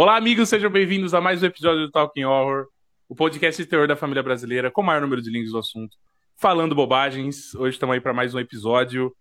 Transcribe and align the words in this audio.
Olá, 0.00 0.16
amigos, 0.16 0.48
sejam 0.48 0.70
bem-vindos 0.70 1.12
a 1.12 1.20
mais 1.20 1.42
um 1.42 1.46
episódio 1.46 1.80
do 1.80 1.90
Talking 1.90 2.22
Horror, 2.22 2.68
o 3.08 3.16
podcast 3.16 3.60
de 3.60 3.68
terror 3.68 3.88
da 3.88 3.96
família 3.96 4.22
brasileira, 4.22 4.70
com 4.70 4.80
o 4.80 4.84
maior 4.84 5.00
número 5.00 5.20
de 5.20 5.28
links 5.28 5.50
do 5.50 5.58
assunto, 5.58 5.96
falando 6.36 6.72
bobagens. 6.72 7.52
Hoje 7.56 7.74
estamos 7.74 7.94
aí 7.94 8.00
para 8.00 8.14
mais 8.14 8.32
um 8.32 8.38
episódio, 8.38 9.12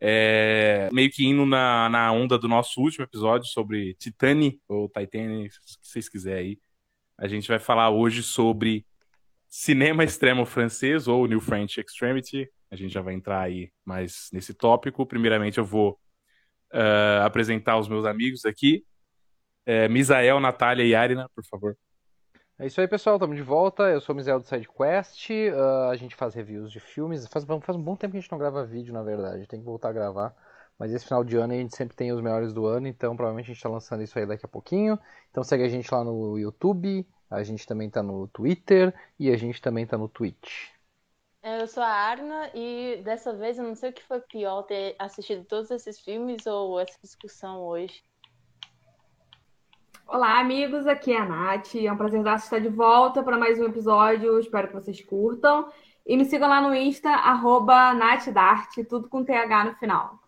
é, 0.00 0.88
meio 0.92 1.08
que 1.08 1.24
indo 1.24 1.46
na, 1.46 1.88
na 1.88 2.10
onda 2.10 2.36
do 2.36 2.48
nosso 2.48 2.80
último 2.80 3.04
episódio 3.04 3.46
sobre 3.46 3.94
Titani, 3.94 4.60
ou 4.66 4.88
Titanic, 4.88 5.54
se 5.54 5.78
vocês 5.80 6.08
quiserem 6.08 6.38
aí. 6.38 6.58
A 7.16 7.28
gente 7.28 7.46
vai 7.46 7.60
falar 7.60 7.90
hoje 7.90 8.20
sobre 8.24 8.84
cinema 9.48 10.02
extremo 10.02 10.44
francês, 10.44 11.06
ou 11.06 11.28
New 11.28 11.40
French 11.40 11.80
Extremity. 11.80 12.50
A 12.72 12.74
gente 12.74 12.92
já 12.92 13.02
vai 13.02 13.14
entrar 13.14 13.42
aí 13.42 13.70
mais 13.84 14.30
nesse 14.32 14.52
tópico. 14.52 15.06
Primeiramente, 15.06 15.58
eu 15.58 15.64
vou 15.64 15.92
uh, 16.74 17.22
apresentar 17.22 17.78
os 17.78 17.86
meus 17.86 18.04
amigos 18.04 18.44
aqui. 18.44 18.82
É, 19.68 19.86
Misael, 19.86 20.40
Natália 20.40 20.82
e 20.82 20.94
Arina, 20.94 21.28
por 21.34 21.44
favor. 21.44 21.76
É 22.58 22.66
isso 22.66 22.80
aí, 22.80 22.88
pessoal. 22.88 23.16
Estamos 23.16 23.36
de 23.36 23.42
volta. 23.42 23.82
Eu 23.82 24.00
sou 24.00 24.14
o 24.14 24.16
Misael 24.16 24.40
do 24.40 24.46
SideQuest. 24.46 25.28
Uh, 25.28 25.90
a 25.90 25.94
gente 25.94 26.16
faz 26.16 26.34
reviews 26.34 26.72
de 26.72 26.80
filmes. 26.80 27.28
Faz, 27.28 27.44
faz 27.44 27.76
um 27.76 27.82
bom 27.82 27.94
tempo 27.94 28.12
que 28.12 28.16
a 28.16 28.20
gente 28.22 28.32
não 28.32 28.38
grava 28.38 28.64
vídeo, 28.64 28.94
na 28.94 29.02
verdade. 29.02 29.46
Tem 29.46 29.60
que 29.60 29.66
voltar 29.66 29.90
a 29.90 29.92
gravar. 29.92 30.34
Mas 30.78 30.90
esse 30.90 31.04
final 31.04 31.22
de 31.22 31.36
ano 31.36 31.52
a 31.52 31.56
gente 31.56 31.76
sempre 31.76 31.94
tem 31.94 32.10
os 32.12 32.22
melhores 32.22 32.54
do 32.54 32.64
ano, 32.64 32.86
então 32.86 33.14
provavelmente 33.14 33.46
a 33.46 33.48
gente 33.48 33.58
está 33.58 33.68
lançando 33.68 34.02
isso 34.02 34.18
aí 34.18 34.24
daqui 34.24 34.46
a 34.46 34.48
pouquinho. 34.48 34.98
Então 35.30 35.44
segue 35.44 35.64
a 35.64 35.68
gente 35.68 35.92
lá 35.92 36.02
no 36.02 36.38
YouTube, 36.38 37.06
a 37.28 37.42
gente 37.42 37.66
também 37.66 37.88
está 37.88 38.02
no 38.02 38.26
Twitter 38.28 38.94
e 39.18 39.28
a 39.30 39.36
gente 39.36 39.60
também 39.60 39.84
está 39.84 39.98
no 39.98 40.08
Twitch. 40.08 40.68
Eu 41.42 41.66
sou 41.66 41.82
a 41.82 41.88
Arna 41.88 42.50
e 42.54 43.02
dessa 43.04 43.34
vez 43.34 43.58
eu 43.58 43.64
não 43.64 43.74
sei 43.74 43.90
o 43.90 43.92
que 43.92 44.02
foi 44.04 44.20
pior 44.20 44.62
ter 44.62 44.94
assistido 44.98 45.44
todos 45.44 45.70
esses 45.70 46.00
filmes 46.00 46.46
ou 46.46 46.80
essa 46.80 46.98
discussão 47.02 47.60
hoje. 47.60 48.02
Olá, 50.08 50.40
amigos, 50.40 50.86
aqui 50.86 51.12
é 51.12 51.18
a 51.18 51.24
Nath. 51.26 51.74
É 51.74 51.92
um 51.92 51.96
prazer 51.96 52.26
estar 52.26 52.58
de 52.58 52.68
volta 52.70 53.22
para 53.22 53.36
mais 53.36 53.60
um 53.60 53.66
episódio. 53.66 54.38
Espero 54.40 54.68
que 54.68 54.72
vocês 54.72 55.02
curtam. 55.02 55.68
E 56.06 56.16
me 56.16 56.24
sigam 56.24 56.48
lá 56.48 56.62
no 56.62 56.74
Insta, 56.74 57.10
arroba 57.10 57.92
NathDart, 57.92 58.74
tudo 58.88 59.06
com 59.06 59.22
TH 59.22 59.64
no 59.64 59.74
final. 59.74 60.18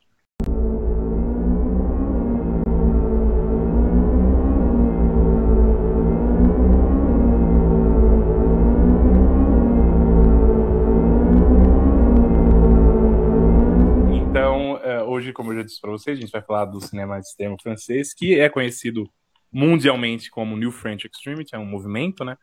hoje, 15.06 15.32
como 15.32 15.52
eu 15.52 15.56
já 15.56 15.62
disse 15.62 15.80
para 15.80 15.90
vocês, 15.90 16.16
a 16.18 16.20
gente 16.20 16.30
vai 16.30 16.40
falar 16.40 16.64
do 16.66 16.80
cinema 16.80 17.18
extremo 17.18 17.56
francês, 17.60 18.14
que 18.14 18.38
é 18.38 18.48
conhecido 18.48 19.10
mundialmente 19.52 20.30
como 20.30 20.56
New 20.56 20.70
French 20.70 21.06
Extremity, 21.06 21.54
é 21.54 21.58
um 21.58 21.66
movimento, 21.66 22.24
né? 22.24 22.36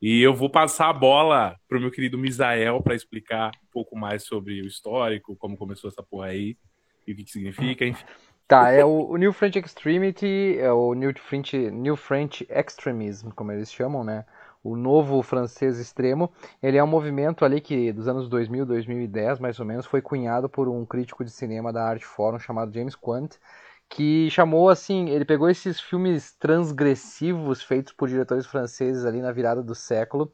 E 0.00 0.20
eu 0.20 0.34
vou 0.34 0.50
passar 0.50 0.90
a 0.90 0.92
bola 0.92 1.56
pro 1.68 1.80
meu 1.80 1.90
querido 1.90 2.18
Misael 2.18 2.82
para 2.82 2.94
explicar 2.94 3.50
um 3.62 3.70
pouco 3.72 3.96
mais 3.96 4.24
sobre 4.24 4.60
o 4.60 4.66
histórico, 4.66 5.36
como 5.36 5.56
começou 5.56 5.88
essa 5.88 6.02
porra 6.02 6.26
aí, 6.26 6.56
e 7.06 7.12
o 7.12 7.16
que, 7.16 7.24
que 7.24 7.30
significa, 7.30 7.86
enfim. 7.86 8.04
Tá, 8.46 8.70
é 8.70 8.84
o, 8.84 9.08
o, 9.08 9.16
New 9.16 9.32
French 9.32 9.58
Extremity, 9.58 10.58
é 10.58 10.70
o 10.70 10.92
New 10.92 11.14
French, 11.18 11.56
New 11.56 11.96
French 11.96 12.46
Extremism, 12.50 13.30
como 13.30 13.52
eles 13.52 13.72
chamam, 13.72 14.04
né? 14.04 14.26
o 14.64 14.74
novo 14.74 15.22
francês 15.22 15.78
extremo, 15.78 16.32
ele 16.62 16.78
é 16.78 16.82
um 16.82 16.86
movimento 16.86 17.44
ali 17.44 17.60
que 17.60 17.92
dos 17.92 18.08
anos 18.08 18.30
2000, 18.30 18.64
2010, 18.64 19.38
mais 19.38 19.60
ou 19.60 19.66
menos, 19.66 19.84
foi 19.84 20.00
cunhado 20.00 20.48
por 20.48 20.68
um 20.68 20.86
crítico 20.86 21.22
de 21.22 21.30
cinema 21.30 21.70
da 21.70 21.84
Art 21.86 22.02
Forum 22.02 22.38
chamado 22.38 22.72
James 22.72 22.96
Quant, 22.96 23.36
que 23.88 24.28
chamou 24.30 24.68
assim, 24.68 25.08
ele 25.10 25.24
pegou 25.24 25.48
esses 25.48 25.80
filmes 25.80 26.32
transgressivos 26.36 27.62
feitos 27.62 27.92
por 27.92 28.08
diretores 28.08 28.46
franceses 28.46 29.04
ali 29.04 29.20
na 29.20 29.32
virada 29.32 29.62
do 29.62 29.74
século 29.74 30.32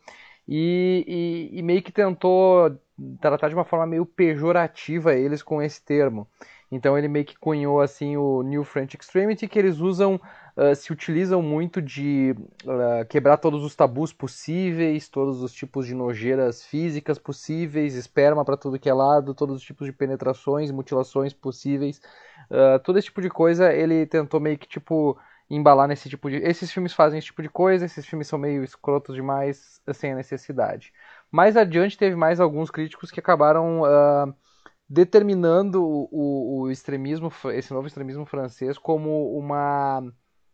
e, 0.48 1.50
e, 1.52 1.58
e 1.58 1.62
meio 1.62 1.82
que 1.82 1.92
tentou 1.92 2.78
tratar 3.20 3.48
de 3.48 3.54
uma 3.54 3.64
forma 3.64 3.86
meio 3.86 4.04
pejorativa 4.06 5.14
eles 5.14 5.42
com 5.42 5.62
esse 5.62 5.84
termo. 5.84 6.28
Então 6.70 6.96
ele 6.96 7.08
meio 7.08 7.24
que 7.24 7.36
cunhou 7.36 7.80
assim 7.80 8.16
o 8.16 8.42
New 8.42 8.62
French 8.62 8.96
Extremity, 8.96 9.48
que 9.48 9.58
eles 9.58 9.78
usam 9.78 10.20
uh, 10.56 10.74
se 10.74 10.92
utilizam 10.92 11.42
muito 11.42 11.82
de 11.82 12.34
uh, 12.64 13.04
quebrar 13.08 13.38
todos 13.38 13.64
os 13.64 13.74
tabus 13.74 14.12
possíveis, 14.12 15.08
todos 15.08 15.42
os 15.42 15.52
tipos 15.52 15.86
de 15.86 15.94
nojeiras 15.94 16.64
físicas 16.64 17.18
possíveis, 17.18 17.94
esperma 17.94 18.44
para 18.44 18.56
tudo 18.56 18.78
que 18.78 18.88
é 18.88 18.94
lado, 18.94 19.34
todos 19.34 19.56
os 19.56 19.62
tipos 19.62 19.86
de 19.86 19.92
penetrações, 19.92 20.70
mutilações 20.70 21.32
possíveis, 21.32 22.00
uh, 22.50 22.78
todo 22.84 22.98
esse 22.98 23.06
tipo 23.06 23.20
de 23.20 23.30
coisa 23.30 23.72
ele 23.72 24.06
tentou 24.06 24.38
meio 24.38 24.56
que 24.56 24.68
tipo 24.68 25.18
embalar 25.50 25.88
nesse 25.88 26.08
tipo 26.08 26.30
de. 26.30 26.36
Esses 26.36 26.70
filmes 26.70 26.92
fazem 26.92 27.18
esse 27.18 27.26
tipo 27.26 27.42
de 27.42 27.48
coisa, 27.48 27.84
esses 27.84 28.06
filmes 28.06 28.28
são 28.28 28.38
meio 28.38 28.62
escrotos 28.62 29.16
demais 29.16 29.80
sem 29.92 30.12
a 30.12 30.14
necessidade. 30.16 30.92
Mais 31.30 31.56
adiante 31.56 31.98
teve 31.98 32.14
mais 32.14 32.38
alguns 32.38 32.70
críticos 32.70 33.10
que 33.10 33.18
acabaram 33.18 33.82
determinando 34.90 35.80
o, 35.84 36.62
o, 36.62 36.70
extremismo, 36.70 37.32
esse 37.54 37.72
novo 37.72 37.86
extremismo 37.86 38.26
francês 38.26 38.76
como 38.76 39.38
uma 39.38 40.02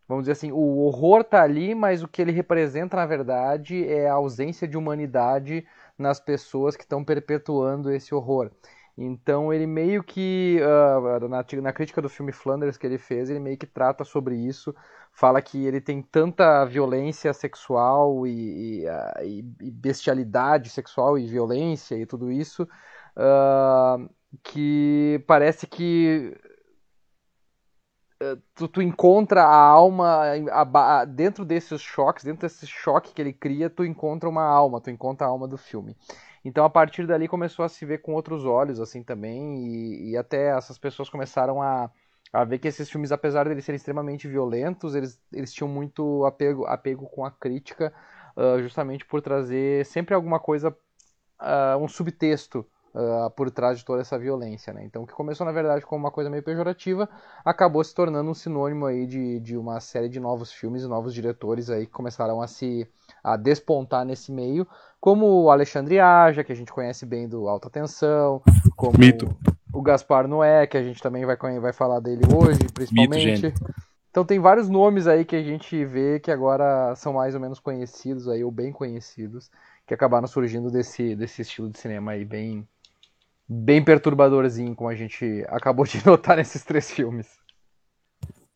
vamos 0.07 0.23
dizer 0.23 0.33
assim, 0.33 0.53
o 0.53 0.79
horror 0.85 1.25
tá 1.25 1.43
ali, 1.43 1.75
mas 1.75 2.03
o 2.03 2.07
que 2.07 2.23
ele 2.23 2.31
representa, 2.31 2.97
na 2.97 3.07
verdade, 3.07 3.85
é 3.89 4.09
a 4.09 4.15
ausência 4.15 4.69
de 4.69 4.77
humanidade 4.77 5.67
nas 5.99 6.21
pessoas 6.21 6.77
que 6.77 6.85
estão 6.85 7.03
perpetuando 7.03 7.91
esse 7.91 8.15
horror. 8.15 8.51
Então 8.97 9.53
ele 9.53 9.67
meio 9.67 10.05
que, 10.05 10.61
uh, 10.63 11.29
na, 11.29 11.45
na, 11.61 11.73
crítica 11.73 12.01
do 12.01 12.09
filme 12.09 12.31
Flanders 12.31 12.79
que 12.79 12.87
ele 12.87 12.99
fez, 12.99 13.29
ele 13.29 13.41
meio 13.41 13.59
que 13.59 13.67
trata 13.67 14.05
sobre 14.05 14.37
isso, 14.37 14.75
fala 15.13 15.43
que 15.43 15.67
ele 15.67 15.81
tem 15.81 16.01
tanta 16.01 16.65
violência 16.65 17.33
sexual 17.33 18.27
e, 18.27 18.83
e, 18.83 18.87
uh, 18.87 19.25
e 19.61 19.71
bestialidade 19.71 20.71
sexual 20.71 21.19
e 21.19 21.27
violência 21.27 21.97
e 21.97 22.07
tudo 22.07 22.31
isso, 22.31 22.67
uh, 23.17 24.09
que 24.43 25.23
parece 25.27 25.67
que 25.67 26.37
eh, 28.21 28.37
tu, 28.55 28.67
tu, 28.69 28.81
encontra 28.81 29.43
a 29.43 29.55
alma 29.55 30.23
a, 30.51 31.01
a, 31.01 31.05
dentro 31.05 31.45
desses 31.45 31.81
choques, 31.81 32.25
dentro 32.25 32.43
desse 32.43 32.67
choque 32.67 33.13
que 33.13 33.21
ele 33.21 33.33
cria, 33.33 33.69
tu 33.69 33.85
encontra 33.85 34.29
uma 34.29 34.45
alma, 34.45 34.81
tu 34.81 34.91
encontra 34.91 35.27
a 35.27 35.31
alma 35.31 35.47
do 35.47 35.59
filme. 35.59 35.97
Então 36.45 36.65
a 36.65 36.71
partir 36.71 37.07
dali 37.07 37.29
começou 37.29 37.65
a 37.65 37.69
se 37.69 37.85
ver 37.85 37.99
com 38.03 38.15
outros 38.15 38.45
olhos 38.45 38.81
assim 38.81 39.03
também 39.03 39.67
e, 39.67 40.11
e 40.13 40.17
até 40.17 40.57
essas 40.57 40.79
pessoas 40.79 41.11
começaram 41.11 41.61
a, 41.61 41.91
a 42.33 42.45
ver 42.45 42.59
que 42.59 42.69
esses 42.69 42.91
filmes, 42.91 43.13
apesar 43.13 43.45
de 43.45 43.51
eles 43.51 43.65
serem 43.65 43.77
extremamente 43.77 44.29
violentos, 44.29 44.95
eles, 44.95 45.21
eles 45.33 45.53
tinham 45.53 45.69
muito 45.69 46.25
apego, 46.25 46.67
apego 46.67 47.07
com 47.09 47.25
a 47.25 47.31
crítica, 47.31 47.93
uh, 48.37 48.63
justamente 48.63 49.05
por 49.05 49.21
trazer 49.21 49.85
sempre 49.87 50.15
alguma 50.15 50.39
coisa, 50.41 50.71
uh, 51.41 51.79
um 51.83 51.89
subtexto 51.89 52.67
uh, 52.97 53.31
por 53.31 53.51
trás 53.51 53.79
de 53.79 53.85
toda 53.85 54.01
essa 54.01 54.19
violência. 54.19 54.73
Né? 54.73 54.83
Então, 54.85 55.03
o 55.03 55.07
que 55.07 55.13
começou 55.13 55.45
na 55.45 55.53
verdade 55.53 55.85
como 55.85 56.05
uma 56.05 56.11
coisa 56.11 56.31
meio 56.31 56.43
pejorativa, 56.43 57.09
acabou 57.45 57.85
se 57.85 57.95
tornando 57.95 58.31
um 58.31 58.35
sinônimo 58.35 58.87
aí 58.87 59.07
de, 59.07 59.39
de 59.41 59.57
uma 59.57 59.79
série 59.79 60.09
de 60.09 60.19
novos 60.19 60.51
filmes 60.51 60.83
e 60.83 60.89
novos 60.89 61.13
diretores 61.13 61.69
aí 61.69 61.87
que 61.87 61.93
começaram 61.93 62.41
a 62.41 62.47
se 62.47 62.89
a 63.23 63.37
despontar 63.37 64.05
nesse 64.05 64.33
meio, 64.33 64.67
como 65.01 65.27
o 65.27 65.51
Alexandre 65.51 66.01
Aja, 66.01 66.43
que 66.43 66.53
a 66.53 66.57
gente 66.57 66.73
conhece 66.73 67.05
bem 67.05 67.29
do 67.29 67.49
Alta 67.49 67.69
Tensão, 67.69 68.41
como 68.75 68.99
Mito. 68.99 69.37
o 69.73 69.83
Gaspar 69.83 70.27
Noé, 70.27 70.67
que 70.67 70.77
a 70.77 70.83
gente 70.83 71.03
também 71.03 71.25
vai, 71.25 71.37
vai 71.61 71.73
falar 71.73 72.01
dele 72.01 72.23
hoje, 72.35 72.61
principalmente. 72.73 73.47
Mito, 73.47 73.65
então 74.11 74.25
tem 74.25 74.39
vários 74.39 74.67
nomes 74.67 75.07
aí 75.07 75.27
que 75.27 75.37
a 75.37 75.43
gente 75.43 75.85
vê 75.85 76.19
que 76.19 76.31
agora 76.31 76.95
são 76.97 77.13
mais 77.13 77.35
ou 77.35 77.41
menos 77.41 77.61
conhecidos 77.61 78.29
aí, 78.29 78.43
ou 78.43 78.51
bem 78.51 78.73
conhecidos, 78.73 79.51
que 79.87 79.93
acabaram 79.93 80.27
surgindo 80.27 80.71
desse, 80.71 81.15
desse 81.15 81.43
estilo 81.43 81.69
de 81.69 81.79
cinema 81.79 82.13
aí 82.13 82.25
bem, 82.25 82.67
bem 83.49 83.83
perturbadorzinho, 83.83 84.75
como 84.75 84.91
a 84.91 84.95
gente 84.95 85.45
acabou 85.49 85.85
de 85.85 85.99
notar 86.07 86.37
nesses 86.37 86.65
três 86.65 86.91
filmes. 86.91 87.29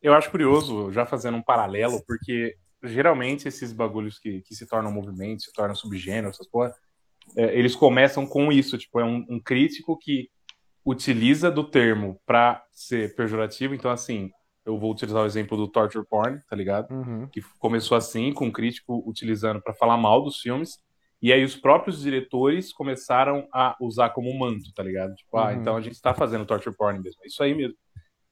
Eu 0.01 0.13
acho 0.13 0.31
curioso, 0.31 0.91
já 0.91 1.05
fazendo 1.05 1.37
um 1.37 1.43
paralelo, 1.43 2.03
porque 2.05 2.55
geralmente 2.83 3.47
esses 3.47 3.71
bagulhos 3.71 4.17
que, 4.17 4.41
que 4.41 4.55
se 4.55 4.65
tornam 4.65 4.91
movimentos, 4.91 5.45
se 5.45 5.53
tornam 5.53 5.75
subgêneros, 5.75 6.35
essas 6.35 6.47
porra, 6.47 6.73
é, 7.35 7.57
eles 7.57 7.75
começam 7.75 8.25
com 8.25 8.51
isso, 8.51 8.77
tipo, 8.77 8.99
é 8.99 9.05
um, 9.05 9.25
um 9.29 9.39
crítico 9.39 9.97
que 9.97 10.29
utiliza 10.83 11.51
do 11.51 11.63
termo 11.63 12.19
para 12.25 12.63
ser 12.71 13.15
pejorativo, 13.15 13.75
então 13.75 13.91
assim, 13.91 14.31
eu 14.65 14.77
vou 14.77 14.91
utilizar 14.91 15.21
o 15.21 15.25
exemplo 15.25 15.55
do 15.55 15.67
torture 15.67 16.05
porn, 16.07 16.39
tá 16.49 16.55
ligado? 16.55 16.91
Uhum. 16.91 17.27
Que 17.27 17.41
começou 17.59 17.95
assim, 17.95 18.33
com 18.33 18.47
um 18.47 18.51
crítico 18.51 19.03
utilizando 19.07 19.61
para 19.61 19.73
falar 19.73 19.97
mal 19.97 20.23
dos 20.23 20.39
filmes, 20.39 20.79
e 21.21 21.31
aí 21.31 21.43
os 21.43 21.55
próprios 21.55 22.01
diretores 22.01 22.73
começaram 22.73 23.47
a 23.53 23.75
usar 23.79 24.09
como 24.09 24.37
manto, 24.37 24.73
tá 24.73 24.81
ligado? 24.81 25.13
Tipo, 25.13 25.37
ah, 25.37 25.47
uhum. 25.47 25.61
então 25.61 25.77
a 25.77 25.81
gente 25.81 26.01
tá 26.01 26.13
fazendo 26.13 26.45
torture 26.45 26.75
porn 26.75 26.99
mesmo. 26.99 27.21
É 27.23 27.27
isso 27.27 27.43
aí 27.43 27.53
mesmo. 27.53 27.77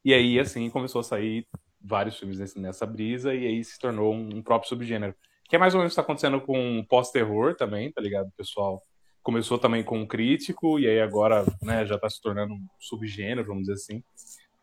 E 0.04 0.14
aí, 0.14 0.40
assim, 0.40 0.70
começou 0.70 1.02
a 1.02 1.04
sair 1.04 1.46
vários 1.80 2.18
filmes 2.18 2.40
nesse, 2.40 2.60
nessa 2.60 2.86
brisa, 2.86 3.34
e 3.34 3.46
aí 3.46 3.64
se 3.64 3.78
tornou 3.78 4.14
um, 4.14 4.38
um 4.38 4.42
próprio 4.42 4.70
subgênero. 4.70 5.14
Que 5.48 5.56
é 5.56 5.60
mais 5.60 5.74
ou 5.74 5.80
menos 5.80 5.92
o 5.92 5.94
que 5.94 5.96
tá 5.98 6.02
acontecendo 6.02 6.42
com 6.42 6.84
pós-terror 6.90 7.56
também, 7.56 7.92
tá 7.92 8.02
ligado? 8.02 8.28
O 8.28 8.38
pessoal 8.38 8.82
começou 9.22 9.60
também 9.60 9.84
com 9.84 10.00
um 10.00 10.08
crítico, 10.08 10.80
e 10.80 10.88
aí 10.88 11.00
agora, 11.00 11.46
né, 11.62 11.86
já 11.86 11.98
tá 11.98 12.10
se 12.10 12.22
tornando 12.22 12.54
um 12.54 12.68
subgênero, 12.80 13.46
vamos 13.46 13.64
dizer 13.64 13.74
assim. 13.74 14.04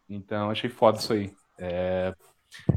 Então, 0.08 0.50
achei 0.50 0.70
foda 0.70 0.98
isso 0.98 1.12
aí. 1.12 1.32
É... 1.58 2.14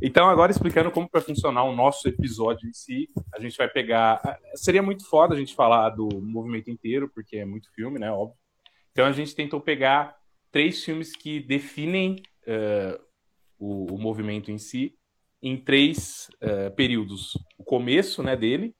Então, 0.01 0.29
agora 0.29 0.51
explicando 0.51 0.91
como 0.91 1.09
vai 1.11 1.21
funcionar 1.21 1.63
o 1.63 1.75
nosso 1.75 2.07
episódio 2.07 2.67
em 2.67 2.73
si, 2.73 3.09
a 3.33 3.39
gente 3.39 3.57
vai 3.57 3.67
pegar. 3.67 4.21
Seria 4.55 4.81
muito 4.81 5.05
foda 5.07 5.35
a 5.35 5.37
gente 5.37 5.55
falar 5.55 5.89
do 5.89 6.07
movimento 6.21 6.69
inteiro, 6.69 7.09
porque 7.13 7.37
é 7.37 7.45
muito 7.45 7.71
filme, 7.73 7.99
né? 7.99 8.11
Óbvio. 8.11 8.37
Então, 8.91 9.05
a 9.05 9.11
gente 9.11 9.35
tentou 9.35 9.61
pegar 9.61 10.15
três 10.51 10.83
filmes 10.83 11.15
que 11.15 11.39
definem 11.39 12.21
uh, 12.47 12.99
o, 13.57 13.93
o, 13.93 13.97
movimento 13.97 14.51
em 14.51 14.57
si 14.57 14.95
em 15.41 15.57
três 15.57 16.29
uh, 16.41 16.73
períodos: 16.75 17.37
o 17.57 17.63
começo 17.63 18.21
né, 18.23 18.35
dele, 18.35 18.75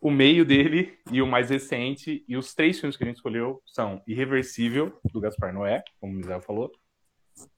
o 0.00 0.10
meio 0.10 0.44
dele 0.44 0.98
e 1.12 1.22
o 1.22 1.26
mais 1.26 1.50
recente. 1.50 2.24
E 2.26 2.36
os 2.36 2.54
três 2.54 2.80
filmes 2.80 2.96
que 2.96 3.04
a 3.04 3.06
gente 3.06 3.16
escolheu 3.16 3.62
são 3.66 4.02
Irreversível, 4.06 4.98
do 5.12 5.20
Gaspar 5.20 5.52
Noé, 5.52 5.82
como 6.00 6.12
o 6.12 6.16
Misael 6.16 6.40
falou. 6.40 6.72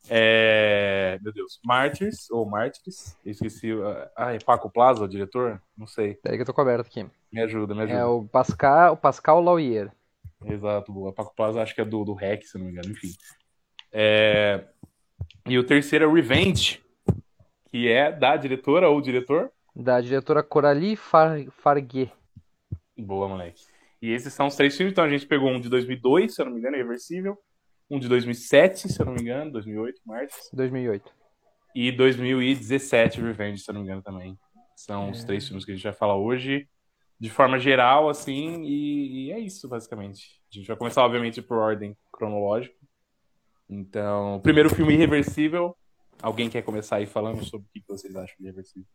É... 0.09 1.19
Meu 1.23 1.33
Deus, 1.33 1.61
Martyrs, 1.65 2.31
ou 2.31 2.45
Mártires, 2.47 3.17
esqueci. 3.25 3.71
Ah, 4.17 4.35
é 4.35 4.39
Paco 4.39 4.71
Plaza, 4.71 5.05
o 5.05 5.09
diretor? 5.09 5.61
Não 5.77 5.87
sei. 5.87 6.15
Peraí 6.15 6.37
que 6.37 6.43
eu 6.43 6.47
tô 6.47 6.55
coberto 6.55 6.87
aqui. 6.87 7.07
Me 7.33 7.41
ajuda, 7.41 7.75
me 7.75 7.83
ajuda. 7.83 7.99
É 7.99 8.05
o 8.05 8.25
Pascal, 8.25 8.95
o 8.95 8.97
Pascal 8.97 9.41
Lauier. 9.41 9.91
Exato, 10.45 10.93
boa. 10.93 11.13
Paco 11.13 11.35
Plaza 11.35 11.63
acho 11.63 11.75
que 11.75 11.81
é 11.81 11.85
do, 11.85 12.05
do 12.05 12.15
REC, 12.15 12.45
se 12.45 12.59
não 12.59 12.67
me 12.67 12.73
engano, 12.73 12.91
enfim. 12.91 13.13
É... 13.93 14.65
E 15.47 15.59
o 15.59 15.65
terceiro 15.65 16.05
é 16.05 16.13
Revenge, 16.13 16.83
que 17.71 17.89
é 17.89 18.13
da 18.13 18.37
diretora 18.37 18.89
ou 18.89 19.01
diretor? 19.01 19.51
Da 19.75 20.01
diretora 20.01 20.43
Coralie 20.43 20.97
Far 20.97 21.45
Farguet. 21.51 22.13
Boa, 22.97 23.29
moleque. 23.29 23.65
E 24.01 24.13
esses 24.13 24.33
são 24.33 24.47
os 24.47 24.55
três 24.55 24.77
filmes, 24.77 24.93
então 24.93 25.05
a 25.05 25.09
gente 25.09 25.27
pegou 25.27 25.49
um 25.49 25.61
de 25.61 25.69
2002, 25.69 26.35
se 26.35 26.41
eu 26.41 26.47
não 26.47 26.53
me 26.53 26.59
engano, 26.59 26.77
Irreversível, 26.77 27.39
um 27.91 27.99
de 27.99 28.09
2007, 28.09 28.89
se 28.89 29.01
eu 29.01 29.07
não 29.07 29.15
me 29.15 29.21
engano, 29.21 29.53
2008, 29.53 30.01
Martins. 30.05 30.51
2008. 30.53 31.13
E 31.75 31.93
2017, 31.93 33.21
Revenge, 33.21 33.63
se 33.63 33.71
eu 33.71 33.75
não 33.75 33.81
me 33.81 33.87
engano 33.87 34.03
também. 34.03 34.39
São 34.77 35.09
é. 35.09 35.11
os 35.11 35.25
três 35.25 35.47
filmes 35.47 35.65
que 35.65 35.73
a 35.73 35.75
gente 35.75 35.85
vai 35.85 35.93
falar 35.93 36.17
hoje, 36.17 36.69
de 37.19 37.31
forma 37.31 37.59
geral, 37.59 38.09
assim, 38.09 38.63
e, 38.65 39.27
e, 39.27 39.33
é 39.33 39.39
isso, 39.39 39.69
basicamente. 39.69 40.41
A 40.51 40.55
gente 40.57 40.67
vai 40.67 40.77
começar, 40.77 41.05
obviamente, 41.05 41.43
por 41.43 41.59
ordem 41.59 41.97
cronológica. 42.13 42.75
Então, 43.69 44.41
primeiro 44.43 44.71
filme 44.75 44.95
Irreversível. 44.95 45.77
Alguém 46.23 46.49
quer 46.49 46.63
começar 46.63 46.97
aí 46.97 47.07
falando 47.07 47.45
sobre 47.45 47.67
o 47.67 47.71
que 47.73 47.83
vocês 47.89 48.15
acham 48.15 48.37
de 48.39 48.45
Irreversível? 48.45 48.87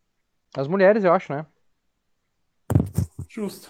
As 0.55 0.67
mulheres, 0.67 1.03
eu 1.03 1.13
acho, 1.13 1.31
né? 1.33 1.45
Justo. 3.27 3.69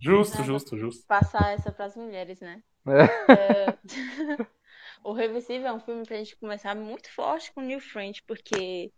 Justo, 0.00 0.42
justo, 0.42 0.78
justo, 0.78 1.06
Passar 1.06 1.52
essa 1.52 1.72
para 1.72 1.86
as 1.86 1.96
mulheres, 1.96 2.40
né? 2.40 2.62
É. 2.86 3.32
É... 3.32 3.78
o 5.04 5.12
Reversível 5.12 5.68
é 5.68 5.72
um 5.72 5.80
filme 5.80 6.04
pra 6.04 6.16
gente 6.16 6.36
começar 6.36 6.74
muito 6.74 7.12
forte 7.12 7.52
com 7.52 7.60
New 7.60 7.80
French, 7.80 8.22
porque 8.26 8.92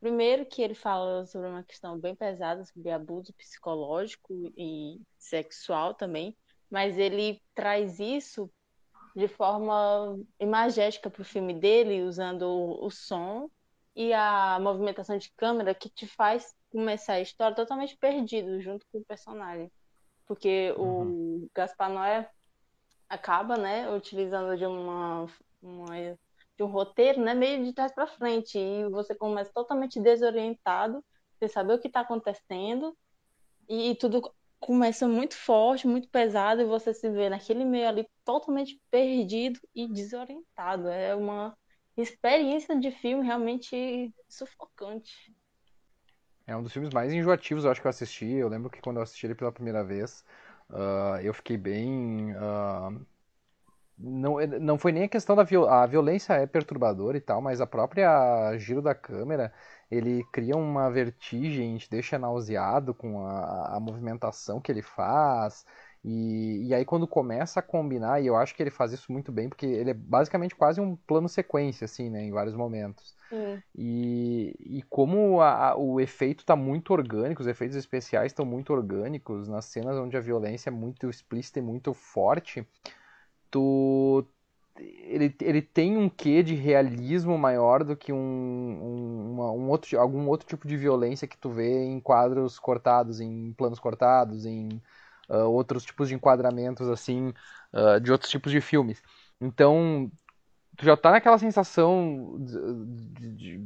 primeiro 0.00 0.46
que 0.46 0.62
ele 0.62 0.74
fala 0.74 1.26
sobre 1.26 1.48
uma 1.48 1.62
questão 1.62 1.98
bem 1.98 2.14
pesada, 2.14 2.64
sobre 2.64 2.90
abuso 2.90 3.32
psicológico 3.34 4.52
e 4.56 5.00
sexual 5.18 5.94
também, 5.94 6.36
mas 6.70 6.98
ele 6.98 7.42
traz 7.54 7.98
isso 7.98 8.50
de 9.14 9.28
forma 9.28 10.18
imagética 10.38 11.08
pro 11.08 11.24
filme 11.24 11.54
dele, 11.54 12.02
usando 12.02 12.44
o 12.44 12.90
som 12.90 13.50
e 13.94 14.12
a 14.12 14.58
movimentação 14.60 15.16
de 15.16 15.32
câmera 15.36 15.74
que 15.74 15.88
te 15.88 16.06
faz 16.06 16.54
começar 16.70 17.14
a 17.14 17.20
história 17.20 17.54
totalmente 17.54 17.96
perdido 17.96 18.60
junto 18.60 18.86
com 18.90 18.98
o 18.98 19.04
personagem. 19.04 19.70
Porque 20.26 20.72
uhum. 20.76 21.44
o 21.44 21.50
Gaspar 21.54 21.90
Noé 21.90 22.28
acaba, 23.08 23.56
né, 23.56 23.90
utilizando 23.90 24.56
de 24.56 24.66
uma, 24.66 25.26
uma, 25.62 26.18
de 26.56 26.62
um 26.62 26.66
roteiro, 26.66 27.20
né, 27.20 27.34
meio 27.34 27.64
de 27.64 27.72
trás 27.72 27.92
para 27.92 28.06
frente 28.06 28.58
e 28.58 28.88
você 28.88 29.14
começa 29.14 29.52
totalmente 29.52 30.00
desorientado, 30.00 31.04
sem 31.38 31.48
saber 31.48 31.74
o 31.74 31.78
que 31.78 31.86
está 31.86 32.00
acontecendo 32.00 32.96
e, 33.68 33.90
e 33.90 33.94
tudo 33.94 34.32
começa 34.58 35.06
muito 35.06 35.36
forte, 35.36 35.86
muito 35.86 36.08
pesado 36.08 36.60
e 36.60 36.64
você 36.64 36.92
se 36.92 37.08
vê 37.10 37.28
naquele 37.28 37.64
meio 37.64 37.88
ali 37.88 38.08
totalmente 38.24 38.80
perdido 38.90 39.60
e 39.74 39.86
desorientado. 39.86 40.88
É 40.88 41.14
uma 41.14 41.56
experiência 41.96 42.78
de 42.78 42.90
filme 42.90 43.24
realmente 43.24 44.12
sufocante. 44.28 45.34
É 46.46 46.56
um 46.56 46.62
dos 46.62 46.72
filmes 46.72 46.92
mais 46.92 47.12
enjoativos, 47.12 47.64
eu 47.64 47.70
acho 47.70 47.80
que 47.80 47.86
eu 47.86 47.90
assisti. 47.90 48.26
Eu 48.26 48.48
lembro 48.48 48.70
que 48.70 48.80
quando 48.80 48.98
eu 48.98 49.02
assisti 49.02 49.26
ele 49.26 49.34
pela 49.34 49.52
primeira 49.52 49.82
vez, 49.84 50.24
uh, 50.70 51.18
eu 51.22 51.34
fiquei 51.34 51.56
bem. 51.56 52.32
Uh, 52.36 53.04
não, 53.98 54.36
não 54.60 54.78
foi 54.78 54.92
nem 54.92 55.04
a 55.04 55.08
questão 55.08 55.36
da 55.36 55.42
viol 55.44 55.68
a 55.68 55.86
violência 55.86 56.34
é 56.34 56.46
perturbadora 56.46 57.16
e 57.16 57.20
tal, 57.20 57.40
mas 57.42 57.60
a 57.60 57.66
própria 57.66 58.56
giro 58.58 58.82
da 58.82 58.94
câmera 58.94 59.52
ele 59.90 60.24
cria 60.32 60.56
uma 60.56 60.90
vertigem, 60.90 61.76
te 61.78 61.88
deixa 61.90 62.18
nauseado 62.18 62.94
com 62.94 63.26
a, 63.26 63.76
a 63.76 63.80
movimentação 63.80 64.60
que 64.60 64.70
ele 64.72 64.82
faz. 64.82 65.64
E, 66.08 66.68
e 66.68 66.72
aí 66.72 66.84
quando 66.84 67.04
começa 67.04 67.58
a 67.58 67.62
combinar, 67.62 68.20
e 68.22 68.28
eu 68.28 68.36
acho 68.36 68.54
que 68.54 68.62
ele 68.62 68.70
faz 68.70 68.92
isso 68.92 69.10
muito 69.10 69.32
bem, 69.32 69.48
porque 69.48 69.66
ele 69.66 69.90
é 69.90 69.94
basicamente 69.94 70.54
quase 70.54 70.80
um 70.80 70.94
plano 70.94 71.28
sequência, 71.28 71.84
assim, 71.84 72.08
né, 72.08 72.22
em 72.22 72.30
vários 72.30 72.54
momentos. 72.54 73.16
E, 73.74 74.54
e 74.60 74.82
como 74.88 75.40
a, 75.40 75.70
a, 75.70 75.76
o 75.76 76.00
efeito 76.00 76.40
está 76.40 76.54
muito 76.54 76.92
orgânico, 76.92 77.42
os 77.42 77.48
efeitos 77.48 77.76
especiais 77.76 78.30
estão 78.30 78.46
muito 78.46 78.72
orgânicos, 78.72 79.48
nas 79.48 79.64
cenas 79.64 79.96
onde 79.96 80.16
a 80.16 80.20
violência 80.20 80.70
é 80.70 80.72
muito 80.72 81.10
explícita 81.10 81.58
e 81.58 81.62
muito 81.62 81.92
forte, 81.92 82.64
tu, 83.50 84.24
ele, 84.78 85.34
ele 85.40 85.60
tem 85.60 85.96
um 85.96 86.08
quê 86.08 86.40
de 86.40 86.54
realismo 86.54 87.36
maior 87.36 87.82
do 87.82 87.96
que 87.96 88.12
um, 88.12 88.16
um, 88.16 89.32
uma, 89.32 89.50
um 89.50 89.68
outro, 89.68 89.98
algum 89.98 90.28
outro 90.28 90.46
tipo 90.46 90.68
de 90.68 90.76
violência 90.76 91.26
que 91.26 91.36
tu 91.36 91.50
vê 91.50 91.84
em 91.84 91.98
quadros 91.98 92.60
cortados, 92.60 93.20
em 93.20 93.52
planos 93.54 93.80
cortados, 93.80 94.46
em 94.46 94.80
uh, 95.28 95.50
outros 95.50 95.84
tipos 95.84 96.08
de 96.08 96.14
enquadramentos 96.14 96.88
assim 96.88 97.32
uh, 97.72 98.00
de 98.00 98.12
outros 98.12 98.30
tipos 98.30 98.52
de 98.52 98.60
filmes. 98.60 99.02
Então 99.40 100.10
tu 100.76 100.84
já 100.84 100.96
tá 100.96 101.10
naquela 101.10 101.38
sensação 101.38 102.36
de, 102.38 103.34
de, 103.34 103.58
de, 103.58 103.64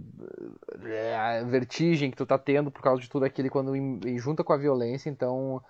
é, 0.86 1.44
vertigem 1.44 2.10
que 2.10 2.16
tu 2.16 2.24
tá 2.24 2.38
tendo 2.38 2.70
por 2.70 2.82
causa 2.82 3.02
de 3.02 3.08
tudo 3.08 3.24
aquilo 3.24 3.50
quando 3.50 3.72
junta 4.18 4.44
com 4.44 4.52
a 4.52 4.56
violência, 4.56 5.10
então 5.10 5.60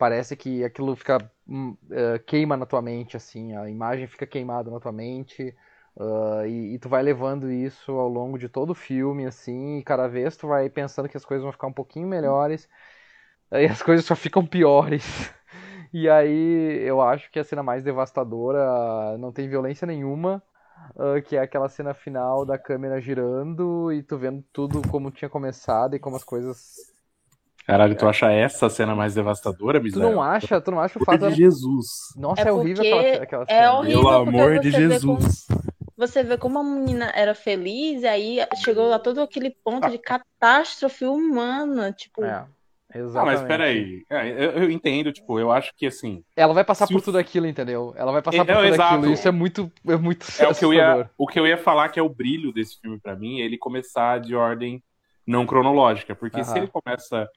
parece 0.00 0.36
que 0.36 0.64
aquilo 0.64 0.96
fica 0.96 1.18
uh, 1.48 2.18
queima 2.26 2.56
na 2.56 2.66
tua 2.66 2.80
mente, 2.80 3.16
assim, 3.16 3.54
a 3.54 3.68
imagem 3.68 4.06
fica 4.06 4.26
queimada 4.26 4.70
na 4.70 4.80
tua 4.80 4.92
mente. 4.92 5.54
Uh, 5.96 6.46
e, 6.46 6.74
e, 6.74 6.78
tu 6.78 6.88
vai 6.88 7.02
levando 7.02 7.50
isso 7.50 7.92
ao 7.92 8.08
longo 8.08 8.38
de 8.38 8.48
todo 8.48 8.70
o 8.70 8.74
filme, 8.74 9.26
assim, 9.26 9.78
e 9.78 9.82
cada 9.82 10.08
vez 10.08 10.36
tu 10.36 10.46
vai 10.46 10.70
pensando 10.70 11.08
que 11.08 11.16
as 11.16 11.24
coisas 11.24 11.42
vão 11.42 11.52
ficar 11.52 11.66
um 11.66 11.72
pouquinho 11.72 12.08
melhores, 12.08 12.68
e 13.52 13.66
as 13.66 13.82
coisas 13.82 14.06
só 14.06 14.16
ficam 14.16 14.46
piores. 14.46 15.04
E 15.92 16.08
aí 16.08 16.82
eu 16.84 17.00
acho 17.00 17.30
que 17.30 17.38
a 17.38 17.44
cena 17.44 17.62
mais 17.62 17.82
devastadora 17.82 19.16
não 19.18 19.32
tem 19.32 19.48
violência 19.48 19.86
nenhuma, 19.86 20.42
uh, 20.94 21.20
que 21.22 21.36
é 21.36 21.40
aquela 21.40 21.68
cena 21.68 21.92
final 21.92 22.46
da 22.46 22.56
câmera 22.56 23.00
girando 23.00 23.92
e 23.92 24.02
tu 24.02 24.16
vendo 24.16 24.44
tudo 24.52 24.80
como 24.88 25.10
tinha 25.10 25.28
começado 25.28 25.96
e 25.96 25.98
como 25.98 26.16
as 26.16 26.24
coisas. 26.24 26.76
Caralho, 27.66 27.96
tu 27.96 28.06
acha 28.06 28.30
essa 28.32 28.68
cena 28.68 28.94
mais 28.94 29.14
devastadora, 29.14 29.80
Misael? 29.80 30.08
Tu 30.08 30.14
não 30.14 30.22
acha? 30.22 30.60
Tu 30.60 30.70
não 30.70 30.80
acha 30.80 30.98
o 30.98 31.04
fato 31.04 31.28
de 31.28 31.34
Jesus. 31.34 31.86
Nossa, 32.16 32.42
é, 32.42 32.48
é 32.48 32.52
horrível 32.52 32.82
aquela, 32.82 33.22
aquela 33.22 33.46
cena. 33.46 33.60
É 33.60 33.70
horrível 33.70 34.00
Pelo 34.00 34.10
amor 34.10 34.58
de 34.58 34.70
Jesus. 34.70 35.46
Como, 35.46 35.60
você 35.96 36.22
vê 36.22 36.38
como 36.38 36.58
a 36.58 36.64
menina 36.64 37.12
era 37.14 37.34
feliz 37.34 38.02
e 38.02 38.06
aí 38.06 38.38
chegou 38.56 38.92
a 38.92 38.98
todo 38.98 39.20
aquele 39.20 39.50
ponto 39.50 39.90
de 39.90 39.98
catástrofe 39.98 41.04
humana, 41.04 41.92
tipo. 41.92 42.24
É. 42.24 42.46
Exatamente. 42.94 43.36
Ah, 43.36 43.40
mas 43.40 43.48
peraí. 43.48 44.04
É, 44.10 44.28
eu, 44.28 44.50
eu, 44.62 44.70
entendo, 44.70 45.12
tipo, 45.12 45.38
eu 45.38 45.52
acho 45.52 45.72
que 45.76 45.86
assim. 45.86 46.24
Ela 46.36 46.52
vai 46.52 46.64
passar 46.64 46.86
por 46.86 46.96
o... 46.96 47.02
tudo 47.02 47.18
aquilo, 47.18 47.46
entendeu? 47.46 47.94
Ela 47.96 48.12
vai 48.12 48.22
passar 48.22 48.38
é, 48.38 48.44
por 48.44 48.54
tudo 48.54 48.66
exato. 48.66 48.94
aquilo. 48.94 49.12
Isso 49.12 49.28
é 49.28 49.30
muito. 49.30 49.72
É, 49.86 49.96
muito 49.96 50.26
é 50.38 50.48
o 50.48 50.54
que, 50.54 50.64
eu 50.64 50.74
ia, 50.74 51.10
o 51.16 51.26
que 51.26 51.38
eu 51.38 51.46
ia 51.46 51.56
falar 51.56 51.88
que 51.88 52.00
é 52.00 52.02
o 52.02 52.08
brilho 52.08 52.52
desse 52.52 52.80
filme 52.80 52.98
para 52.98 53.14
mim, 53.14 53.40
é 53.40 53.44
ele 53.44 53.56
começar 53.56 54.18
de 54.18 54.34
ordem 54.34 54.82
não 55.26 55.46
cronológica. 55.46 56.14
Porque 56.14 56.42
se 56.42 56.58
ele 56.58 56.66
começa 56.66 57.28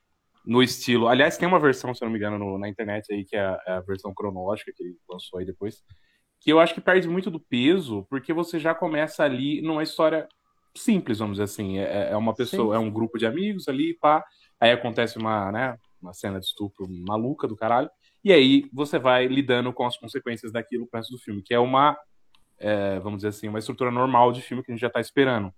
no 0.45 0.61
estilo. 0.61 1.07
Aliás, 1.07 1.37
tem 1.37 1.47
uma 1.47 1.59
versão, 1.59 1.93
se 1.93 2.03
eu 2.03 2.07
não 2.07 2.11
me 2.11 2.19
engano, 2.19 2.37
no, 2.37 2.57
na 2.57 2.67
internet 2.67 3.11
aí, 3.13 3.23
que 3.23 3.35
é 3.35 3.41
a, 3.41 3.61
é 3.65 3.71
a, 3.73 3.79
versão 3.81 4.13
cronológica 4.13 4.71
que 4.75 4.83
ele 4.83 4.95
lançou 5.09 5.39
aí 5.39 5.45
depois. 5.45 5.83
Que 6.39 6.51
eu 6.51 6.59
acho 6.59 6.73
que 6.73 6.81
perde 6.81 7.07
muito 7.07 7.31
do 7.31 7.39
peso, 7.39 8.05
porque 8.09 8.33
você 8.33 8.59
já 8.59 8.75
começa 8.75 9.23
ali 9.23 9.61
numa 9.61 9.83
história 9.83 10.27
simples, 10.75 11.19
vamos 11.19 11.35
dizer 11.35 11.43
assim. 11.43 11.79
É, 11.79 12.11
é 12.11 12.17
uma 12.17 12.33
pessoa, 12.33 12.75
Sim. 12.75 12.83
é 12.83 12.85
um 12.85 12.91
grupo 12.91 13.17
de 13.17 13.25
amigos 13.25 13.67
ali, 13.67 13.93
pá. 13.93 14.23
Aí 14.63 14.71
acontece 14.71 15.17
uma, 15.17 15.51
né, 15.51 15.77
uma 16.01 16.13
cena 16.13 16.39
de 16.39 16.45
estupro 16.45 16.87
maluca 16.89 17.45
do 17.45 17.53
caralho. 17.53 17.89
E 18.23 18.31
aí 18.31 18.63
você 18.71 18.97
vai 18.97 19.27
lidando 19.27 19.73
com 19.73 19.85
as 19.85 19.97
consequências 19.97 20.53
daquilo 20.53 20.87
pro 20.87 20.99
resto 20.99 21.11
do 21.11 21.21
filme, 21.21 21.41
que 21.41 21.53
é 21.53 21.59
uma, 21.59 21.97
é, 22.57 22.97
vamos 23.01 23.17
dizer 23.17 23.27
assim, 23.27 23.49
uma 23.49 23.59
estrutura 23.59 23.91
normal 23.91 24.31
de 24.31 24.41
filme 24.41 24.63
que 24.63 24.71
a 24.71 24.73
gente 24.73 24.79
já 24.79 24.89
tá 24.89 25.01
esperando. 25.01 25.53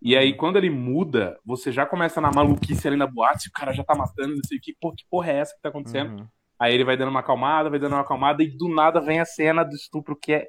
E 0.00 0.16
aí, 0.16 0.30
uhum. 0.30 0.38
quando 0.38 0.56
ele 0.56 0.70
muda, 0.70 1.38
você 1.44 1.70
já 1.70 1.84
começa 1.84 2.18
na 2.18 2.30
maluquice 2.30 2.88
ali 2.88 2.96
na 2.96 3.06
boate, 3.06 3.50
o 3.50 3.52
cara 3.52 3.74
já 3.74 3.84
tá 3.84 3.94
matando, 3.94 4.36
não 4.36 4.44
sei 4.46 4.56
o 4.56 4.60
que, 4.62 4.74
pô, 4.80 4.90
que 4.90 5.04
porra 5.10 5.32
é 5.32 5.36
essa 5.36 5.54
que 5.54 5.60
tá 5.60 5.68
acontecendo? 5.68 6.18
Uhum. 6.18 6.26
Aí 6.58 6.72
ele 6.72 6.84
vai 6.84 6.96
dando 6.96 7.10
uma 7.10 7.20
acalmada, 7.20 7.68
vai 7.68 7.78
dando 7.78 7.92
uma 7.92 8.00
acalmada, 8.00 8.42
e 8.42 8.48
do 8.48 8.70
nada 8.70 9.02
vem 9.02 9.20
a 9.20 9.26
cena 9.26 9.64
do 9.64 9.74
estupro 9.74 10.16
que 10.16 10.32
é 10.32 10.46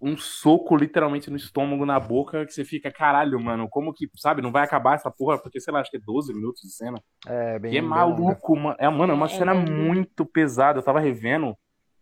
um 0.00 0.16
soco 0.16 0.74
literalmente 0.76 1.28
no 1.30 1.36
estômago, 1.36 1.84
na 1.84 2.00
boca, 2.00 2.46
que 2.46 2.52
você 2.54 2.64
fica, 2.64 2.90
caralho, 2.90 3.38
mano, 3.38 3.68
como 3.68 3.92
que, 3.92 4.08
sabe, 4.16 4.40
não 4.40 4.50
vai 4.50 4.64
acabar 4.64 4.94
essa 4.94 5.10
porra, 5.10 5.38
porque, 5.38 5.60
sei 5.60 5.72
lá, 5.74 5.80
acho 5.80 5.90
que 5.90 5.98
é 5.98 6.00
12 6.00 6.32
minutos 6.32 6.62
de 6.62 6.70
cena. 6.72 7.02
É, 7.26 7.58
bem. 7.58 7.72
E 7.74 7.76
é 7.76 7.80
bem 7.80 7.88
maluco, 7.88 8.56
mano. 8.56 8.76
É, 8.78 8.88
mano, 8.88 9.12
é 9.12 9.16
uma 9.16 9.26
É, 9.26 9.28
cena 9.28 9.52
é 9.52 9.54
bem- 9.62 9.72
muito 9.74 10.24
pesada. 10.24 10.78
Eu 10.78 10.82
tava 10.82 11.00
revendo 11.00 11.54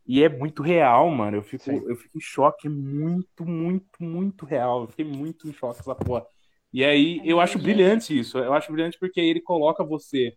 e 0.07 0.23
é 0.23 0.29
muito 0.29 0.63
real, 0.63 1.11
mano. 1.11 1.39
Eu 1.39 1.43
fico, 1.43 1.65
Sim. 1.65 1.83
eu 1.89 1.97
fico 1.97 2.17
em 2.19 2.21
choque. 2.21 2.69
É 2.69 2.71
muito, 2.71 3.45
muito, 3.45 3.89
muito 4.01 4.47
real. 4.47 4.83
Eu 4.83 4.89
fiquei 4.89 5.05
muito 5.05 5.49
em 5.49 5.53
choque 5.53 5.83
com 5.83 5.91
essa 5.91 6.05
porra. 6.05 6.25
E 6.73 6.85
aí, 6.85 7.19
É 7.25 7.33
eu 7.33 7.41
acho 7.41 7.59
brilhante 7.59 8.17
isso. 8.17 8.39
Eu 8.39 8.53
acho 8.55 8.71
brilhante 8.71 8.97
porque 8.99 9.21
ele 9.21 9.41
coloca 9.41 9.83
você 9.85 10.35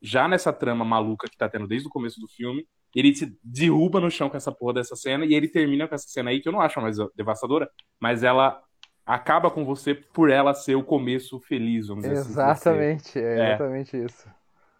já 0.00 0.28
nessa 0.28 0.52
trama 0.52 0.84
maluca 0.84 1.28
que 1.28 1.36
tá 1.36 1.48
tendo 1.48 1.66
desde 1.66 1.88
o 1.88 1.90
começo 1.90 2.20
do 2.20 2.28
filme. 2.28 2.64
Ele 2.94 3.12
te 3.12 3.36
derruba 3.42 4.00
no 4.00 4.10
chão 4.10 4.30
com 4.30 4.36
essa 4.36 4.52
porra 4.52 4.74
dessa 4.74 4.94
cena 4.94 5.24
e 5.24 5.34
ele 5.34 5.48
termina 5.48 5.88
com 5.88 5.94
essa 5.94 6.08
cena 6.08 6.30
aí 6.30 6.40
que 6.40 6.48
eu 6.48 6.52
não 6.52 6.60
acho 6.60 6.80
mais 6.80 6.96
devastadora, 7.16 7.68
mas 8.00 8.22
ela 8.22 8.62
acaba 9.04 9.50
com 9.50 9.64
você 9.64 9.94
por 9.94 10.30
ela 10.30 10.54
ser 10.54 10.76
o 10.76 10.84
começo 10.84 11.40
feliz, 11.40 11.88
vamos 11.88 12.04
dizer 12.04 12.18
assim. 12.18 12.30
Exatamente, 12.30 13.18
é 13.18 13.22
É. 13.22 13.48
exatamente 13.48 13.96
isso. 13.96 14.28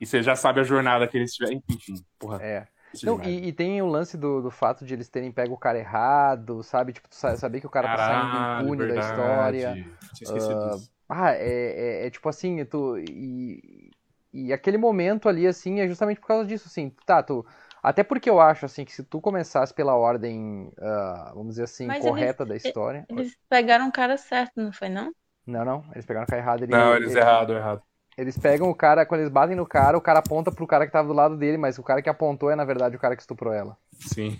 E 0.01 0.07
você 0.07 0.23
já 0.23 0.35
sabe 0.35 0.61
a 0.61 0.65
jornada 0.65 1.07
que 1.07 1.17
eles 1.17 1.33
tiveram. 1.33 1.63
Enfim, 1.69 1.95
porra. 2.19 2.43
É. 2.43 2.57
é 2.57 2.67
Não, 3.03 3.23
e, 3.23 3.49
e 3.49 3.53
tem 3.53 3.81
o 3.81 3.87
lance 3.87 4.17
do, 4.17 4.43
do 4.43 4.51
fato 4.51 4.85
de 4.85 4.93
eles 4.95 5.09
terem 5.09 5.31
pego 5.31 5.55
o 5.55 5.59
cara 5.59 5.79
errado, 5.79 6.63
sabe? 6.63 6.93
Tipo, 6.93 7.09
saber 7.11 7.61
que 7.61 7.67
o 7.67 7.71
cara 7.71 7.89
tá 7.89 7.97
saindo 7.97 8.33
Caralho, 8.33 8.65
impune 8.65 8.89
da 8.89 9.01
história. 9.01 9.87
Esquecido 10.13 10.71
disso. 10.71 10.91
Ah, 11.09 11.33
é, 11.33 12.03
é, 12.03 12.07
é 12.07 12.11
tipo 12.11 12.29
assim, 12.29 12.65
tu, 12.65 12.99
e, 12.99 13.91
e 14.33 14.53
aquele 14.53 14.79
momento 14.79 15.29
ali, 15.29 15.47
assim, 15.47 15.81
é 15.81 15.87
justamente 15.87 16.19
por 16.19 16.27
causa 16.27 16.47
disso, 16.47 16.67
assim, 16.67 16.91
tá, 17.07 17.23
tu, 17.23 17.47
até 17.85 18.03
porque 18.05 18.31
eu 18.31 18.41
acho, 18.41 18.67
assim, 18.67 18.85
que 18.85 18.93
se 18.93 19.05
tu 19.05 19.21
começasse 19.21 19.75
pela 19.75 19.95
ordem, 19.97 20.73
ah, 20.81 21.33
vamos 21.35 21.51
dizer 21.55 21.65
assim, 21.65 21.89
Mas 21.89 22.03
correta 22.03 22.45
da 22.47 22.57
história, 22.57 23.07
Eles 23.09 23.37
pegaram 23.49 23.89
o 23.89 23.93
cara 23.93 24.17
certo, 24.19 24.53
não 24.61 24.73
foi, 24.73 24.89
não? 24.89 25.13
não, 25.47 25.65
não, 25.65 25.85
eles 25.93 26.07
pegaram 26.07 26.25
o 26.25 26.29
cara 26.29 26.43
errado, 26.43 26.63
ele, 26.63 26.73
Não, 26.73 26.95
eles 26.97 27.15
ele- 27.15 27.17
errado, 27.17 27.53
errado. 27.55 27.83
eles 28.17 28.37
pegam 28.39 28.69
o 28.71 28.75
cara, 28.75 29.07
quando 29.07 29.21
eles 29.23 29.33
batem 29.33 29.57
no 29.57 29.67
cara, 29.67 29.97
o 29.97 30.01
cara 30.01 30.19
aponta 30.21 30.51
pro 30.53 30.67
cara 30.67 30.87
que 30.87 30.93
tava 30.93 31.09
do 31.09 31.15
lado 31.15 31.37
dele, 31.37 31.57
mas 31.59 31.79
o 31.79 31.83
cara 31.85 32.03
que 32.03 32.09
apontou 32.09 32.51
é, 32.51 32.57
na 32.57 32.65
verdade, 32.65 32.97
o 32.97 33.01
cara 33.01 33.15
que 33.17 33.23
estuprou 33.23 33.53
ela. 33.53 33.77
Sim. 33.99 34.39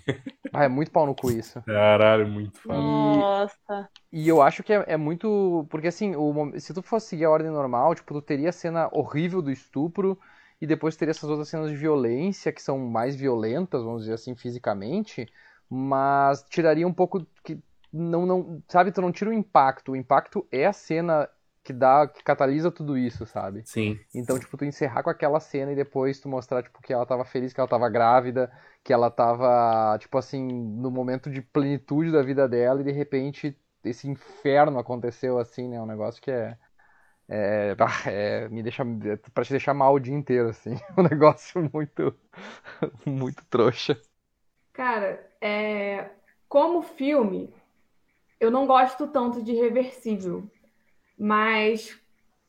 Ah, 0.51 0.63
é 0.65 0.67
muito 0.67 0.91
pau 0.91 1.05
no 1.05 1.15
cu 1.15 1.31
isso. 1.31 1.63
Caralho, 1.65 2.27
muito 2.27 2.59
foda. 2.61 2.89
Nossa. 2.93 3.89
E 4.11 4.27
eu 4.27 4.41
acho 4.41 4.63
que 4.63 4.73
é, 4.73 4.83
é 4.93 4.97
muito. 4.97 5.65
Porque 5.69 5.87
assim, 5.87 6.15
o 6.15 6.59
se 6.59 6.73
tu 6.73 6.81
fosse 6.81 7.07
seguir 7.09 7.25
a 7.25 7.29
ordem 7.29 7.51
normal, 7.51 7.95
tipo, 7.95 8.13
tu 8.13 8.21
teria 8.21 8.49
a 8.49 8.51
cena 8.53 8.89
horrível 8.93 9.41
do 9.41 9.51
estupro 9.51 10.19
e 10.61 10.67
depois 10.67 10.95
teria 10.95 11.11
essas 11.11 11.29
outras 11.29 11.49
cenas 11.49 11.69
de 11.69 11.75
violência 11.75 12.51
que 12.51 12.61
são 12.61 12.77
mais 12.79 13.15
violentas, 13.15 13.83
vamos 13.83 14.01
dizer 14.01 14.13
assim, 14.13 14.35
fisicamente, 14.35 15.27
mas 15.69 16.43
tiraria 16.49 16.87
um 16.87 16.93
pouco 16.93 17.25
que 17.43 17.59
não 17.91 18.25
não, 18.25 18.63
sabe, 18.67 18.91
tu 18.91 19.01
não 19.01 19.11
tira 19.11 19.29
o 19.29 19.33
impacto. 19.33 19.93
O 19.93 19.95
impacto 19.95 20.45
é 20.51 20.65
a 20.65 20.73
cena 20.73 21.29
que 21.63 21.73
dá 21.73 22.07
que 22.07 22.23
catalisa 22.23 22.71
tudo 22.71 22.97
isso, 22.97 23.25
sabe? 23.25 23.63
Sim. 23.65 23.99
Então, 24.13 24.37
tipo, 24.37 24.55
tu 24.55 24.65
encerrar 24.65 25.01
com 25.01 25.09
aquela 25.09 25.39
cena 25.39 25.71
e 25.71 25.75
depois 25.75 26.19
tu 26.19 26.29
mostrar, 26.29 26.61
tipo, 26.61 26.81
que 26.81 26.93
ela 26.93 27.05
tava 27.05 27.25
feliz, 27.25 27.53
que 27.53 27.59
ela 27.59 27.67
tava 27.67 27.89
grávida, 27.89 28.51
que 28.83 28.93
ela 28.93 29.09
tava, 29.09 29.97
tipo 29.97 30.17
assim, 30.17 30.45
no 30.45 30.91
momento 30.91 31.29
de 31.29 31.41
plenitude 31.41 32.11
da 32.11 32.21
vida 32.21 32.47
dela 32.47 32.81
e 32.81 32.83
de 32.83 32.91
repente 32.91 33.57
esse 33.83 34.07
inferno 34.07 34.77
aconteceu 34.77 35.39
assim, 35.39 35.67
né? 35.67 35.81
Um 35.81 35.87
negócio 35.87 36.21
que 36.21 36.31
é. 36.31 36.57
É, 37.27 37.75
é, 38.05 38.49
me 38.49 38.61
deixa 38.61 38.83
é 38.83 39.15
pra 39.33 39.43
te 39.43 39.49
deixar 39.51 39.73
mal 39.73 39.93
o 39.93 39.99
dia 39.99 40.13
inteiro, 40.13 40.49
assim. 40.49 40.75
Um 40.97 41.03
negócio 41.03 41.69
muito, 41.73 42.15
muito 43.05 43.43
trouxa. 43.45 43.99
Cara, 44.73 45.25
é, 45.41 46.09
como 46.47 46.81
filme, 46.81 47.53
eu 48.39 48.51
não 48.51 48.67
gosto 48.67 49.07
tanto 49.07 49.41
de 49.41 49.53
Reversível, 49.53 50.49
mas 51.17 51.99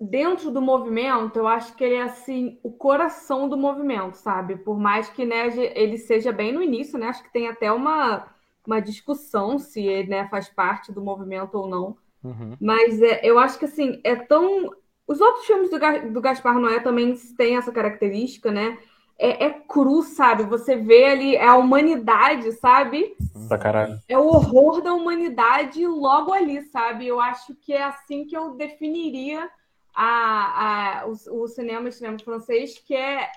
dentro 0.01 0.51
do 0.51 0.61
movimento, 0.61 1.39
eu 1.39 1.47
acho 1.47 1.75
que 1.75 1.85
ele 1.85 1.95
é 1.95 2.03
assim 2.03 2.59
o 2.63 2.71
coração 2.71 3.49
do 3.49 3.57
movimento, 3.57 4.17
sabe? 4.17 4.57
Por 4.57 4.79
mais 4.79 5.09
que 5.09 5.25
né, 5.25 5.47
ele 5.75 5.97
seja 5.99 6.33
bem 6.33 6.53
no 6.53 6.63
início, 6.63 6.99
né? 6.99 7.09
Acho 7.09 7.23
que 7.23 7.33
tem 7.33 7.49
até 7.49 7.73
uma, 7.73 8.27
uma 8.67 8.81
discussão 8.81 9.59
se 9.59 9.83
ele 9.83 10.11
né, 10.11 10.29
faz 10.29 10.49
parte 10.49 10.93
do 10.93 11.01
movimento 11.03 11.55
ou 11.57 11.67
não. 11.69 11.97
Uhum. 12.27 12.57
Mas 12.61 13.01
é, 13.01 13.21
eu 13.23 13.39
acho 13.39 13.59
que 13.59 13.65
assim, 13.65 14.01
é 14.03 14.17
tão. 14.17 14.71
Os 15.07 15.21
outros 15.21 15.47
filmes 15.47 15.71
do, 15.71 15.79
do 16.13 16.21
Gaspar 16.21 16.59
Noé 16.59 16.81
também 16.81 17.15
têm 17.37 17.57
essa 17.57 17.71
característica, 17.71 18.51
né? 18.51 18.77
É, 19.19 19.47
é 19.47 19.51
cru, 19.51 20.03
sabe? 20.03 20.43
Você 20.45 20.77
vê 20.77 21.05
ali 21.05 21.37
é 21.37 21.47
a 21.47 21.57
humanidade, 21.57 22.51
sabe? 22.53 23.17
Pra 23.49 23.57
caralho. 23.57 23.99
É 24.09 24.19
o 24.19 24.27
horror 24.27 24.83
da 24.83 24.93
humanidade 24.93 25.87
logo 25.87 26.33
ali, 26.33 26.61
sabe? 26.63 27.07
Eu 27.07 27.21
acho 27.21 27.55
que 27.55 27.73
é 27.73 27.85
assim 27.85 28.27
que 28.27 28.37
eu 28.37 28.55
definiria 28.55 29.49
a, 29.95 31.03
a, 31.03 31.07
o, 31.07 31.43
o 31.43 31.49
cinema, 31.49 31.89
o 31.89 31.93
cinema 31.93 32.19
francês, 32.19 32.79
que 32.79 32.95
é, 32.95 33.31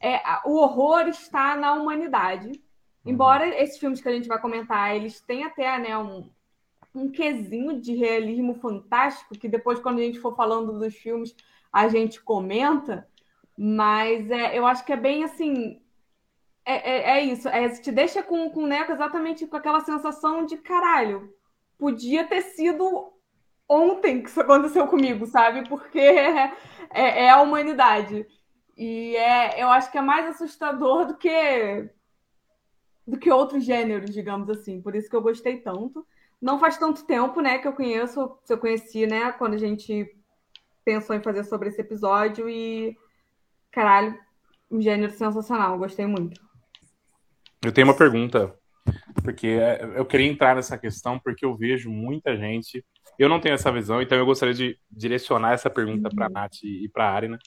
é 0.00 0.20
o 0.44 0.56
horror 0.56 1.08
está 1.08 1.56
na 1.56 1.72
humanidade. 1.72 2.60
Embora 3.04 3.46
esses 3.62 3.78
filmes 3.78 4.00
que 4.00 4.08
a 4.08 4.12
gente 4.12 4.26
vai 4.26 4.40
comentar, 4.40 4.94
eles 4.94 5.20
têm 5.20 5.44
até 5.44 5.78
né, 5.78 5.96
um, 5.96 6.28
um 6.96 7.10
quesinho 7.10 7.80
de 7.80 7.94
realismo 7.94 8.54
fantástico, 8.54 9.38
que 9.38 9.48
depois, 9.48 9.78
quando 9.78 9.98
a 9.98 10.02
gente 10.02 10.18
for 10.18 10.34
falando 10.34 10.78
dos 10.78 10.94
filmes, 10.94 11.34
a 11.72 11.88
gente 11.88 12.20
comenta. 12.20 13.06
Mas 13.56 14.30
é, 14.30 14.58
eu 14.58 14.66
acho 14.66 14.84
que 14.84 14.92
é 14.92 14.96
bem 14.96 15.24
assim. 15.24 15.80
É, 16.64 16.74
é, 16.74 17.18
é 17.18 17.24
isso. 17.24 17.48
É, 17.48 17.68
te 17.68 17.92
deixa 17.92 18.22
com, 18.22 18.50
com 18.50 18.66
né, 18.66 18.86
exatamente 18.90 19.46
com 19.46 19.56
aquela 19.56 19.80
sensação 19.80 20.46
de 20.46 20.56
caralho. 20.56 21.32
Podia 21.78 22.26
ter 22.26 22.42
sido 22.42 23.12
ontem 23.68 24.22
que 24.22 24.28
isso 24.28 24.40
aconteceu 24.40 24.86
comigo, 24.86 25.26
sabe? 25.26 25.68
Porque 25.68 25.98
é, 26.00 26.50
é 26.90 27.30
a 27.30 27.42
humanidade. 27.42 28.26
E 28.76 29.16
é, 29.16 29.62
eu 29.62 29.68
acho 29.68 29.90
que 29.90 29.98
é 29.98 30.02
mais 30.02 30.26
assustador 30.26 31.06
do 31.06 31.16
que 31.16 31.90
do 33.06 33.18
que 33.18 33.30
outros 33.30 33.64
gêneros, 33.64 34.10
digamos 34.12 34.50
assim. 34.50 34.82
Por 34.82 34.96
isso 34.96 35.08
que 35.08 35.14
eu 35.14 35.22
gostei 35.22 35.60
tanto. 35.60 36.06
Não 36.40 36.58
faz 36.58 36.78
tanto 36.78 37.06
tempo, 37.06 37.40
né, 37.40 37.58
que 37.58 37.66
eu 37.66 37.72
conheço, 37.72 38.38
se 38.44 38.52
eu 38.52 38.58
conheci, 38.58 39.06
né, 39.06 39.32
quando 39.32 39.54
a 39.54 39.58
gente 39.58 40.06
pensou 40.84 41.16
em 41.16 41.22
fazer 41.22 41.44
sobre 41.44 41.68
esse 41.68 41.80
episódio 41.80 42.48
e 42.48 42.96
caralho, 43.72 44.18
um 44.70 44.80
gênero 44.80 45.12
sensacional, 45.12 45.78
gostei 45.78 46.06
muito. 46.06 46.40
Eu 47.64 47.72
tenho 47.72 47.86
uma 47.86 47.96
pergunta, 47.96 48.54
porque 49.22 49.46
é, 49.46 49.92
eu 49.96 50.04
queria 50.04 50.26
entrar 50.26 50.54
nessa 50.54 50.78
questão 50.78 51.18
porque 51.18 51.44
eu 51.44 51.56
vejo 51.56 51.90
muita 51.90 52.36
gente. 52.36 52.84
Eu 53.18 53.28
não 53.28 53.40
tenho 53.40 53.54
essa 53.54 53.72
visão, 53.72 54.00
então 54.00 54.16
eu 54.16 54.26
gostaria 54.26 54.54
de 54.54 54.78
direcionar 54.90 55.52
essa 55.52 55.70
pergunta 55.70 56.08
para 56.08 56.26
a 56.26 56.28
Nath 56.28 56.62
e 56.62 56.88
para 56.92 57.08
a 57.08 57.12
Arina, 57.12 57.38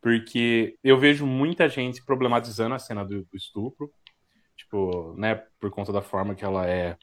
porque 0.00 0.76
eu 0.84 0.98
vejo 0.98 1.26
muita 1.26 1.68
gente 1.68 2.04
problematizando 2.04 2.74
a 2.74 2.78
cena 2.78 3.04
do, 3.04 3.24
do 3.24 3.36
estupro, 3.36 3.90
tipo, 4.56 5.14
né, 5.16 5.42
por 5.58 5.70
conta 5.70 5.92
da 5.92 6.02
forma 6.02 6.34
que 6.34 6.44
ela 6.44 6.66
é, 6.66 6.96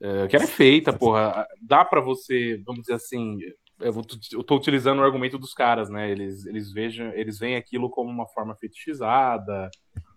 é, 0.00 0.26
que 0.28 0.36
ela 0.36 0.44
é 0.44 0.48
feita, 0.48 0.92
porra. 0.92 1.46
Dá 1.60 1.84
para 1.84 2.00
você, 2.00 2.60
vamos 2.64 2.82
dizer 2.82 2.94
assim, 2.94 3.38
eu, 3.80 3.92
vou, 3.92 4.04
eu 4.32 4.42
tô 4.44 4.56
utilizando 4.56 5.00
o 5.00 5.04
argumento 5.04 5.38
dos 5.38 5.52
caras, 5.54 5.88
né? 5.90 6.10
Eles, 6.10 6.44
eles 6.46 6.72
vejam, 6.72 7.12
eles 7.12 7.38
veem 7.38 7.56
aquilo 7.56 7.88
como 7.90 8.10
uma 8.10 8.26
forma 8.28 8.54
fetichizada, 8.56 9.70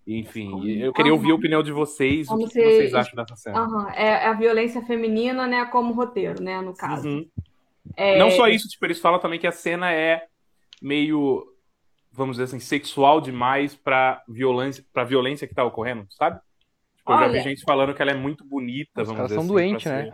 enfim. 0.06 0.68
Eu 0.82 0.92
queria 0.94 1.14
ouvir 1.14 1.32
a 1.32 1.36
opinião 1.36 1.62
de 1.64 1.72
vocês, 1.72 2.28
o 2.28 2.32
Como 2.32 2.46
que, 2.48 2.54
se- 2.54 2.60
que 2.60 2.72
vocês 2.72 2.94
acham 2.94 3.16
dessa 3.16 3.36
cena. 3.36 3.60
Aham, 3.60 3.90
É 3.92 4.26
a 4.28 4.34
violência 4.34 4.82
feminina, 4.86 5.48
né, 5.48 5.66
como 5.66 5.94
roteiro, 5.94 6.42
né, 6.42 6.60
no 6.62 6.74
caso. 6.76 7.08
Uhum. 7.08 7.30
É, 7.96 8.18
Não 8.18 8.30
só 8.32 8.48
isso, 8.48 8.68
tipo, 8.68 8.86
eles 8.86 9.00
falam 9.00 9.20
também 9.20 9.40
que 9.40 9.48
a 9.48 9.52
cena 9.52 9.92
é 9.92 10.26
meio, 10.82 11.46
vamos 12.12 12.36
dizer 12.38 12.44
assim, 12.46 12.60
sexual 12.60 13.20
demais 13.20 13.76
pra 13.76 14.24
violência, 14.28 14.84
pra 14.94 15.04
violência 15.04 15.48
que 15.48 15.54
tá 15.56 15.64
ocorrendo, 15.64 16.06
sabe? 16.12 16.40
Tipo, 17.10 17.14
eu 17.14 17.20
já 17.20 17.28
vi 17.28 17.34
Olha- 17.34 17.42
gente 17.44 17.64
falando 17.64 17.94
que 17.94 18.02
ela 18.02 18.12
é 18.12 18.16
muito 18.16 18.46
bonita, 18.46 19.02
Os 19.02 19.08
vamos 19.08 19.16
caras 19.18 19.32
são 19.32 19.40
assim. 19.40 19.48
doentes, 19.48 19.86
né? 19.86 20.12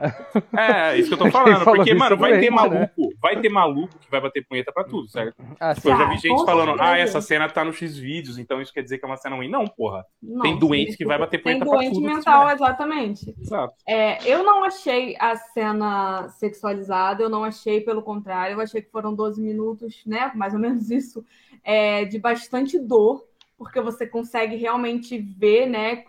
É, 0.58 0.98
isso 0.98 1.10
que 1.10 1.14
eu 1.16 1.18
tô 1.18 1.30
falando. 1.32 1.64
Porque, 1.66 1.94
mano, 1.94 2.16
vai 2.18 2.32
ter 2.40 2.50
doente, 2.50 2.50
né? 2.50 2.56
maluco, 2.56 3.10
vai 3.22 3.42
ter 3.42 3.50
maluco 3.50 4.00
que 4.00 4.10
vai 4.10 4.22
bater 4.22 4.46
punheta 4.48 4.72
pra 4.72 4.84
tudo, 4.84 5.08
certo? 5.10 5.36
Ah, 5.60 5.74
Tipo, 5.76 5.90
eu 5.90 5.98
já 5.98 6.06
vi 6.08 6.14
Ah, 6.14 6.18
gente 6.18 6.46
falando, 6.46 6.70
certeza. 6.70 6.90
ah, 6.90 6.98
essa 6.98 7.22
cena 7.22 7.50
tá 7.50 7.64
no 7.66 7.74
X 7.74 7.98
vídeos, 7.98 8.38
então 8.38 8.62
isso 8.62 8.74
quer 8.74 8.82
dizer 8.82 8.98
que 8.98 9.06
é 9.06 9.08
uma 9.08 9.18
cena 9.18 9.36
ruim. 9.36 9.50
Não, 9.50 9.66
porra. 9.66 10.06
não, 10.22 10.42
tem 10.42 10.58
doente 10.58 10.96
que 10.98 11.06
vai 11.06 11.18
bater 11.18 11.38
Tem 11.38 11.44
punheta 11.60 11.66
pra 11.66 11.74
doente 11.76 11.94
tudo 11.94 12.08
que 12.08 12.14
mental, 12.16 12.42
tiver. 12.42 12.54
exatamente. 12.56 13.36
Exato. 13.40 13.74
É, 13.88 14.18
eu 14.30 14.44
não 14.44 14.64
achei 14.64 15.16
a 15.20 15.36
cena 15.36 16.30
sexualizada, 16.30 17.22
eu 17.24 17.30
não 17.30 17.44
achei, 17.44 17.82
pelo 17.82 18.02
contrário, 18.02 18.56
eu 18.56 18.62
achei 18.62 18.82
que 18.82 18.90
foram 18.92 19.14
12 19.14 19.42
minutos, 19.42 20.02
né? 20.06 20.32
Mais 20.36 20.54
ou 20.54 20.60
menos 20.60 20.90
isso, 20.90 21.24
é, 21.64 22.06
de 22.06 22.20
bastante 22.20 22.80
dor, 22.80 23.26
porque 23.58 23.80
você 23.82 24.06
consegue 24.06 24.56
realmente 24.56 25.18
ver, 25.18 25.66
né, 25.66 26.04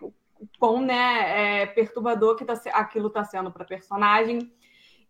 quão 0.59 0.81
né, 0.81 1.63
é, 1.63 1.67
perturbador 1.67 2.37
que 2.37 2.45
tá, 2.45 2.55
aquilo 2.73 3.09
está 3.09 3.25
sendo 3.25 3.51
para 3.51 3.63
a 3.63 3.67
personagem. 3.67 4.51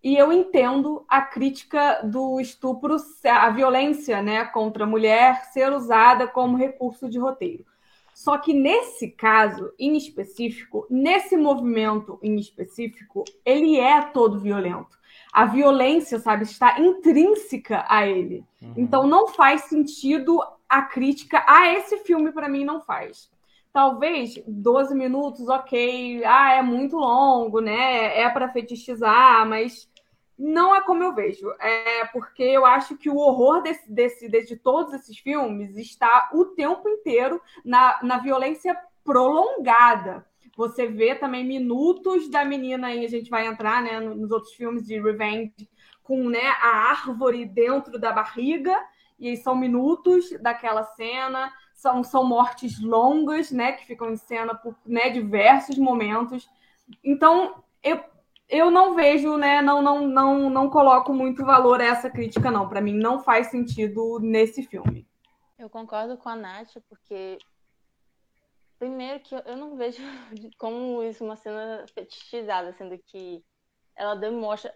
E 0.03 0.17
eu 0.17 0.33
entendo 0.33 1.05
a 1.09 1.21
crítica 1.21 2.01
do 2.05 2.41
estupro, 2.41 2.97
a 3.25 3.51
violência 3.51 4.23
né, 4.23 4.45
contra 4.45 4.85
a 4.85 4.87
mulher 4.87 5.45
ser 5.47 5.73
usada 5.73 6.29
como 6.29 6.57
recurso 6.57 7.09
de 7.09 7.19
roteiro. 7.19 7.65
Só 8.15 8.39
que 8.39 8.55
nesse 8.55 9.11
caso, 9.11 9.73
em 9.79 9.95
específico, 9.95 10.87
nesse 10.89 11.37
movimento 11.37 12.19
em 12.23 12.37
específico, 12.37 13.25
ele 13.45 13.79
é 13.79 14.01
todo 14.01 14.41
violento. 14.41 14.97
A 15.31 15.45
violência, 15.45 16.19
sabe, 16.19 16.45
está 16.45 16.81
intrínseca 16.81 17.85
a 17.87 18.07
ele. 18.07 18.43
Uhum. 18.63 18.73
Então 18.75 19.07
não 19.07 19.29
faz 19.29 19.65
sentido 19.65 20.41
a 20.67 20.81
crítica 20.83 21.45
a 21.47 21.71
esse 21.75 21.99
filme, 21.99 22.33
para 22.33 22.49
mim, 22.49 22.65
não 22.65 22.81
faz. 22.81 23.31
Talvez 23.77 24.43
12 24.49 24.95
minutos, 24.95 25.51
ok, 25.51 26.25
ah, 26.25 26.55
é 26.55 26.63
muito 26.63 26.97
longo, 26.97 27.61
né? 27.61 28.19
É 28.19 28.27
para 28.31 28.51
fetichizar, 28.51 29.47
mas 29.47 29.87
não 30.39 30.75
é 30.75 30.81
como 30.81 31.03
eu 31.03 31.15
vejo. 31.15 31.47
É 31.61 32.07
porque 32.07 32.43
eu 32.43 32.65
acho 32.65 32.97
que 32.97 33.11
o 33.11 33.19
horror 33.19 33.61
desse, 33.61 33.93
desse, 33.93 34.31
de 34.31 34.57
todos 34.57 34.95
esses 34.95 35.19
filmes 35.19 35.77
está 35.77 36.31
o 36.33 36.47
tempo 36.47 36.89
inteiro 36.89 37.39
na, 37.63 37.99
na 38.03 38.17
violência 38.17 38.75
prolongada. 39.05 40.25
Você 40.57 40.87
vê 40.87 41.15
também 41.15 41.45
minutos 41.45 42.31
da 42.31 42.47
menina 42.47 42.87
aí, 42.87 43.05
a 43.05 43.11
gente 43.11 43.29
vai 43.29 43.47
entrar 43.47 43.83
né, 43.83 44.01
nos 44.01 44.31
outros 44.31 44.55
filmes 44.55 44.87
de 44.87 44.99
Revenge, 44.99 45.53
com 46.03 46.31
né, 46.31 46.49
a 46.63 46.69
árvore 46.93 47.45
dentro 47.45 47.99
da 47.99 48.11
barriga, 48.11 48.75
e 49.21 49.37
são 49.37 49.55
minutos 49.55 50.31
daquela 50.41 50.83
cena, 50.83 51.53
são, 51.77 52.03
são 52.03 52.25
mortes 52.25 52.81
longas, 52.81 53.53
né, 53.53 53.73
que 53.73 53.87
ficam 53.87 54.11
em 54.11 54.17
cena 54.17 54.55
por 54.55 54.75
né, 54.85 55.11
diversos 55.11 55.77
momentos. 55.77 56.49
Então, 57.05 57.63
eu, 57.83 58.03
eu 58.49 58.71
não 58.71 58.95
vejo, 58.95 59.37
né, 59.37 59.61
não, 59.61 59.83
não, 59.83 60.09
não, 60.09 60.51
não 60.51 60.71
coloco 60.71 61.13
muito 61.13 61.45
valor 61.45 61.81
a 61.81 61.85
essa 61.85 62.11
crítica, 62.11 62.51
não. 62.51 62.67
Para 62.69 62.81
mim, 62.81 62.95
não 62.95 63.23
faz 63.23 63.49
sentido 63.49 64.19
nesse 64.19 64.63
filme. 64.63 65.07
Eu 65.59 65.69
concordo 65.69 66.17
com 66.17 66.31
a 66.31 66.35
Nath, 66.35 66.77
porque 66.89 67.39
primeiro 68.79 69.21
que 69.21 69.35
eu 69.35 69.57
não 69.57 69.77
vejo 69.77 70.03
como 70.59 71.03
isso 71.03 71.25
uma 71.25 71.37
cena 71.37 71.85
fetichizada, 71.95 72.73
sendo 72.73 72.99
que 73.07 73.45
ela 73.95 74.15
demonstra 74.15 74.75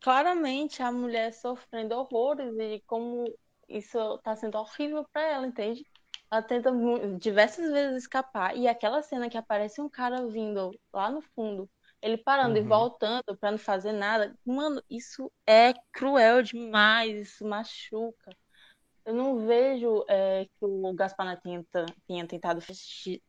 claramente 0.00 0.82
a 0.82 0.90
mulher 0.90 1.32
sofrendo 1.32 1.94
horrores 1.94 2.54
e 2.58 2.82
como 2.86 3.24
isso 3.68 4.16
está 4.16 4.34
sendo 4.34 4.58
horrível 4.58 5.04
para 5.12 5.22
ela, 5.22 5.46
entende? 5.46 5.86
Ela 6.34 6.42
tenta 6.42 6.72
diversas 7.20 7.70
vezes 7.70 8.02
escapar 8.02 8.56
e 8.56 8.66
aquela 8.66 9.02
cena 9.02 9.30
que 9.30 9.38
aparece 9.38 9.80
um 9.80 9.88
cara 9.88 10.26
vindo 10.26 10.72
lá 10.92 11.08
no 11.08 11.20
fundo 11.20 11.70
ele 12.04 12.18
parando 12.18 12.58
uhum. 12.58 12.64
e 12.64 12.68
voltando 12.68 13.36
para 13.40 13.50
não 13.52 13.58
fazer 13.58 13.92
nada. 13.92 14.36
Mano, 14.44 14.82
isso 14.90 15.32
é 15.46 15.72
cruel 15.90 16.42
demais, 16.42 17.28
isso 17.28 17.46
machuca. 17.46 18.36
Eu 19.06 19.14
não 19.14 19.46
vejo 19.46 20.04
é, 20.06 20.44
que 20.44 20.64
o 20.66 20.92
Gaspar 20.92 21.40
tenta, 21.40 21.86
tinha 22.06 22.26
tentado 22.26 22.60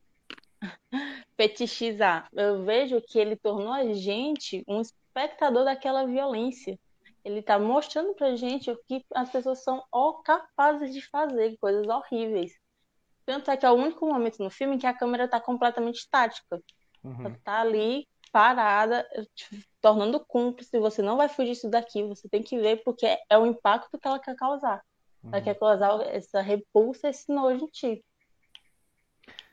fetichizar. 1.38 2.28
Eu 2.34 2.66
vejo 2.66 3.02
que 3.02 3.18
ele 3.18 3.38
tornou 3.38 3.72
a 3.72 3.94
gente 3.94 4.62
um 4.68 4.82
espectador 4.82 5.64
daquela 5.64 6.06
violência. 6.06 6.78
Ele 7.24 7.40
está 7.40 7.58
mostrando 7.58 8.14
pra 8.14 8.36
gente 8.36 8.70
o 8.70 8.78
que 8.90 9.06
as 9.14 9.30
pessoas 9.30 9.64
são 9.64 9.82
capazes 10.26 10.94
de 10.94 11.02
fazer, 11.02 11.56
coisas 11.62 11.88
horríveis. 11.88 12.52
Tanto 13.26 13.50
é 13.50 13.58
que 13.58 13.66
é 13.66 13.72
o 13.72 13.76
único 13.76 14.06
momento 14.06 14.44
no 14.44 14.50
filme 14.50 14.76
em 14.76 14.80
que 14.80 14.88
a 14.88 14.94
câmera 14.94 15.26
está 15.26 15.40
completamente 15.40 15.98
estática. 15.98 16.62
Uhum. 17.04 17.26
Ela 17.26 17.40
tá 17.44 17.62
ali 17.62 18.08
parada, 18.32 19.08
tornando 19.80 20.20
cúmplice, 20.20 20.78
você 20.78 21.02
não 21.02 21.16
vai 21.16 21.30
fugir 21.30 21.54
disso 21.54 21.70
daqui, 21.70 22.04
você 22.04 22.28
tem 22.28 22.44
que 22.44 22.60
ver 22.60 22.84
porque 22.84 23.06
é 23.30 23.38
o 23.38 23.46
impacto 23.46 23.98
que 23.98 24.06
ela 24.06 24.20
quer 24.20 24.36
causar. 24.36 24.84
Uhum. 25.24 25.30
Ela 25.32 25.42
quer 25.42 25.58
causar 25.58 26.02
essa 26.08 26.42
repulsa, 26.42 27.08
esse 27.08 27.32
nojo 27.32 27.64
em 27.64 27.68
ti. 27.68 28.06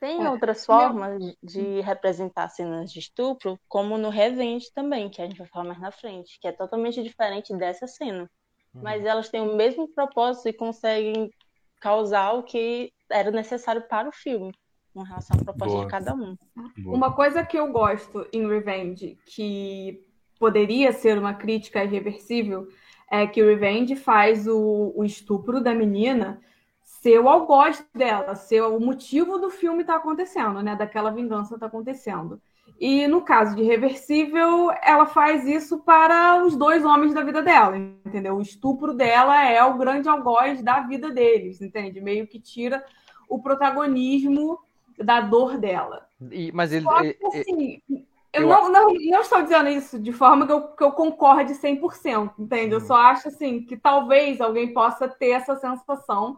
Tem 0.00 0.20
é, 0.20 0.28
outras 0.28 0.66
formas 0.66 1.16
meu... 1.16 1.36
de 1.40 1.80
representar 1.80 2.48
cenas 2.48 2.92
de 2.92 2.98
estupro, 2.98 3.56
como 3.68 3.96
no 3.96 4.08
Revenge 4.08 4.66
também, 4.74 5.08
que 5.08 5.22
a 5.22 5.26
gente 5.26 5.38
vai 5.38 5.46
falar 5.46 5.66
mais 5.66 5.80
na 5.80 5.92
frente, 5.92 6.40
que 6.40 6.48
é 6.48 6.52
totalmente 6.52 7.00
diferente 7.04 7.56
dessa 7.56 7.86
cena. 7.86 8.28
Uhum. 8.74 8.82
Mas 8.82 9.04
elas 9.04 9.28
têm 9.28 9.42
o 9.42 9.54
mesmo 9.54 9.86
propósito 9.86 10.48
e 10.48 10.52
conseguem 10.52 11.30
causar 11.82 12.34
o 12.34 12.44
que 12.44 12.92
era 13.10 13.32
necessário 13.32 13.82
para 13.82 14.08
o 14.08 14.12
filme 14.12 14.54
com 14.94 15.02
relação 15.02 15.36
à 15.36 15.44
proposta 15.44 15.74
Boa. 15.74 15.84
de 15.84 15.90
cada 15.90 16.14
um. 16.14 16.36
Boa. 16.78 16.96
Uma 16.96 17.12
coisa 17.12 17.44
que 17.44 17.58
eu 17.58 17.72
gosto 17.72 18.26
em 18.32 18.46
Revenge, 18.46 19.18
que 19.26 20.00
poderia 20.38 20.92
ser 20.92 21.18
uma 21.18 21.34
crítica 21.34 21.82
irreversível, 21.82 22.68
é 23.10 23.26
que 23.26 23.42
o 23.42 23.46
Revenge 23.46 23.96
faz 23.96 24.46
o, 24.46 24.92
o 24.94 25.04
estupro 25.04 25.60
da 25.60 25.74
menina 25.74 26.40
ser 26.82 27.18
o 27.18 27.28
algoz 27.28 27.84
dela, 27.92 28.36
ser 28.36 28.62
o 28.62 28.78
motivo 28.78 29.38
do 29.38 29.50
filme 29.50 29.80
estar 29.80 29.94
tá 29.94 29.98
acontecendo, 29.98 30.62
né? 30.62 30.76
Daquela 30.76 31.10
vingança 31.10 31.54
estar 31.54 31.58
tá 31.58 31.66
acontecendo. 31.66 32.40
E 32.82 33.06
no 33.06 33.22
caso 33.22 33.54
de 33.54 33.62
Reversível, 33.62 34.72
ela 34.82 35.06
faz 35.06 35.46
isso 35.46 35.78
para 35.84 36.44
os 36.44 36.56
dois 36.56 36.84
homens 36.84 37.14
da 37.14 37.22
vida 37.22 37.40
dela, 37.40 37.76
entendeu? 37.76 38.34
O 38.34 38.42
estupro 38.42 38.92
dela 38.92 39.40
é 39.48 39.62
o 39.62 39.78
grande 39.78 40.08
algoz 40.08 40.60
da 40.64 40.80
vida 40.80 41.08
deles, 41.08 41.62
entende? 41.62 42.00
Meio 42.00 42.26
que 42.26 42.40
tira 42.40 42.84
o 43.28 43.40
protagonismo 43.40 44.58
da 44.98 45.20
dor 45.20 45.58
dela. 45.58 46.08
E, 46.28 46.50
mas 46.50 46.72
ele. 46.72 46.82
Só 46.82 47.00
que, 47.00 47.16
assim, 47.24 47.80
eu, 48.32 48.42
eu 48.42 48.48
não, 48.48 48.68
não, 48.68 48.92
não, 48.92 49.20
estou 49.20 49.40
dizendo 49.42 49.68
isso 49.68 50.00
de 50.00 50.12
forma 50.12 50.44
que 50.44 50.52
eu, 50.52 50.62
que 50.62 50.82
eu 50.82 50.90
concorde 50.90 51.54
100%, 51.54 52.32
entende? 52.36 52.74
Uhum. 52.74 52.80
Eu 52.80 52.80
só 52.80 52.96
acho 52.96 53.28
assim 53.28 53.64
que 53.64 53.76
talvez 53.76 54.40
alguém 54.40 54.74
possa 54.74 55.06
ter 55.06 55.30
essa 55.30 55.54
sensação 55.54 56.36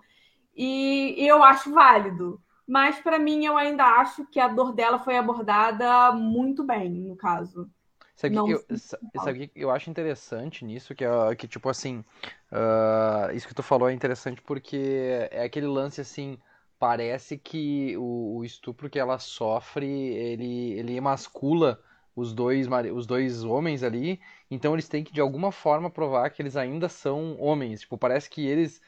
e, 0.55 1.15
e 1.17 1.27
eu 1.27 1.43
acho 1.43 1.73
válido. 1.73 2.39
Mas 2.67 2.99
para 3.01 3.19
mim 3.19 3.45
eu 3.45 3.57
ainda 3.57 3.85
acho 3.85 4.25
que 4.27 4.41
a 4.41 4.49
dor 4.49 4.73
dela 4.73 4.99
foi 4.99 5.17
abordada 5.17 6.13
muito 6.13 6.65
bem, 6.65 6.91
no 6.91 7.17
caso. 7.17 7.71
Sabe 8.17 8.39
o 8.39 8.45
que, 8.47 8.53
eu, 8.53 8.79
sabe 8.79 9.49
que 9.49 9.61
eu 9.61 9.71
acho 9.71 9.91
interessante 9.91 10.65
nisso? 10.65 10.95
Que, 10.95 11.05
é, 11.05 11.35
que 11.37 11.49
tipo 11.49 11.69
assim, 11.69 12.05
uh, 12.53 13.35
isso 13.35 13.49
que 13.49 13.55
tu 13.55 13.63
falou 13.63 13.89
é 13.89 13.93
interessante 13.93 14.41
porque 14.41 15.29
é 15.33 15.43
aquele 15.43 15.67
lance 15.67 16.01
assim, 16.01 16.39
parece 16.79 17.37
que 17.37 17.97
o, 17.97 18.37
o, 18.37 18.45
estupro 18.45 18.89
que 18.89 19.01
ela 19.01 19.19
sofre, 19.19 19.87
ele, 19.87 20.73
ele 20.79 20.97
emascula 20.97 21.83
os 22.15 22.33
dois, 22.33 22.69
os 22.95 23.05
dois 23.05 23.43
homens 23.43 23.83
ali, 23.83 24.21
então 24.49 24.75
eles 24.75 24.89
têm 24.89 25.03
que 25.03 25.13
de 25.13 25.21
alguma 25.21 25.51
forma 25.51 25.91
provar 25.91 26.31
que 26.31 26.41
eles 26.41 26.57
ainda 26.57 26.89
são 26.89 27.37
homens. 27.41 27.81
Tipo, 27.81 27.99
parece 27.99 28.31
que 28.31 28.47
eles 28.47 28.81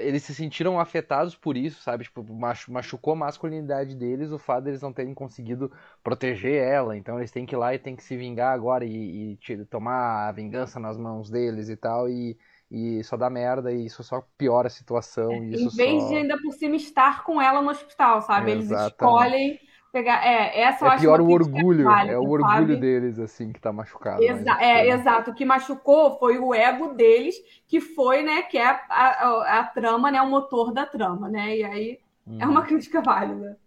eles 0.00 0.22
se 0.22 0.34
sentiram 0.34 0.78
afetados 0.78 1.34
por 1.34 1.56
isso, 1.56 1.82
sabe? 1.82 2.04
Tipo, 2.04 2.24
machucou 2.68 3.12
a 3.12 3.16
masculinidade 3.16 3.94
deles 3.94 4.30
o 4.30 4.38
fato 4.38 4.64
deles 4.64 4.82
não 4.82 4.92
terem 4.92 5.14
conseguido 5.14 5.70
proteger 6.02 6.62
ela. 6.62 6.96
Então 6.96 7.18
eles 7.18 7.30
têm 7.30 7.46
que 7.46 7.54
ir 7.54 7.58
lá 7.58 7.74
e 7.74 7.78
têm 7.78 7.96
que 7.96 8.02
se 8.02 8.16
vingar 8.16 8.52
agora 8.52 8.84
e, 8.84 9.38
e 9.42 9.64
tomar 9.66 10.28
a 10.28 10.32
vingança 10.32 10.78
nas 10.78 10.96
mãos 10.96 11.30
deles 11.30 11.68
e 11.68 11.76
tal. 11.76 12.08
E, 12.08 12.36
e 12.70 13.02
só 13.04 13.16
dá 13.16 13.30
merda 13.30 13.72
e 13.72 13.86
isso 13.86 14.02
só 14.02 14.24
piora 14.36 14.68
a 14.68 14.70
situação. 14.70 15.30
É, 15.30 15.36
em 15.36 15.68
vez 15.68 16.02
só... 16.02 16.08
de 16.08 16.16
ainda 16.16 16.40
por 16.40 16.52
cima 16.52 16.76
estar 16.76 17.24
com 17.24 17.40
ela 17.40 17.62
no 17.62 17.70
hospital, 17.70 18.22
sabe? 18.22 18.52
Eles 18.52 18.70
escolhem 18.70 19.58
pegar. 19.96 20.22
É, 20.26 20.60
essa 20.60 20.84
eu 20.84 20.90
é 20.90 20.94
acho 20.94 21.00
pior 21.00 21.20
o 21.20 21.30
orgulho, 21.30 21.90
é 21.90 22.18
o 22.18 22.28
orgulho 22.28 22.44
sabe? 22.44 22.76
deles, 22.76 23.18
assim, 23.18 23.50
que 23.50 23.58
tá 23.58 23.72
machucado. 23.72 24.22
Exa 24.22 24.58
é, 24.60 24.90
exato. 24.90 25.30
O 25.30 25.34
que 25.34 25.44
machucou 25.44 26.18
foi 26.18 26.38
o 26.38 26.54
ego 26.54 26.92
deles, 26.92 27.36
que 27.66 27.80
foi, 27.80 28.22
né, 28.22 28.42
que 28.42 28.58
é 28.58 28.66
a, 28.66 28.78
a, 28.90 29.60
a 29.60 29.64
trama, 29.64 30.10
né, 30.10 30.20
o 30.20 30.28
motor 30.28 30.72
da 30.72 30.84
trama, 30.84 31.28
né? 31.30 31.56
E 31.56 31.64
aí 31.64 31.98
hum. 32.26 32.36
é 32.38 32.46
uma 32.46 32.60
uhum. 32.60 32.66
crítica 32.66 33.00
válida. 33.00 33.58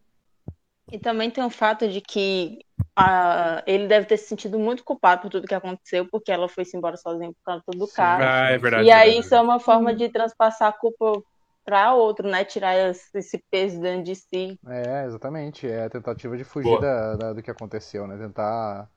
E 0.92 1.00
também 1.00 1.30
tem 1.30 1.44
o 1.44 1.50
fato 1.50 1.88
de 1.88 2.02
que 2.02 2.60
a, 2.96 3.64
ele 3.66 3.88
deve 3.88 4.06
ter 4.06 4.18
se 4.18 4.28
sentido 4.28 4.60
muito 4.60 4.84
culpado 4.84 5.22
por 5.22 5.30
tudo 5.30 5.48
que 5.48 5.54
aconteceu, 5.54 6.08
porque 6.12 6.32
ela 6.32 6.48
foi-se 6.48 6.78
embora 6.78 6.98
sozinha 6.98 7.32
por 7.32 7.44
causa 7.44 7.64
do 7.68 7.88
carro. 7.88 8.24
Ah, 8.24 8.50
é 8.52 8.58
verdade. 8.58 8.86
E 8.86 8.92
aí 8.92 9.20
isso 9.20 9.34
é 9.34 9.42
uma 9.42 9.60
forma 9.60 9.96
de 9.96 10.10
transpassar 10.10 10.70
a 10.70 10.74
culpa 10.74 11.24
para 11.70 11.94
outro, 11.94 12.28
né? 12.28 12.44
Tirar 12.44 12.76
esse 12.76 13.38
peso 13.52 13.80
dentro 13.80 14.04
de 14.04 14.16
si. 14.16 14.60
É, 14.68 15.06
exatamente. 15.06 15.70
É 15.70 15.86
a 15.86 15.90
tentativa 15.90 16.36
de 16.36 16.44
fugir 16.44 16.80
da, 16.82 17.16
da, 17.16 17.34
do 17.34 17.44
que 17.44 17.52
aconteceu, 17.52 18.08
né? 18.08 18.18
Tentar, 18.18 18.90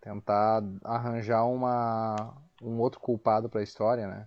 tentar 0.00 0.62
arranjar 0.82 1.44
uma, 1.44 2.34
um 2.62 2.80
outro 2.80 2.98
culpado 2.98 3.50
para 3.50 3.60
a 3.60 3.62
história, 3.62 4.06
né? 4.06 4.26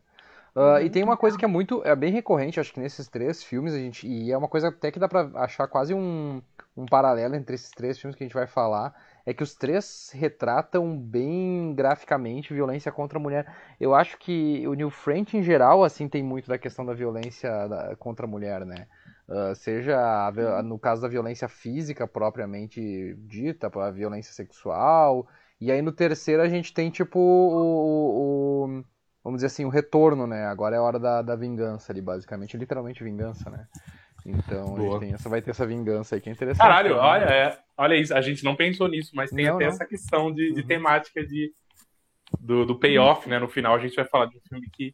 Uh, 0.56 0.82
e 0.84 0.90
tem 0.90 1.04
uma 1.04 1.18
coisa 1.18 1.38
que 1.38 1.46
é 1.46 1.48
muito, 1.48 1.82
é 1.86 1.96
bem 1.96 2.12
recorrente, 2.12 2.60
acho 2.60 2.74
que 2.74 2.80
nesses 2.80 3.08
três 3.08 3.44
filmes, 3.44 3.74
a 3.74 3.78
gente, 3.78 4.08
e 4.08 4.32
é 4.32 4.38
uma 4.38 4.48
coisa 4.48 4.70
até 4.70 4.92
que 4.92 5.00
dá 5.00 5.08
pra 5.08 5.30
achar 5.36 5.68
quase 5.68 5.94
um, 5.94 6.42
um 6.76 6.86
paralelo 6.86 7.36
entre 7.36 7.56
esses 7.56 7.70
três 7.70 8.00
filmes 8.00 8.16
que 8.16 8.24
a 8.24 8.28
gente 8.28 8.34
vai 8.34 8.48
falar, 8.48 8.94
é 9.30 9.34
que 9.34 9.44
os 9.44 9.54
três 9.54 10.10
retratam 10.12 10.98
bem 10.98 11.76
graficamente 11.76 12.52
violência 12.52 12.92
contra 12.92 13.20
a 13.20 13.22
mulher. 13.22 13.46
Eu 13.80 13.94
acho 13.94 14.18
que 14.18 14.68
o 14.68 14.74
New 14.74 14.90
French, 14.90 15.38
em 15.38 15.44
geral, 15.44 15.84
assim, 15.84 16.10
tem 16.10 16.24
muito 16.24 16.50
da 16.50 16.58
questão 16.58 16.84
da 16.84 16.96
violência 16.96 17.68
da, 17.68 17.96
contra 17.96 18.26
a 18.26 18.30
mulher, 18.30 18.66
né? 18.66 18.88
Uh, 19.28 19.54
seja 19.54 19.96
a, 19.96 20.64
no 20.64 20.80
caso 20.80 21.04
da 21.04 21.08
violência 21.08 21.48
física 21.48 22.08
propriamente 22.08 23.14
dita, 23.20 23.70
a 23.72 23.92
violência 23.92 24.34
sexual, 24.34 25.28
e 25.62 25.72
aí 25.72 25.80
no 25.80 25.92
terceiro 25.92 26.42
a 26.42 26.50
gente 26.50 26.74
tem, 26.74 26.90
tipo, 26.90 27.20
o, 27.20 28.66
o 28.66 28.84
vamos 29.24 29.38
dizer 29.38 29.48
assim, 29.48 29.64
o 29.64 29.70
retorno, 29.70 30.26
né? 30.26 30.48
Agora 30.48 30.76
é 30.76 30.80
a 30.80 30.82
hora 30.82 30.98
da, 30.98 31.22
da 31.22 31.36
vingança 31.36 31.92
ali, 31.92 32.02
basicamente, 32.02 32.58
literalmente 32.58 33.04
vingança, 33.04 33.48
né? 33.52 33.68
Então 34.32 35.00
tem 35.00 35.14
essa, 35.14 35.30
vai 35.30 35.42
ter 35.42 35.52
essa 35.52 35.66
vingança 35.66 36.16
aí 36.16 36.22
que 36.22 36.30
é 36.30 36.32
interessante. 36.34 36.62
Caralho, 36.62 36.96
né? 36.96 37.00
olha, 37.02 37.26
é, 37.26 37.60
olha 37.78 37.96
isso, 37.96 38.14
a 38.14 38.22
gente 38.22 38.44
não 38.44 38.56
pensou 38.56 38.88
nisso, 38.88 39.12
mas 39.16 39.32
tem 39.32 39.46
Não, 39.46 39.56
até 39.56 39.66
não. 39.66 39.72
essa 39.72 39.86
questão 39.86 40.32
de, 40.32 40.54
de 40.54 40.62
Uhum. 40.62 40.68
temática 40.68 41.26
de, 41.26 41.52
do, 42.40 42.66
do 42.66 42.76
payoff, 42.76 43.28
né? 43.30 43.40
No 43.40 43.48
final 43.48 43.76
a 43.76 43.80
gente 43.80 43.96
vai 43.96 44.06
falar 44.06 44.26
de 44.28 44.38
um 44.38 44.42
filme 44.42 44.70
que 44.72 44.94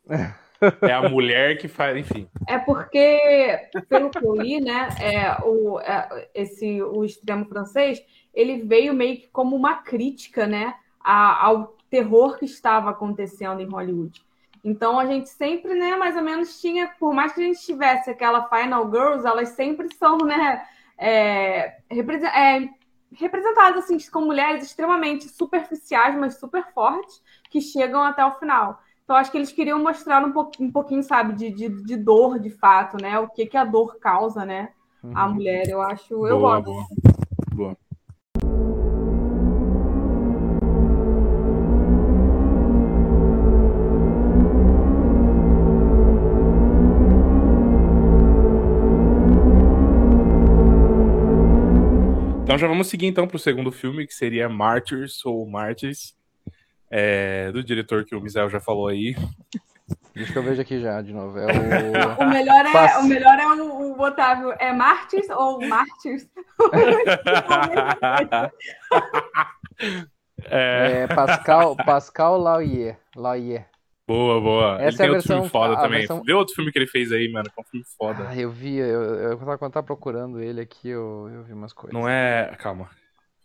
é 0.84 0.92
a 0.94 1.08
mulher 1.10 1.58
que 1.58 1.68
faz, 1.68 1.98
enfim. 1.98 2.28
É 2.48 2.58
porque, 2.60 3.60
pelo 3.90 4.10
que 4.12 4.24
eu 4.24 4.36
li, 4.36 4.60
né, 4.62 4.88
é, 5.00 5.42
o, 5.44 5.80
é, 5.80 6.30
esse, 6.34 6.82
o 6.82 7.04
extremo 7.04 7.46
francês, 7.46 8.02
ele 8.34 8.62
veio 8.64 8.94
meio 8.94 9.18
que 9.18 9.28
como 9.28 9.56
uma 9.56 9.76
crítica, 9.78 10.46
né, 10.46 10.76
a- 11.00 11.46
ao 11.46 11.76
terror 11.90 12.38
que 12.38 12.46
estava 12.46 12.90
acontecendo 12.92 13.62
em 13.62 13.68
Hollywood. 13.68 14.22
Então 14.66 15.00
a 15.00 15.06
gente 15.06 15.30
sempre, 15.30 15.76
né, 15.76 15.96
mais 15.96 16.16
ou 16.16 16.24
menos 16.24 16.60
tinha, 16.60 16.88
por 17.00 17.14
mais 17.14 17.32
que 17.34 17.40
a 17.40 17.44
gente 17.44 17.64
tivesse 17.64 18.10
aquela 18.10 18.50
Final 18.50 18.90
Girls, 18.90 19.26
elas 19.26 19.50
sempre 19.50 19.88
são, 19.96 20.18
né, 20.18 20.66
é, 20.98 21.78
é, 21.88 22.70
representadas 23.14 23.84
assim 23.84 23.98
como 24.12 24.26
mulheres 24.26 24.64
extremamente 24.64 25.30
superficiais, 25.30 26.18
mas 26.18 26.40
super 26.40 26.66
fortes, 26.74 27.22
que 27.52 27.62
chegam 27.62 28.02
até 28.02 28.26
o 28.26 28.40
final. 28.40 28.80
Então, 29.04 29.16
acho 29.16 29.30
que 29.32 29.38
eles 29.38 29.52
queriam 29.52 29.78
mostrar 29.78 30.26
um, 30.26 30.32
po 30.32 30.50
um 30.60 30.72
pouquinho, 30.72 31.04
sabe, 31.04 31.34
de, 31.34 31.52
de, 31.52 31.70
de 31.84 31.96
dor, 31.96 32.40
de 32.40 32.50
fato, 32.50 32.98
né? 33.00 33.20
O 33.20 33.30
que, 33.30 33.46
que 33.46 33.56
a 33.56 33.64
dor 33.64 34.00
causa, 34.00 34.44
né? 34.44 34.70
A 35.14 35.28
Uhum. 35.28 35.36
mulher, 35.36 35.70
eu 35.70 35.80
acho, 35.80 36.26
eu 36.26 36.40
boa, 36.40 36.60
gosto. 36.60 36.66
boa. 36.66 36.86
Boa. 37.54 38.75
Então 52.46 52.60
já 52.60 52.68
vamos 52.68 52.86
seguir 52.86 53.08
então 53.08 53.28
para 53.28 53.38
o 53.38 53.40
segundo 53.40 53.72
filme, 53.72 54.06
que 54.06 54.14
seria 54.14 54.48
Martyrs 54.48 55.26
ou 55.26 55.50
Martyrs, 55.50 56.16
é, 56.92 57.52
do 57.52 57.64
diretor 57.64 58.06
que 58.06 58.14
o 58.16 58.22
Misael 58.22 58.52
já 58.52 58.60
falou 58.60 58.88
aí. 58.88 59.16
Deixa 60.14 60.32
que 60.32 60.38
eu 60.38 60.44
vejo 60.44 60.62
aqui 60.62 60.80
já 60.80 61.02
de 61.02 61.12
novo. 61.12 61.40
É 61.40 61.48
o. 61.48 61.50
O 62.24 62.30
melhor 62.30 62.64
é, 62.64 62.98
o, 63.00 63.04
melhor 63.06 63.40
é 63.40 63.48
o, 63.48 63.96
o 63.96 64.00
Otávio. 64.00 64.54
É 64.60 64.72
Martins 64.72 65.28
ou 65.32 65.60
Mártires? 65.68 66.30
É, 70.48 71.02
É 71.04 71.08
Pascal, 71.08 71.76
Pascal 71.76 72.38
Lauier. 72.38 73.00
Lauier. 73.16 73.66
Boa, 74.08 74.42
boa. 74.42 74.82
Essa 74.82 74.82
Ele 74.82 74.88
é 74.88 74.98
tem 74.98 75.10
outro 75.10 75.28
filme 75.28 75.42
versão- 75.42 75.50
foda 75.50 75.76
também. 75.82 76.00
versão- 76.00 76.24
Vê 76.24 76.34
outro 76.34 76.56
filme 76.56 76.72
que 76.72 76.78
ele 76.80 76.88
fez 76.88 77.12
aí, 77.12 77.32
mano, 77.32 77.46
que 77.50 77.60
é 77.60 77.62
um 77.62 77.66
filme 77.66 77.86
foda. 77.98 78.28
Ah, 78.30 78.36
eu 78.38 78.52
vi, 78.52 78.76
eu, 78.78 79.02
eu, 79.04 79.38
quando 79.38 79.52
eu 79.64 79.70
tava 79.70 79.86
procurando 79.86 80.40
ele 80.42 80.62
aqui, 80.62 80.90
eu, 80.90 81.30
eu 81.34 81.44
vi 81.44 81.54
umas 81.54 81.74
coisas. 81.74 81.94
Não 82.00 82.08
é. 82.08 82.56
Calma. 82.60 82.90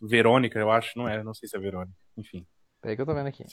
Verônica, 0.01 0.59
eu 0.59 0.71
acho, 0.71 0.99
não 0.99 1.09
é. 1.09 1.23
Não 1.23 1.35
sei 1.35 1.49
se 1.49 1.57
é 1.57 1.61
Verônica. 1.61 1.93
Enfim, 2.17 2.45
Peraí 2.81 2.97
que 2.97 3.03
eu 3.03 3.07
tô 3.07 3.15
vendo 3.15 3.27
aqui. 3.27 3.45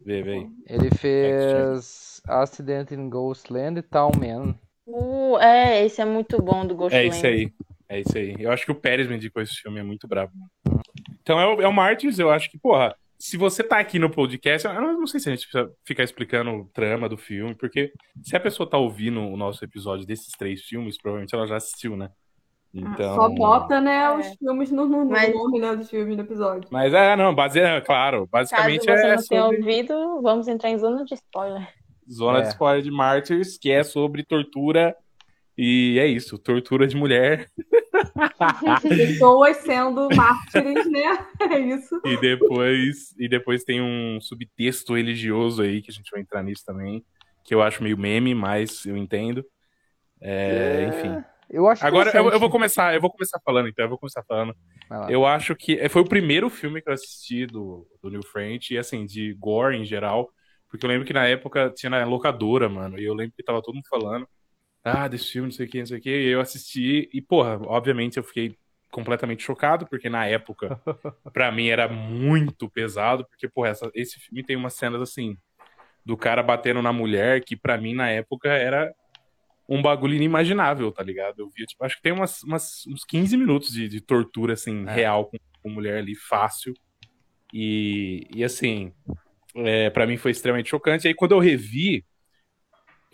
vê, 0.00 0.22
vê 0.22 0.32
aí. 0.34 0.46
Ele 0.68 0.90
fez 0.94 2.20
Accident 2.26 2.90
in 2.92 3.08
Ghostland 3.08 3.78
e 3.78 3.82
Town 3.82 4.10
Man. 4.18 4.54
Uh, 4.86 5.36
é, 5.38 5.84
esse 5.84 6.00
é 6.00 6.04
muito 6.04 6.40
bom 6.40 6.64
do 6.64 6.74
Ghostland. 6.76 7.04
É 7.04 7.08
isso 7.08 7.26
aí. 7.26 7.52
É 7.88 8.00
isso 8.00 8.16
aí. 8.16 8.36
Eu 8.38 8.50
acho 8.52 8.64
que 8.64 8.70
o 8.72 8.74
Pérez 8.76 9.08
me 9.08 9.16
indicou 9.16 9.42
esse 9.42 9.54
filme, 9.54 9.78
é 9.80 9.82
muito 9.82 10.06
brabo. 10.08 10.32
Então 11.22 11.40
é 11.40 11.46
o, 11.46 11.62
é 11.62 11.68
o 11.68 11.72
Martins, 11.72 12.18
eu 12.18 12.30
acho 12.30 12.50
que, 12.50 12.58
porra, 12.58 12.94
se 13.18 13.36
você 13.36 13.62
tá 13.62 13.78
aqui 13.78 13.98
no 13.98 14.10
podcast, 14.10 14.66
eu 14.66 14.74
não, 14.74 15.00
não 15.00 15.06
sei 15.06 15.20
se 15.20 15.28
a 15.28 15.34
gente 15.34 15.48
precisa 15.48 15.72
ficar 15.84 16.02
explicando 16.04 16.50
o 16.50 16.64
trama 16.66 17.08
do 17.08 17.16
filme, 17.16 17.54
porque 17.54 17.92
se 18.22 18.36
a 18.36 18.40
pessoa 18.40 18.68
tá 18.68 18.76
ouvindo 18.78 19.20
o 19.20 19.36
nosso 19.36 19.64
episódio 19.64 20.06
desses 20.06 20.32
três 20.38 20.62
filmes, 20.62 20.96
provavelmente 21.00 21.34
ela 21.34 21.46
já 21.46 21.56
assistiu, 21.56 21.96
né? 21.96 22.10
Então. 22.74 23.14
Só 23.14 23.28
bota, 23.30 23.80
né, 23.80 24.04
É. 24.04 24.18
os 24.18 24.26
filmes 24.36 24.70
no, 24.70 24.84
no, 24.86 25.04
no 25.04 25.10
Mas- 25.10 25.32
nome 25.32 25.58
né, 25.58 25.74
dos 25.74 25.88
filmes 25.88 26.14
do 26.14 26.22
episódio. 26.22 26.68
Mas 26.70 26.92
é, 26.92 27.16
não, 27.16 27.34
baseia, 27.34 27.80
claro, 27.80 28.18
Caso 28.18 28.30
basicamente 28.30 28.84
você 28.84 28.90
é 28.90 28.94
não 28.94 29.00
tenha 29.02 29.18
sobre 29.18 29.56
ouvido, 29.58 30.22
vamos 30.22 30.46
entrar 30.48 30.68
em 30.70 30.78
zona 30.78 31.04
de 31.04 31.14
spoiler. 31.14 31.66
Zona 32.10 32.40
de 32.42 32.48
É. 32.48 32.50
Spoiler 32.50 32.82
de 32.82 32.90
Martyrs, 32.90 33.56
que 33.58 33.70
é 33.70 33.82
sobre 33.82 34.22
tortura. 34.24 34.94
E 35.56 35.98
é 35.98 36.06
isso, 36.06 36.38
tortura 36.38 36.86
de 36.86 36.96
mulher. 36.96 37.48
Pessoas 38.82 39.56
sendo 39.58 40.08
mártires, 40.14 40.90
né? 40.90 41.26
É 41.50 41.58
isso. 41.58 42.00
E 42.04 42.16
depois, 42.18 43.14
e 43.18 43.28
depois 43.28 43.64
tem 43.64 43.80
um 43.80 44.20
subtexto 44.20 44.94
religioso 44.94 45.62
aí, 45.62 45.80
que 45.80 45.90
a 45.90 45.94
gente 45.94 46.10
vai 46.10 46.20
entrar 46.20 46.42
nisso 46.42 46.64
também, 46.64 47.04
que 47.44 47.54
eu 47.54 47.62
acho 47.62 47.82
meio 47.82 47.96
meme, 47.96 48.34
mas 48.34 48.84
eu 48.84 48.96
entendo. 48.96 49.44
É, 50.20 50.88
enfim. 50.88 51.24
Eu 51.48 51.68
acho 51.68 51.86
Agora 51.86 52.10
eu, 52.12 52.30
eu 52.30 52.40
vou 52.40 52.50
começar, 52.50 52.94
eu 52.94 53.00
vou 53.00 53.10
começar 53.10 53.40
falando, 53.44 53.68
então, 53.68 53.84
eu 53.84 53.88
vou 53.88 53.98
começar 53.98 54.22
falando. 54.24 54.54
Eu 55.08 55.24
acho 55.24 55.54
que 55.54 55.78
é, 55.78 55.88
foi 55.88 56.02
o 56.02 56.08
primeiro 56.08 56.50
filme 56.50 56.82
que 56.82 56.88
eu 56.88 56.92
assisti 56.92 57.46
do, 57.46 57.86
do 58.02 58.10
New 58.10 58.22
French, 58.24 58.74
e 58.74 58.78
assim, 58.78 59.06
de 59.06 59.32
gore 59.34 59.76
em 59.76 59.84
geral, 59.84 60.28
porque 60.68 60.84
eu 60.84 60.90
lembro 60.90 61.06
que 61.06 61.12
na 61.12 61.26
época 61.26 61.72
tinha 61.74 61.90
na 61.90 62.04
locadora, 62.04 62.68
mano, 62.68 62.98
e 62.98 63.04
eu 63.04 63.14
lembro 63.14 63.34
que 63.36 63.42
tava 63.42 63.62
todo 63.62 63.74
mundo 63.74 63.88
falando, 63.88 64.28
ah, 64.86 65.08
desse 65.08 65.32
filme, 65.32 65.48
não 65.48 65.52
sei 65.52 65.66
o 65.66 65.68
que, 65.68 65.78
não 65.80 65.86
sei 65.86 65.98
o 65.98 66.00
que, 66.00 66.10
e 66.10 66.28
eu 66.28 66.40
assisti, 66.40 67.08
e 67.12 67.20
porra, 67.20 67.58
obviamente 67.62 68.16
eu 68.16 68.22
fiquei 68.24 68.56
completamente 68.90 69.42
chocado, 69.42 69.86
porque 69.86 70.08
na 70.08 70.26
época, 70.26 70.80
pra 71.32 71.50
mim 71.52 71.68
era 71.68 71.88
muito 71.88 72.70
pesado, 72.70 73.26
porque, 73.28 73.48
porra, 73.48 73.70
essa- 73.70 73.90
esse 73.94 74.18
filme 74.20 74.44
tem 74.44 74.56
umas 74.56 74.74
cenas 74.74 75.00
assim, 75.02 75.36
do 76.04 76.16
cara 76.16 76.42
batendo 76.42 76.80
na 76.80 76.92
mulher, 76.92 77.42
que 77.44 77.56
pra 77.56 77.76
mim 77.76 77.94
na 77.94 78.08
época 78.10 78.48
era 78.48 78.92
um 79.68 79.82
bagulho 79.82 80.14
inimaginável, 80.14 80.92
tá 80.92 81.02
ligado? 81.02 81.40
Eu 81.40 81.50
via, 81.50 81.66
tipo, 81.66 81.84
acho 81.84 81.96
que 81.96 82.02
tem 82.02 82.12
umas, 82.12 82.42
umas- 82.44 82.86
uns 82.86 83.04
15 83.04 83.36
minutos 83.36 83.72
de, 83.72 83.88
de 83.88 84.00
tortura, 84.00 84.52
assim, 84.54 84.86
É. 84.86 84.92
real 84.92 85.26
com, 85.26 85.36
com 85.62 85.68
mulher 85.70 85.98
ali, 85.98 86.14
fácil. 86.14 86.72
E, 87.52 88.26
e 88.34 88.44
assim, 88.44 88.92
é, 89.56 89.90
para 89.90 90.06
mim 90.06 90.16
foi 90.16 90.30
extremamente 90.30 90.70
chocante. 90.70 91.06
E 91.06 91.08
aí, 91.08 91.14
quando 91.14 91.32
eu 91.32 91.38
revi, 91.40 92.04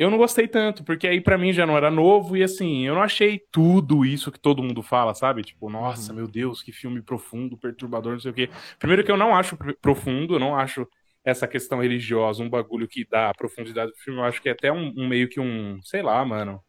eu 0.03 0.11
não 0.11 0.19
gostei 0.19 0.49
tanto, 0.49 0.85
porque 0.85 1.07
aí 1.07 1.21
pra 1.21 1.38
mim 1.38 1.53
já 1.53 1.65
não 1.67 1.77
era 1.77 1.91
novo 1.91 2.37
e 2.37 2.43
assim, 2.43 2.87
eu 2.87 2.95
não 2.95 3.03
achei 3.03 3.41
tudo 3.51 4.05
isso 4.05 4.33
que 4.33 4.38
todo 4.41 4.62
mundo 4.62 4.83
fala, 4.83 5.15
sabe? 5.15 5.43
Tipo, 5.43 5.71
nossa, 5.71 6.12
meu 6.12 6.27
Deus, 6.27 6.62
que 6.62 6.73
filme 6.73 7.01
profundo, 7.01 7.57
perturbador, 7.57 8.12
não 8.12 8.21
sei 8.21 8.31
o 8.31 8.35
quê. 8.35 8.51
Primeiro 8.79 9.05
que 9.05 9.11
eu 9.11 9.17
não 9.17 9.35
acho 9.35 9.57
pr- 9.57 9.75
profundo, 9.81 10.35
eu 10.35 10.41
não 10.41 10.57
acho 10.57 10.87
essa 11.25 11.47
questão 11.47 11.81
religiosa 11.81 12.43
um 12.43 12.51
bagulho 12.51 12.88
que 12.88 13.07
dá 13.09 13.31
a 13.31 13.35
profundidade 13.35 13.93
do 13.93 13.99
filme, 13.99 14.19
eu 14.19 14.25
acho 14.25 14.43
que 14.43 14.49
é 14.49 14.53
até 14.53 14.73
um, 14.73 14.93
um 14.97 15.07
meio 15.09 15.29
que 15.29 15.38
um, 15.38 15.81
sei 15.83 16.03
lá, 16.03 16.25
mano. 16.25 16.61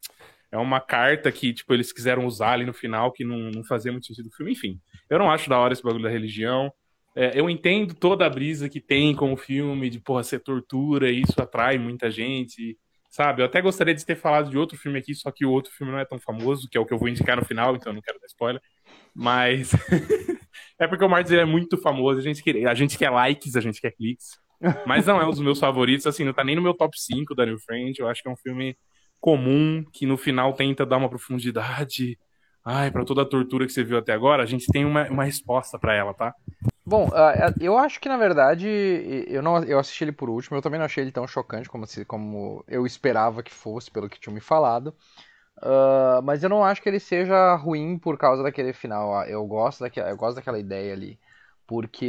É 0.52 0.58
uma 0.58 0.80
carta 0.80 1.32
que, 1.32 1.52
tipo, 1.52 1.74
eles 1.74 1.92
quiseram 1.92 2.28
usar 2.28 2.52
ali 2.52 2.66
no 2.66 2.74
final, 2.74 3.12
que 3.12 3.26
não, 3.26 3.50
não 3.50 3.64
fazia 3.64 3.92
muito 3.92 4.06
sentido 4.06 4.30
do 4.30 4.36
filme. 4.36 4.52
Enfim, 4.52 4.80
eu 5.10 5.18
não 5.18 5.32
acho 5.32 5.50
da 5.50 5.58
hora 5.58 5.74
esse 5.74 5.82
bagulho 5.82 6.04
da 6.04 6.10
religião. 6.10 6.72
É, 7.16 7.40
eu 7.40 7.50
entendo 7.50 7.96
toda 7.96 8.26
a 8.26 8.30
brisa 8.30 8.70
que 8.70 8.80
tem 8.80 9.16
com 9.16 9.34
o 9.34 9.38
filme, 9.38 9.90
de, 9.90 10.00
porra, 10.00 10.24
ser 10.24 10.40
tortura, 10.40 11.10
e 11.10 11.22
isso 11.22 11.42
atrai 11.42 11.80
muita 11.80 12.12
gente, 12.12 12.78
sabe? 13.14 13.44
Eu 13.44 13.46
até 13.46 13.62
gostaria 13.62 13.94
de 13.94 14.04
ter 14.04 14.16
falado 14.16 14.50
de 14.50 14.58
outro 14.58 14.76
filme 14.76 14.98
aqui, 14.98 15.14
só 15.14 15.30
que 15.30 15.46
o 15.46 15.52
outro 15.52 15.72
filme 15.72 15.92
não 15.92 16.00
é 16.00 16.06
tão 16.06 16.18
famoso, 16.18 16.68
que 16.68 16.76
é 16.76 16.82
o 16.82 16.86
que 16.86 16.92
eu 16.92 16.98
vou 16.98 17.08
indicar 17.08 17.38
no 17.38 17.46
final, 17.46 17.76
então 17.76 17.92
eu 17.92 17.94
não 17.94 18.02
quero 18.02 18.20
dar 18.20 18.26
spoiler. 18.26 18.60
Mas 19.14 19.72
é 20.80 20.88
porque 20.88 21.06
o 21.06 21.10
Martins 21.10 21.34
é 21.34 21.46
muito 21.46 21.78
famoso, 21.78 22.18
a 22.18 22.24
gente, 22.24 22.42
quer, 22.42 22.66
a 22.66 22.74
gente 22.74 22.98
quer 22.98 23.12
likes, 23.12 23.56
a 23.56 23.62
gente 23.62 23.80
quer 23.80 23.92
cliques. 23.92 24.30
Mas 24.88 25.06
não 25.06 25.22
é 25.22 25.26
um 25.28 25.30
dos 25.30 25.42
meus 25.42 25.60
favoritos, 25.60 26.08
assim, 26.08 26.24
não 26.24 26.34
tá 26.34 26.44
nem 26.44 26.56
no 26.56 26.62
meu 26.62 26.74
top 26.74 27.00
5 27.00 27.36
da 27.36 27.46
New 27.46 27.60
Friend. 27.60 28.00
Eu 28.00 28.08
acho 28.08 28.24
que 28.24 28.30
é 28.30 28.32
um 28.32 28.38
filme 28.38 28.76
comum, 29.20 29.84
que 29.94 30.08
no 30.08 30.18
final 30.18 30.54
tenta 30.54 30.84
dar 30.84 30.98
uma 30.98 31.10
profundidade. 31.10 32.18
Ai, 32.66 32.90
pra 32.90 33.06
toda 33.06 33.22
a 33.22 33.26
tortura 33.26 33.68
que 33.68 33.74
você 33.74 33.84
viu 33.84 33.98
até 33.98 34.14
agora, 34.14 34.42
a 34.42 34.46
gente 34.48 34.66
tem 34.72 34.86
uma, 34.86 35.08
uma 35.10 35.26
resposta 35.26 35.78
pra 35.78 35.94
ela, 35.94 36.14
tá? 36.14 36.34
Bom, 36.86 37.10
ah, 37.14 37.54
eu 37.60 37.78
acho 37.78 38.00
que 38.00 38.10
na 38.10 38.18
verdade 38.18 38.68
eu 39.28 39.42
não 39.42 39.64
eu 39.64 39.80
assisti 39.80 40.04
ele 40.04 40.12
por 40.12 40.30
último, 40.30 40.58
eu 40.58 40.62
também 40.62 40.78
não 40.78 40.86
achei 40.86 41.04
ele 41.04 41.12
tão 41.14 41.26
chocante 41.26 41.70
como, 41.70 41.88
se, 41.88 42.04
como 42.06 42.64
eu 42.68 42.86
esperava 42.86 43.42
que 43.42 43.52
fosse, 43.54 43.90
pelo 43.90 44.10
que 44.10 44.20
tinham 44.20 44.34
me 44.34 44.42
falado. 44.42 44.94
Ah, 45.62 46.22
mas 46.24 46.44
eu 46.44 46.50
não 46.50 46.64
acho 46.64 46.82
que 46.82 46.90
ele 46.90 47.00
seja 47.00 47.56
ruim 47.56 47.98
por 47.98 48.18
causa 48.18 48.44
daquele 48.44 48.74
final. 48.74 49.24
Eu 49.26 49.46
gosto 49.46 49.82
daquela, 49.82 50.10
eu 50.10 50.18
gosto 50.18 50.36
daquela 50.38 50.60
ideia 50.60 50.94
ali. 50.94 51.20
Porque 51.66 52.06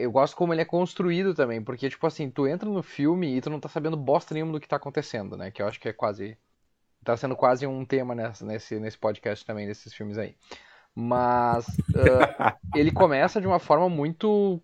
eu 0.00 0.10
gosto 0.10 0.36
como 0.36 0.52
ele 0.52 0.62
é 0.62 0.64
construído 0.64 1.34
também. 1.34 1.62
Porque, 1.62 1.88
tipo 1.88 2.06
assim, 2.06 2.30
tu 2.30 2.46
entra 2.46 2.68
no 2.68 2.82
filme 2.82 3.36
e 3.36 3.40
tu 3.40 3.50
não 3.50 3.60
tá 3.60 3.68
sabendo 3.68 3.96
bosta 3.96 4.34
nenhuma 4.34 4.52
do 4.52 4.60
que 4.60 4.68
tá 4.68 4.76
acontecendo, 4.76 5.36
né? 5.36 5.50
Que 5.50 5.62
eu 5.62 5.68
acho 5.68 5.80
que 5.80 5.88
é 5.88 5.92
quase. 5.92 6.36
Tá 7.04 7.16
sendo 7.16 7.36
quase 7.36 7.66
um 7.66 7.84
tema 7.84 8.14
nessa, 8.14 8.44
nesse, 8.44 8.80
nesse 8.80 8.98
podcast 8.98 9.44
também, 9.46 9.66
desses 9.66 9.94
filmes 9.94 10.18
aí. 10.18 10.36
Mas 10.96 11.66
ah, 12.40 12.56
ele 12.74 12.90
começa 12.90 13.40
de 13.40 13.46
uma 13.46 13.58
forma 13.60 13.88
muito. 13.88 14.62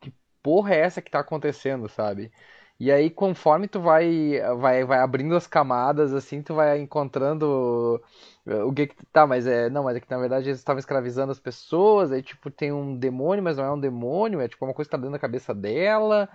Que 0.00 0.14
porra 0.42 0.74
é 0.74 0.80
essa 0.80 1.02
que 1.02 1.10
tá 1.10 1.20
acontecendo, 1.20 1.88
sabe? 1.88 2.30
E 2.78 2.90
aí, 2.90 3.10
conforme 3.10 3.68
tu 3.68 3.80
vai, 3.80 4.40
vai, 4.58 4.84
vai 4.84 4.98
abrindo 4.98 5.36
as 5.36 5.46
camadas, 5.46 6.12
assim, 6.12 6.42
tu 6.42 6.54
vai 6.54 6.80
encontrando 6.80 8.02
uh, 8.46 8.66
o 8.66 8.72
que 8.74 8.88
que 8.88 9.06
tá, 9.06 9.26
mas 9.26 9.46
é, 9.46 9.70
não, 9.70 9.84
mas 9.84 9.96
é 9.96 10.00
que 10.00 10.10
na 10.10 10.18
verdade 10.18 10.48
eles 10.48 10.58
estavam 10.58 10.80
escravizando 10.80 11.30
as 11.30 11.38
pessoas, 11.38 12.10
aí 12.10 12.22
tipo 12.22 12.50
tem 12.50 12.72
um 12.72 12.96
demônio, 12.96 13.42
mas 13.44 13.56
não 13.56 13.64
é 13.64 13.70
um 13.72 13.78
demônio, 13.80 14.40
é 14.40 14.48
tipo 14.48 14.64
uma 14.64 14.74
coisa 14.74 14.88
que 14.88 14.90
tá 14.90 14.96
dentro 14.96 15.12
da 15.12 15.18
cabeça 15.18 15.54
dela. 15.54 16.28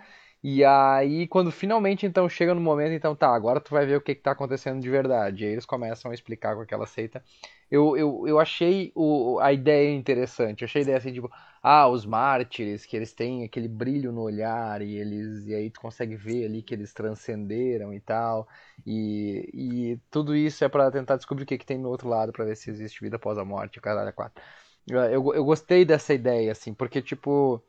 E 0.44 0.64
aí, 0.64 1.28
quando 1.28 1.52
finalmente 1.52 2.06
então 2.06 2.30
chega 2.30 2.54
no 2.54 2.62
momento, 2.62 2.94
então 2.94 3.16
tá, 3.16 3.34
agora 3.34 3.60
tu 3.60 3.72
vai 3.72 3.86
ver 3.86 3.98
o 3.98 4.02
que, 4.02 4.16
que 4.16 4.22
tá 4.22 4.32
acontecendo 4.32 4.80
de 4.82 4.90
verdade. 4.90 5.44
E 5.44 5.48
aí 5.48 5.54
eles 5.54 5.66
começam 5.66 6.12
a 6.12 6.14
explicar 6.14 6.56
com 6.56 6.62
aquela 6.62 6.86
seita. 6.86 7.24
Eu, 7.70 7.98
eu, 7.98 8.24
eu 8.28 8.40
achei 8.40 8.92
o, 8.96 9.40
a 9.42 9.52
ideia 9.52 9.94
interessante. 9.94 10.62
Eu 10.62 10.66
achei 10.68 10.82
a 10.82 10.84
ideia 10.84 10.98
assim, 10.98 11.12
tipo, 11.12 11.30
ah, 11.62 11.88
os 11.90 12.06
mártires, 12.06 12.86
que 12.86 12.96
eles 12.96 13.14
têm 13.14 13.44
aquele 13.44 13.68
brilho 13.68 14.12
no 14.12 14.22
olhar 14.22 14.82
e 14.82 14.96
eles 14.96 15.46
e 15.48 15.54
aí 15.56 15.70
tu 15.70 15.82
consegue 15.82 16.16
ver 16.16 16.46
ali 16.46 16.62
que 16.62 16.74
eles 16.74 16.94
transcenderam 16.94 17.94
e 17.94 18.00
tal. 18.00 18.48
E, 18.86 19.50
e 19.94 19.98
tudo 20.10 20.36
isso 20.36 20.64
é 20.64 20.70
para 20.70 20.90
tentar 20.92 21.18
descobrir 21.18 21.44
o 21.44 21.48
que, 21.48 21.58
que 21.58 21.66
tem 21.66 21.78
no 21.78 21.90
outro 21.90 22.08
lado, 22.08 22.32
para 22.32 22.46
ver 22.46 22.56
se 22.56 22.70
existe 22.70 23.02
vida 23.02 23.18
após 23.18 23.38
a 23.38 23.44
morte, 23.46 23.80
o 23.80 23.82
caralho, 23.82 24.10
é 24.10 24.12
quatro. 24.14 24.42
Eu, 24.88 25.34
eu 25.34 25.44
gostei 25.44 25.84
dessa 25.84 26.14
ideia, 26.14 26.52
assim, 26.52 26.74
porque, 26.74 27.02
tipo, 27.02 27.62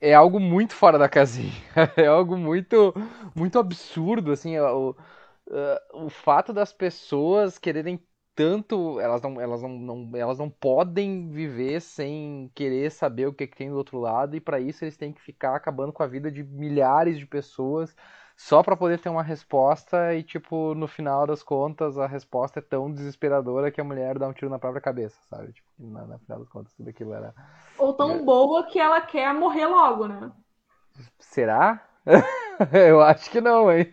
é 0.00 0.14
algo 0.14 0.38
muito 0.40 0.74
fora 0.74 0.98
da 0.98 1.08
casinha. 1.08 1.52
É 1.96 2.06
algo 2.06 2.36
muito, 2.36 2.94
muito 3.34 3.58
absurdo, 3.58 4.32
assim, 4.32 4.58
o, 4.58 4.90
uh, 4.90 6.06
o 6.06 6.10
fato 6.10 6.52
das 6.52 6.72
pessoas 6.72 7.58
quererem 7.58 8.00
tanto, 8.34 9.00
elas 9.00 9.20
não, 9.22 9.40
elas 9.40 9.62
não, 9.62 9.68
não, 9.70 10.16
elas 10.16 10.38
não 10.38 10.48
podem 10.48 11.28
viver 11.30 11.80
sem 11.80 12.50
querer 12.54 12.90
saber 12.92 13.26
o 13.26 13.34
que, 13.34 13.46
que 13.48 13.56
tem 13.56 13.68
do 13.70 13.76
outro 13.76 13.98
lado, 13.98 14.36
e 14.36 14.40
para 14.40 14.60
isso 14.60 14.84
eles 14.84 14.96
têm 14.96 15.12
que 15.12 15.20
ficar 15.20 15.56
acabando 15.56 15.92
com 15.92 16.02
a 16.04 16.06
vida 16.06 16.30
de 16.30 16.44
milhares 16.44 17.18
de 17.18 17.26
pessoas 17.26 17.94
só 18.38 18.62
para 18.62 18.76
poder 18.76 19.00
ter 19.00 19.08
uma 19.08 19.22
resposta 19.22 20.14
e 20.14 20.22
tipo 20.22 20.72
no 20.72 20.86
final 20.86 21.26
das 21.26 21.42
contas 21.42 21.98
a 21.98 22.06
resposta 22.06 22.60
é 22.60 22.62
tão 22.62 22.88
desesperadora 22.88 23.68
que 23.68 23.80
a 23.80 23.84
mulher 23.84 24.16
dá 24.16 24.28
um 24.28 24.32
tiro 24.32 24.48
na 24.48 24.60
própria 24.60 24.80
cabeça, 24.80 25.18
sabe? 25.28 25.52
Tipo, 25.52 25.68
na, 25.76 26.06
na 26.06 26.18
final 26.18 26.38
das 26.38 26.48
contas 26.48 26.72
tudo 26.72 26.88
aquilo 26.88 27.12
era 27.12 27.34
ou 27.76 27.92
tão 27.92 28.12
é. 28.12 28.22
boa 28.22 28.62
que 28.62 28.78
ela 28.78 29.00
quer 29.00 29.34
morrer 29.34 29.66
logo, 29.66 30.06
né? 30.06 30.30
Será? 31.18 31.84
eu 32.72 33.00
acho 33.02 33.28
que 33.28 33.40
não, 33.40 33.72
hein? 33.72 33.92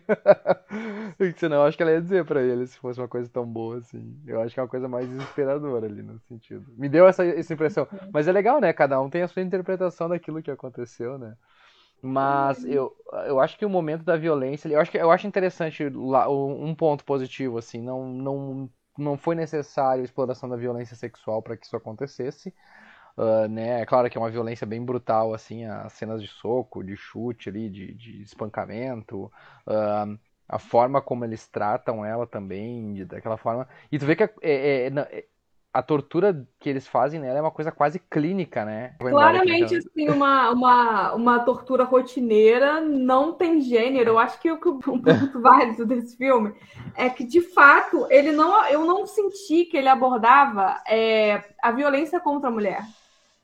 Senão 1.36 1.56
eu 1.56 1.62
acho 1.64 1.76
que 1.76 1.82
ela 1.82 1.92
ia 1.92 2.00
dizer 2.00 2.24
pra 2.24 2.40
ele 2.40 2.68
se 2.68 2.78
fosse 2.78 3.00
uma 3.00 3.08
coisa 3.08 3.28
tão 3.28 3.44
boa 3.44 3.78
assim. 3.78 4.16
Eu 4.24 4.40
acho 4.40 4.54
que 4.54 4.60
é 4.60 4.62
uma 4.62 4.68
coisa 4.68 4.88
mais 4.88 5.08
desesperadora 5.08 5.86
ali 5.86 6.02
no 6.02 6.20
sentido. 6.20 6.64
Me 6.78 6.88
deu 6.88 7.06
essa, 7.08 7.24
essa 7.24 7.52
impressão. 7.52 7.86
Mas 8.12 8.28
é 8.28 8.32
legal, 8.32 8.60
né? 8.60 8.72
Cada 8.72 9.00
um 9.00 9.10
tem 9.10 9.22
a 9.22 9.28
sua 9.28 9.42
interpretação 9.42 10.08
daquilo 10.08 10.40
que 10.40 10.50
aconteceu, 10.50 11.18
né? 11.18 11.36
Mas 12.02 12.64
eu, 12.64 12.94
eu 13.26 13.40
acho 13.40 13.58
que 13.58 13.64
o 13.64 13.70
momento 13.70 14.04
da 14.04 14.16
violência, 14.16 14.68
eu 14.68 14.80
acho 14.80 14.90
que 14.90 14.98
eu 14.98 15.10
acho 15.10 15.26
interessante 15.26 15.88
lá, 15.88 16.28
um 16.28 16.74
ponto 16.74 17.04
positivo 17.04 17.58
assim, 17.58 17.80
não 17.80 18.08
não 18.08 18.70
não 18.98 19.16
foi 19.18 19.34
necessário 19.34 20.02
a 20.02 20.04
exploração 20.04 20.48
da 20.48 20.56
violência 20.56 20.96
sexual 20.96 21.42
para 21.42 21.56
que 21.56 21.66
isso 21.66 21.76
acontecesse. 21.76 22.54
Uh, 23.16 23.48
né? 23.48 23.80
É 23.80 23.86
claro 23.86 24.10
que 24.10 24.18
é 24.18 24.20
uma 24.20 24.30
violência 24.30 24.66
bem 24.66 24.84
brutal, 24.84 25.32
assim, 25.32 25.64
as 25.64 25.92
cenas 25.94 26.22
de 26.22 26.28
soco, 26.28 26.84
de 26.84 26.96
chute 26.96 27.48
ali, 27.48 27.70
de, 27.70 27.94
de 27.94 28.22
espancamento, 28.22 29.32
uh, 29.66 30.18
a 30.48 30.58
forma 30.58 31.00
como 31.00 31.24
eles 31.24 31.48
tratam 31.48 32.04
ela 32.04 32.26
também, 32.26 32.92
de, 32.92 33.04
daquela 33.06 33.36
forma. 33.38 33.66
E 33.90 33.98
tu 33.98 34.04
vê 34.06 34.14
que 34.16 34.22
é, 34.22 34.30
é, 34.42 34.86
é, 34.88 35.26
a 35.76 35.82
tortura 35.82 36.48
que 36.58 36.70
eles 36.70 36.86
fazem 36.86 37.20
nela 37.20 37.38
é 37.38 37.40
uma 37.42 37.50
coisa 37.50 37.70
quase 37.70 37.98
clínica, 37.98 38.64
né? 38.64 38.94
Claramente, 38.98 39.76
assim, 39.76 40.08
uma, 40.08 40.50
uma, 40.50 41.12
uma 41.12 41.38
tortura 41.40 41.84
rotineira 41.84 42.80
não 42.80 43.34
tem 43.34 43.60
gênero. 43.60 44.12
Eu 44.12 44.18
acho 44.18 44.40
que 44.40 44.50
o, 44.50 44.54
o 44.56 44.80
ponto 44.80 45.38
válido 45.38 45.84
desse 45.84 46.16
filme 46.16 46.54
é 46.94 47.10
que, 47.10 47.24
de 47.24 47.42
fato, 47.42 48.06
ele 48.08 48.32
não, 48.32 48.64
eu 48.68 48.86
não 48.86 49.06
senti 49.06 49.66
que 49.66 49.76
ele 49.76 49.88
abordava 49.88 50.82
é, 50.88 51.44
a 51.62 51.70
violência 51.70 52.18
contra 52.20 52.48
a 52.48 52.52
mulher. 52.52 52.82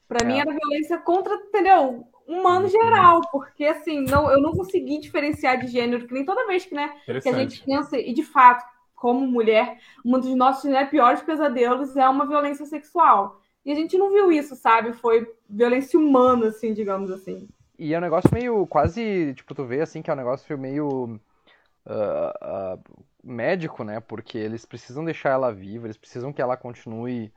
Para 0.08 0.24
é. 0.24 0.26
mim 0.26 0.40
era 0.40 0.56
violência 0.58 0.96
contra, 0.96 1.34
entendeu? 1.34 2.06
Humano 2.26 2.66
geral, 2.66 3.20
porque 3.30 3.66
assim, 3.66 4.06
não, 4.06 4.30
eu 4.30 4.40
não 4.40 4.52
consegui 4.52 5.00
diferenciar 5.00 5.60
de 5.60 5.66
gênero, 5.66 6.06
que 6.06 6.14
nem 6.14 6.24
toda 6.24 6.46
vez 6.46 6.64
que, 6.64 6.74
né, 6.74 6.94
que 7.04 7.28
a 7.28 7.32
gente 7.32 7.62
pensa, 7.62 7.98
e 7.98 8.14
de 8.14 8.22
fato, 8.22 8.64
como 9.02 9.26
mulher, 9.26 9.78
um 10.04 10.12
dos 10.12 10.32
nossos 10.36 10.70
né, 10.70 10.84
piores 10.84 11.20
pesadelos 11.20 11.96
é 11.96 12.08
uma 12.08 12.24
violência 12.24 12.64
sexual. 12.64 13.40
E 13.66 13.72
a 13.72 13.74
gente 13.74 13.98
não 13.98 14.12
viu 14.12 14.30
isso, 14.30 14.54
sabe? 14.54 14.92
Foi 14.92 15.28
violência 15.50 15.98
humana, 15.98 16.46
assim, 16.46 16.72
digamos 16.72 17.10
assim. 17.10 17.48
E 17.76 17.92
é 17.92 17.98
um 17.98 18.00
negócio 18.00 18.30
meio 18.32 18.64
quase, 18.64 19.34
tipo, 19.34 19.56
tu 19.56 19.64
vê 19.64 19.80
assim 19.80 20.02
que 20.02 20.08
é 20.08 20.14
um 20.14 20.16
negócio 20.16 20.56
meio 20.56 21.18
uh, 21.84 22.76
uh, 22.76 22.80
médico, 23.24 23.82
né? 23.82 23.98
Porque 23.98 24.38
eles 24.38 24.64
precisam 24.64 25.04
deixar 25.04 25.30
ela 25.30 25.52
viva, 25.52 25.88
eles 25.88 25.96
precisam 25.96 26.32
que 26.32 26.40
ela 26.40 26.56
continue. 26.56 27.32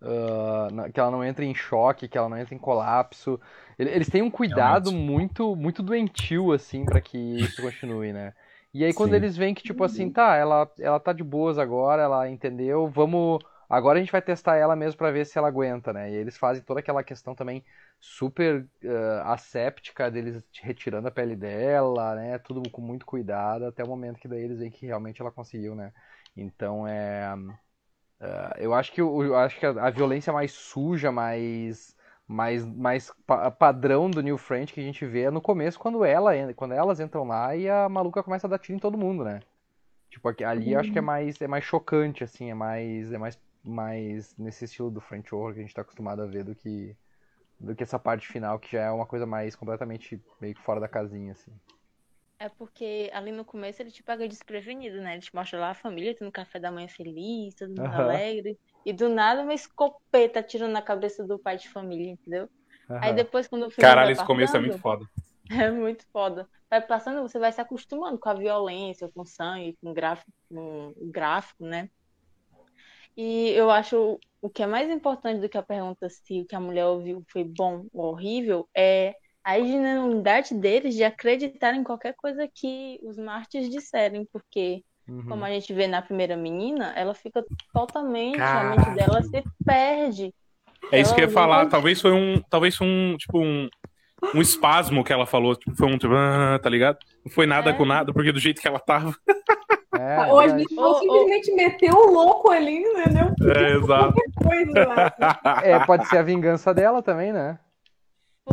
Uh, 0.00 0.92
que 0.92 1.00
ela 1.00 1.10
não 1.10 1.24
entre 1.24 1.44
em 1.44 1.54
choque, 1.56 2.06
que 2.06 2.16
ela 2.16 2.28
não 2.28 2.38
entre 2.38 2.54
em 2.54 2.58
colapso. 2.58 3.40
Eles 3.76 4.08
têm 4.08 4.22
um 4.22 4.30
cuidado 4.30 4.92
muito 4.92 5.56
muito 5.56 5.82
doentio, 5.82 6.52
assim, 6.52 6.84
para 6.84 7.00
que 7.00 7.18
isso 7.18 7.60
continue, 7.60 8.12
né? 8.12 8.32
E 8.72 8.84
aí 8.84 8.92
quando 8.92 9.10
Sim. 9.10 9.16
eles 9.16 9.36
veem 9.36 9.54
que, 9.54 9.62
tipo 9.62 9.82
assim, 9.82 10.10
tá, 10.10 10.36
ela, 10.36 10.70
ela 10.78 11.00
tá 11.00 11.12
de 11.12 11.24
boas 11.24 11.58
agora, 11.58 12.02
ela 12.02 12.28
entendeu, 12.28 12.86
vamos. 12.88 13.42
Agora 13.68 13.98
a 13.98 14.00
gente 14.02 14.12
vai 14.12 14.22
testar 14.22 14.56
ela 14.56 14.76
mesmo 14.76 14.98
para 14.98 15.10
ver 15.10 15.26
se 15.26 15.38
ela 15.38 15.48
aguenta, 15.48 15.92
né? 15.92 16.10
E 16.10 16.14
eles 16.14 16.36
fazem 16.38 16.62
toda 16.62 16.80
aquela 16.80 17.02
questão 17.02 17.34
também 17.34 17.64
super 18.00 18.62
uh, 18.84 19.22
asséptica 19.24 20.10
deles 20.10 20.42
retirando 20.62 21.08
a 21.08 21.10
pele 21.10 21.36
dela, 21.36 22.14
né? 22.14 22.38
Tudo 22.38 22.68
com 22.70 22.80
muito 22.80 23.04
cuidado, 23.06 23.66
até 23.66 23.82
o 23.84 23.88
momento 23.88 24.18
que 24.18 24.28
daí 24.28 24.42
eles 24.42 24.58
veem 24.58 24.70
que 24.70 24.86
realmente 24.86 25.20
ela 25.20 25.30
conseguiu, 25.32 25.74
né? 25.74 25.92
Então 26.36 26.86
é. 26.86 27.34
Uh, 28.20 28.54
eu 28.58 28.74
acho 28.74 28.92
que, 28.92 29.00
eu 29.00 29.36
acho 29.36 29.58
que 29.58 29.66
a, 29.66 29.70
a 29.70 29.90
violência 29.90 30.32
mais 30.32 30.52
suja, 30.52 31.12
mais 31.12 31.96
mais, 32.28 32.64
mais 32.66 33.10
pa 33.26 33.50
padrão 33.50 34.10
do 34.10 34.22
New 34.22 34.36
French 34.36 34.74
que 34.74 34.80
a 34.80 34.84
gente 34.84 35.06
vê 35.06 35.30
no 35.30 35.40
começo 35.40 35.78
quando, 35.80 36.04
ela, 36.04 36.32
quando 36.52 36.74
elas 36.74 37.00
entram 37.00 37.24
lá 37.24 37.56
e 37.56 37.68
a 37.68 37.88
maluca 37.88 38.22
começa 38.22 38.46
a 38.46 38.50
dar 38.50 38.58
tiro 38.58 38.76
em 38.76 38.80
todo 38.80 38.98
mundo, 38.98 39.24
né? 39.24 39.40
Tipo, 40.10 40.28
ali 40.44 40.72
eu 40.72 40.80
acho 40.80 40.92
que 40.92 40.98
é 40.98 41.00
uhum. 41.00 41.06
mais, 41.06 41.40
é 41.40 41.46
mais 41.46 41.64
chocante, 41.64 42.22
assim, 42.22 42.50
é 42.50 42.54
mais, 42.54 43.12
é 43.12 43.18
mais, 43.18 43.38
mais 43.64 44.36
nesse 44.36 44.66
estilo 44.66 44.90
do 44.90 45.00
French 45.00 45.34
Horror 45.34 45.54
que 45.54 45.60
a 45.60 45.62
gente 45.62 45.74
tá 45.74 45.82
acostumado 45.82 46.22
a 46.22 46.26
ver 46.26 46.44
do 46.44 46.54
que, 46.54 46.94
do 47.58 47.74
que 47.74 47.82
essa 47.82 47.98
parte 47.98 48.26
final, 48.26 48.58
que 48.58 48.72
já 48.72 48.82
é 48.82 48.90
uma 48.90 49.06
coisa 49.06 49.24
mais 49.24 49.56
completamente 49.56 50.20
meio 50.40 50.54
que 50.54 50.62
fora 50.62 50.80
da 50.80 50.88
casinha, 50.88 51.32
assim. 51.32 51.52
É 52.38 52.48
porque 52.48 53.10
ali 53.12 53.32
no 53.32 53.44
começo 53.44 53.82
ele 53.82 53.90
te 53.90 54.02
pega 54.02 54.28
desprevenido, 54.28 55.00
né? 55.00 55.14
Ele 55.14 55.22
te 55.22 55.34
mostra 55.34 55.58
lá 55.58 55.70
a 55.70 55.74
família 55.74 56.14
tendo 56.14 56.30
café 56.30 56.60
da 56.60 56.70
manhã 56.70 56.86
feliz, 56.86 57.54
todo 57.54 57.70
mundo 57.70 57.82
uhum. 57.82 57.92
alegre. 57.92 58.58
E 58.88 58.92
do 58.94 59.06
nada 59.10 59.42
uma 59.42 59.52
escopeta 59.52 60.42
tirando 60.42 60.72
na 60.72 60.80
cabeça 60.80 61.22
do 61.22 61.38
pai 61.38 61.58
de 61.58 61.68
família, 61.68 62.12
entendeu? 62.12 62.48
Uhum. 62.88 62.98
Aí 63.02 63.12
depois 63.12 63.46
quando 63.46 63.66
o 63.66 63.70
filme 63.70 63.86
Caralho, 63.86 64.12
esse 64.12 64.24
começo 64.24 64.56
é 64.56 64.60
muito 64.60 64.78
foda. 64.78 65.04
É 65.50 65.70
muito 65.70 66.06
foda. 66.12 66.46
Vai 66.68 66.82
passando, 66.82 67.22
você 67.22 67.38
vai 67.38 67.50
se 67.50 67.58
acostumando 67.58 68.18
com 68.18 68.28
a 68.28 68.34
violência, 68.34 69.10
com 69.14 69.24
sangue, 69.24 69.78
com 69.82 69.94
gráfico, 69.94 70.30
com 70.46 70.92
gráfico, 71.00 71.64
né? 71.64 71.88
E 73.16 73.48
eu 73.50 73.70
acho 73.70 74.20
o 74.42 74.50
que 74.50 74.62
é 74.62 74.66
mais 74.66 74.90
importante 74.90 75.40
do 75.40 75.48
que 75.48 75.56
a 75.56 75.62
pergunta 75.62 76.08
se 76.10 76.42
o 76.42 76.44
que 76.44 76.54
a 76.54 76.60
mulher 76.60 76.84
ouviu 76.84 77.24
foi 77.28 77.44
bom 77.44 77.86
ou 77.94 78.12
horrível 78.12 78.68
é 78.74 79.16
a 79.42 79.58
ingenuidade 79.58 80.54
deles 80.54 80.94
de 80.94 81.02
acreditar 81.02 81.74
em 81.74 81.82
qualquer 81.82 82.14
coisa 82.14 82.46
que 82.46 83.00
os 83.02 83.16
mártires 83.16 83.70
disserem, 83.70 84.26
porque 84.30 84.84
Uhum. 85.08 85.24
Como 85.26 85.44
a 85.44 85.50
gente 85.50 85.72
vê 85.72 85.86
na 85.86 86.02
primeira 86.02 86.36
menina, 86.36 86.92
ela 86.94 87.14
fica 87.14 87.42
totalmente, 87.72 88.36
Caraca. 88.36 88.66
a 88.66 88.76
mente 88.76 88.90
dela 88.94 89.22
se 89.22 89.42
perde. 89.64 90.34
É 90.92 91.00
isso 91.00 91.10
ela 91.10 91.14
que 91.14 91.20
eu 91.22 91.28
ia 91.28 91.32
falar. 91.32 91.66
Talvez 91.66 92.00
foi 92.00 92.12
um. 92.12 92.42
Talvez 92.50 92.76
foi 92.76 92.86
um, 92.86 93.16
tipo, 93.16 93.38
um, 93.40 93.68
um 94.34 94.40
espasmo 94.40 95.02
que 95.02 95.12
ela 95.12 95.24
falou. 95.24 95.56
Tipo, 95.56 95.74
foi 95.76 95.88
um 95.88 95.96
tipo, 95.96 96.14
ah, 96.14 96.58
tá 96.62 96.68
ligado? 96.68 96.98
Não 97.24 97.32
foi 97.32 97.46
nada 97.46 97.70
é. 97.70 97.72
com 97.72 97.86
nada, 97.86 98.12
porque 98.12 98.32
do 98.32 98.38
jeito 98.38 98.60
que 98.60 98.68
ela 98.68 98.78
tava. 98.78 99.14
É, 99.98 100.26
ou 100.30 100.38
às 100.38 100.52
vezes 100.52 100.76
ela 100.76 100.98
simplesmente 100.98 101.54
meteu 101.54 101.94
o 101.94 102.12
louco 102.12 102.50
ali, 102.50 102.76
entendeu? 102.76 103.34
É, 103.56 103.72
exato. 103.72 104.14
Coisa, 104.36 105.14
é, 105.64 105.84
pode 105.86 106.06
ser 106.06 106.18
a 106.18 106.22
vingança 106.22 106.74
dela 106.74 107.02
também, 107.02 107.32
né? 107.32 107.58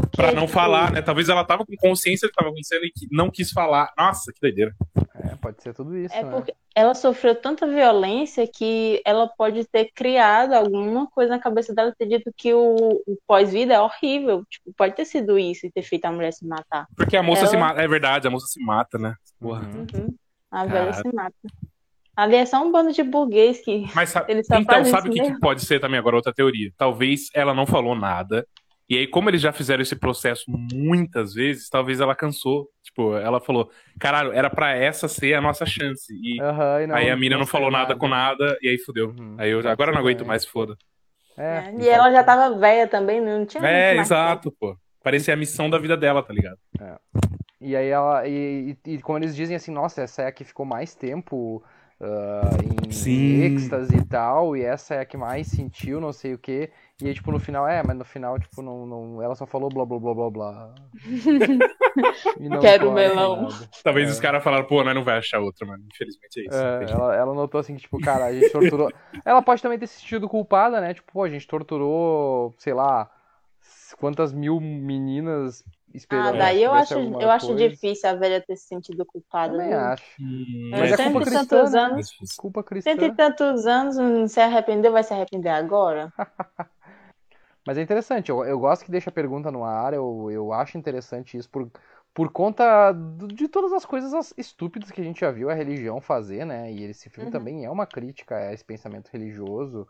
Porque, 0.01 0.17
pra 0.17 0.31
não 0.31 0.41
tipo... 0.41 0.53
falar, 0.53 0.91
né? 0.91 1.01
Talvez 1.01 1.29
ela 1.29 1.43
tava 1.43 1.65
com 1.65 1.75
consciência 1.77 2.27
do 2.27 2.31
que 2.31 2.35
tava 2.35 2.49
acontecendo 2.49 2.85
e 2.85 2.91
não 3.11 3.29
quis 3.29 3.51
falar. 3.51 3.91
Nossa, 3.97 4.31
que 4.33 4.39
doideira. 4.41 4.73
É, 5.23 5.35
pode 5.35 5.61
ser 5.63 5.73
tudo 5.73 5.97
isso. 5.97 6.13
É 6.13 6.23
né? 6.23 6.31
porque 6.31 6.53
ela 6.75 6.93
sofreu 6.93 7.33
tanta 7.35 7.65
violência 7.65 8.45
que 8.47 9.01
ela 9.05 9.27
pode 9.27 9.65
ter 9.65 9.89
criado 9.93 10.53
alguma 10.53 11.07
coisa 11.07 11.31
na 11.31 11.39
cabeça 11.39 11.73
dela, 11.73 11.93
ter 11.97 12.07
dito 12.07 12.31
que 12.35 12.53
o, 12.53 13.01
o 13.07 13.17
pós-vida 13.25 13.73
é 13.73 13.79
horrível. 13.79 14.43
Tipo, 14.49 14.73
pode 14.77 14.95
ter 14.95 15.05
sido 15.05 15.39
isso 15.39 15.65
e 15.65 15.71
ter 15.71 15.81
feito 15.81 16.05
a 16.05 16.11
mulher 16.11 16.33
se 16.33 16.45
matar. 16.45 16.87
Porque 16.95 17.15
a 17.15 17.23
moça 17.23 17.41
ela... 17.41 17.49
se 17.49 17.57
mata. 17.57 17.81
É 17.81 17.87
verdade, 17.87 18.27
a 18.27 18.31
moça 18.31 18.47
se 18.47 18.63
mata, 18.63 18.97
né? 18.97 19.15
Porra. 19.39 19.61
Uhum. 19.61 20.15
A 20.51 20.65
velha 20.65 20.93
se 20.93 21.13
mata. 21.13 21.35
Ali 22.15 22.35
é 22.35 22.45
só 22.45 22.63
um 22.63 22.71
bando 22.71 22.93
de 22.93 23.03
burguês 23.03 23.59
que. 23.59 23.89
Mas 23.93 24.09
sabe, 24.11 24.33
então, 24.33 24.85
sabe 24.85 25.09
o 25.09 25.11
que, 25.11 25.21
que, 25.21 25.39
pode 25.39 25.65
ser 25.65 25.79
também 25.79 25.99
agora 25.99 26.15
outra 26.15 26.33
teoria? 26.33 26.71
Talvez 26.77 27.29
ela 27.33 27.53
não 27.53 27.65
falou 27.65 27.95
nada 27.95 28.47
e 28.87 28.97
aí, 28.97 29.07
como 29.07 29.29
eles 29.29 29.41
já 29.41 29.51
fizeram 29.51 29.81
esse 29.81 29.95
processo 29.95 30.45
muitas 30.47 31.33
vezes, 31.33 31.69
talvez 31.69 31.99
ela 31.99 32.15
cansou. 32.15 32.69
Tipo, 32.83 33.15
ela 33.15 33.41
falou, 33.41 33.71
caralho, 33.99 34.31
era 34.31 34.47
para 34.47 34.75
essa 34.75 35.07
ser 35.07 35.33
a 35.33 35.41
nossa 35.41 35.65
chance. 35.65 36.13
E 36.13 36.39
uhum, 36.39 36.87
não, 36.87 36.95
aí 36.95 37.09
a 37.09 37.17
mina 37.17 37.37
não, 37.37 37.47
falou 37.47 37.71
nada, 37.71 37.89
nada 37.89 37.99
com 37.99 38.07
nada, 38.07 38.57
e 38.61 38.69
aí 38.69 38.77
fudeu. 38.77 39.09
Uhum, 39.09 39.35
aí 39.39 39.49
eu 39.49 39.67
agora 39.67 39.91
não 39.91 39.99
aguento 39.99 40.23
mais, 40.23 40.45
foda. 40.45 40.77
É, 41.35 41.43
é, 41.43 41.75
e 41.79 41.89
ela 41.89 42.11
já 42.11 42.23
tava 42.23 42.57
velha 42.57 42.87
também, 42.87 43.19
não 43.19 43.45
tinha 43.45 43.65
É, 43.65 43.97
exato, 43.97 44.51
pô. 44.51 44.77
Parecia 45.03 45.33
a 45.33 45.37
missão 45.37 45.69
da 45.69 45.79
vida 45.79 45.97
dela, 45.97 46.21
tá 46.21 46.33
ligado? 46.33 46.57
É. 46.79 46.95
E 47.59 47.75
aí 47.75 47.87
ela. 47.87 48.27
E, 48.27 48.77
e, 48.85 48.93
e 48.93 49.01
como 49.01 49.17
eles 49.17 49.35
dizem 49.35 49.55
assim, 49.55 49.71
nossa, 49.71 50.03
essa 50.03 50.21
é 50.21 50.27
a 50.27 50.31
que 50.31 50.43
ficou 50.43 50.65
mais 50.65 50.93
tempo 50.93 51.63
uh, 52.05 52.87
em 52.87 52.91
Sim. 52.91 53.41
êxtase 53.41 53.95
e 53.97 54.05
tal, 54.05 54.55
e 54.55 54.63
essa 54.63 54.95
é 54.95 54.99
a 55.01 55.05
que 55.05 55.17
mais 55.17 55.47
sentiu, 55.47 55.99
não 55.99 56.13
sei 56.13 56.33
o 56.33 56.37
quê. 56.37 56.71
E 57.01 57.07
aí, 57.07 57.13
tipo, 57.13 57.29
no 57.31 57.39
final, 57.39 57.67
é, 57.67 57.83
mas 57.85 57.97
no 57.97 58.05
final, 58.05 58.39
tipo, 58.39 58.61
não, 58.61 58.85
não, 58.85 59.21
ela 59.21 59.35
só 59.35 59.45
falou 59.45 59.67
blá 59.69 59.85
blá 59.85 59.99
blá 59.99 60.13
blá 60.13 60.29
blá. 60.31 60.75
Não 62.39 62.59
Quero 62.59 62.91
melão. 62.91 63.43
nada. 63.43 63.69
Talvez 63.83 64.07
É. 64.09 64.11
os 64.11 64.19
caras 64.19 64.43
falaram, 64.43 64.65
pô, 64.65 64.83
nós 64.83 64.93
não 64.95 65.03
vai 65.03 65.17
achar 65.17 65.39
outra, 65.39 65.65
mano. 65.65 65.83
Infelizmente 65.93 66.39
é 66.39 66.43
isso. 66.43 66.57
É, 66.57 66.91
ela, 66.91 67.15
ela 67.15 67.33
notou 67.33 67.59
assim 67.59 67.75
que, 67.75 67.81
tipo, 67.81 67.99
cara, 67.99 68.25
a 68.25 68.33
gente 68.33 68.49
torturou. 68.51 68.91
ela 69.23 69.41
pode 69.41 69.61
também 69.61 69.79
ter 69.79 69.87
se 69.87 69.99
sentido 69.99 70.27
culpada, 70.27 70.79
né? 70.81 70.93
Tipo, 70.93 71.11
pô, 71.11 71.23
a 71.23 71.29
gente 71.29 71.47
torturou, 71.47 72.53
sei 72.57 72.73
lá, 72.73 73.09
quantas 73.97 74.33
mil 74.33 74.59
meninas 74.61 75.63
Ah, 76.09 76.31
esperando. 76.31 76.31
daí 76.31 76.61
que 76.61 76.63
eu 76.63 76.73
acho, 76.73 76.99
eu 77.19 77.29
acho 77.31 77.55
difícil 77.55 78.09
a 78.09 78.13
velha 78.15 78.41
ter 78.45 78.55
se 78.57 78.67
sentido 78.67 79.05
culpada. 79.05 79.57
Também 79.57 79.73
viu? 79.73 79.91
acho. 79.91 80.03
Hum, 80.19 80.75
Mas 80.77 80.91
é 80.91 80.97
culpa 80.97 81.21
cristã, 81.21 81.57
tantos 81.57 81.73
né? 81.93 82.03
anos. 82.03 82.09
Culpa 82.35 82.63
cristã. 82.63 83.01
Cento 83.01 83.05
e 83.05 83.11
tantos 83.15 83.65
anos, 83.67 83.97
não 83.97 84.27
se 84.27 84.39
arrependeu, 84.41 84.91
vai 84.91 85.03
se 85.03 85.13
arrepender 85.13 85.49
agora? 85.49 86.13
Mas 87.65 87.77
é 87.77 87.81
interessante, 87.81 88.29
eu, 88.29 88.43
eu 88.45 88.59
gosto 88.59 88.85
que 88.85 88.91
deixa 88.91 89.09
a 89.09 89.13
pergunta 89.13 89.51
no 89.51 89.63
ar, 89.63 89.93
eu, 89.93 90.29
eu 90.31 90.53
acho 90.53 90.77
interessante 90.77 91.37
isso 91.37 91.49
por, 91.49 91.71
por 92.13 92.31
conta 92.31 92.91
de 93.33 93.47
todas 93.47 93.73
as 93.73 93.85
coisas 93.85 94.13
as- 94.13 94.33
estúpidas 94.37 94.91
que 94.91 95.01
a 95.01 95.03
gente 95.03 95.19
já 95.21 95.31
viu 95.31 95.49
a 95.49 95.53
religião 95.53 95.99
fazer, 96.01 96.45
né? 96.45 96.71
E 96.71 96.83
esse 96.83 97.09
filme 97.09 97.27
Uhum. 97.27 97.29
também 97.29 97.65
é 97.65 97.69
uma 97.71 97.87
crítica 97.87 98.35
a 98.37 98.53
esse 98.53 98.63
pensamento 98.63 99.09
religioso, 99.09 99.87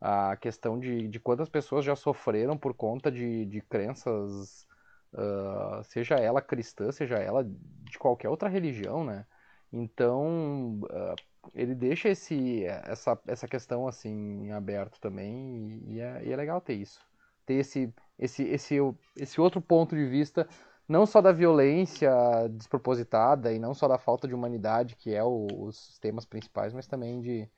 a 0.00 0.36
questão 0.36 0.78
de, 0.78 1.08
de 1.08 1.20
quantas 1.20 1.48
pessoas 1.48 1.84
já 1.84 1.96
sofreram 1.96 2.56
por 2.56 2.74
conta 2.74 3.10
de, 3.10 3.44
de 3.46 3.60
crenças, 3.62 4.66
ah, 5.14 5.82
seja 5.84 6.16
ela 6.16 6.40
cristã, 6.42 6.90
seja 6.92 7.16
ela 7.18 7.44
de 7.44 7.98
qualquer 7.98 8.28
outra 8.28 8.48
religião, 8.48 9.04
né? 9.04 9.26
Então, 9.72 10.80
ah, 10.90 11.14
ele 11.54 11.74
deixa 11.74 12.08
esse, 12.08 12.64
essa, 12.64 13.18
essa 13.26 13.48
questão 13.48 13.86
assim 13.88 14.10
em 14.46 14.52
aberto 14.52 15.00
também 15.00 15.82
e, 15.86 15.94
e 15.96 16.00
é, 16.00 16.24
e 16.26 16.32
é 16.32 16.36
legal 16.36 16.60
ter 16.60 16.74
isso 16.74 17.06
ter 17.46 17.54
esse, 17.54 17.94
esse, 18.18 18.42
esse, 18.44 18.76
esse 19.16 19.40
outro 19.40 19.60
ponto 19.60 19.96
de 19.96 20.04
vista, 20.06 20.46
não 20.86 21.06
só 21.06 21.20
da 21.22 21.32
violência 21.32 22.10
despropositada 22.50 23.52
e 23.52 23.58
não 23.58 23.72
só 23.74 23.88
da 23.88 23.98
falta 23.98 24.28
de 24.28 24.34
humanidade, 24.34 24.96
que 24.96 25.14
é 25.14 25.22
o- 25.24 25.46
os 25.66 25.98
temas 25.98 26.26
principais, 26.26 26.72
mas 26.74 26.86
também 26.86 27.20
de, 27.22 27.48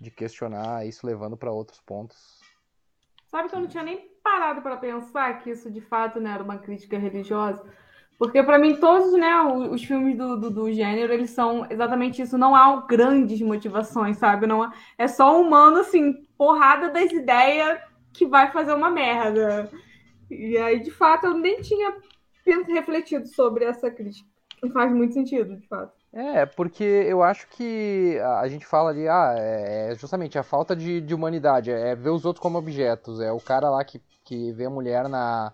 de 0.00 0.10
questionar 0.10 0.86
isso 0.86 1.06
levando 1.06 1.36
para 1.36 1.52
outros 1.52 1.80
pontos. 1.80 2.40
Sabe 3.30 3.48
que 3.48 3.54
eu 3.54 3.60
não 3.60 3.68
tinha 3.68 3.82
nem 3.82 4.08
parado 4.22 4.60
para 4.62 4.76
pensar 4.76 5.38
que 5.38 5.50
isso 5.50 5.70
de 5.70 5.80
fato 5.80 6.20
né, 6.20 6.32
era 6.32 6.42
uma 6.42 6.58
crítica 6.58 6.98
religiosa? 6.98 7.64
Porque 8.18 8.42
para 8.42 8.58
mim 8.58 8.76
todos 8.76 9.12
né, 9.12 9.34
o- 9.42 9.70
os 9.72 9.82
filmes 9.84 10.16
do, 10.16 10.36
do, 10.38 10.50
do 10.50 10.72
gênero, 10.72 11.12
eles 11.12 11.30
são 11.30 11.66
exatamente 11.70 12.20
isso. 12.20 12.36
Não 12.36 12.54
há 12.54 12.82
grandes 12.86 13.40
motivações, 13.40 14.18
sabe? 14.18 14.46
Não 14.46 14.62
há- 14.62 14.72
é 14.98 15.06
só 15.08 15.38
um 15.38 15.46
humano, 15.46 15.78
assim, 15.78 16.24
porrada 16.36 16.90
das 16.90 17.10
ideias 17.12 17.80
que 18.12 18.26
vai 18.26 18.50
fazer 18.50 18.72
uma 18.74 18.90
merda. 18.90 19.70
E 20.30 20.56
aí, 20.58 20.80
de 20.80 20.90
fato, 20.90 21.26
eu 21.26 21.34
nem 21.34 21.60
tinha 21.60 21.96
refletido 22.68 23.26
sobre 23.28 23.64
essa 23.64 23.90
crítica. 23.90 24.28
Não 24.62 24.70
faz 24.70 24.92
muito 24.92 25.14
sentido, 25.14 25.56
de 25.56 25.66
fato. 25.66 25.94
É, 26.12 26.44
porque 26.44 26.82
eu 26.82 27.22
acho 27.22 27.46
que 27.48 28.18
a 28.40 28.48
gente 28.48 28.66
fala 28.66 28.90
ali, 28.90 29.06
ah, 29.08 29.34
é 29.38 29.92
é 29.92 29.94
justamente 29.94 30.36
a 30.38 30.42
falta 30.42 30.74
de, 30.74 31.00
de 31.00 31.14
humanidade, 31.14 31.70
é 31.70 31.94
ver 31.94 32.10
os 32.10 32.24
outros 32.24 32.42
como 32.42 32.58
objetos, 32.58 33.20
é 33.20 33.30
o 33.32 33.40
cara 33.40 33.70
lá 33.70 33.84
que, 33.84 34.02
que 34.24 34.52
vê 34.52 34.64
a 34.66 34.70
mulher 34.70 35.08
na, 35.08 35.52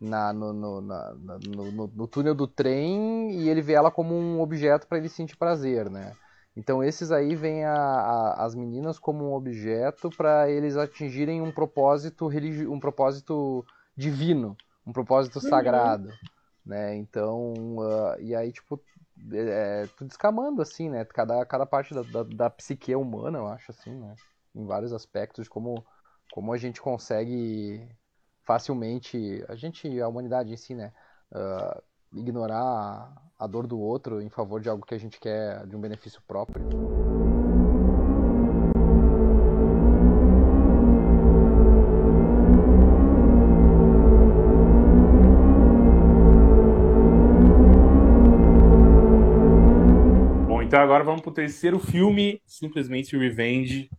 na, 0.00 0.32
no, 0.32 0.52
no, 0.52 0.80
na- 0.80 1.14
no, 1.14 1.70
no- 1.72 1.86
no 1.88 2.08
túnel 2.08 2.34
do 2.34 2.48
trem 2.48 3.30
e 3.32 3.48
ele 3.48 3.62
vê 3.62 3.74
ela 3.74 3.90
como 3.92 4.14
um 4.14 4.40
objeto 4.40 4.86
para 4.88 4.98
ele 4.98 5.08
sentir 5.08 5.36
prazer, 5.36 5.88
né? 5.90 6.16
Então 6.56 6.82
esses 6.82 7.12
aí 7.12 7.34
a- 7.64 8.44
as 8.44 8.54
meninas 8.56 8.98
como 8.98 9.24
um 9.30 9.34
objeto 9.34 10.10
para 10.10 10.50
eles 10.50 10.76
atingirem 10.76 11.40
um 11.40 11.52
propósito 11.52 12.26
religi 12.26 12.66
um 12.66 12.78
propósito 12.80 13.64
divino, 13.96 14.56
um 14.86 14.92
propósito 14.92 15.40
sagrado, 15.40 16.12
né? 16.64 16.94
Então, 16.96 17.76
ah, 17.80 18.16
e 18.20 18.34
aí 18.34 18.52
tipo 18.52 18.80
é, 19.32 19.86
tudo 19.96 20.08
descamando 20.08 20.62
assim, 20.62 20.88
né? 20.88 21.04
Cada, 21.04 21.44
cada 21.46 21.66
parte 21.66 21.94
da, 21.94 22.02
da, 22.02 22.22
da 22.22 22.50
psique 22.50 22.94
humana, 22.94 23.38
eu 23.38 23.46
acho 23.46 23.70
assim, 23.70 23.94
né? 23.94 24.14
Em 24.54 24.66
vários 24.66 24.92
aspectos, 24.92 25.48
como, 25.48 25.84
como 26.32 26.52
a 26.52 26.58
gente 26.58 26.80
consegue 26.80 27.88
facilmente, 28.42 29.44
a 29.48 29.54
gente, 29.54 30.00
a 30.00 30.08
humanidade 30.08 30.52
em 30.52 30.56
si, 30.56 30.74
né? 30.74 30.92
ah, 31.34 31.82
ignorar 32.14 33.12
a 33.38 33.46
dor 33.46 33.66
do 33.66 33.78
outro 33.78 34.20
em 34.20 34.28
favor 34.28 34.60
de 34.60 34.68
algo 34.68 34.84
que 34.84 34.94
a 34.94 34.98
gente 34.98 35.18
quer, 35.18 35.66
de 35.66 35.74
um 35.74 35.80
benefício 35.80 36.20
próprio. 36.26 37.11
Então 50.72 50.80
agora 50.80 51.04
vamos 51.04 51.20
pro 51.20 51.30
terceiro 51.30 51.78
filme, 51.78 52.40
simplesmente 52.46 53.14
Revenge. 53.14 53.90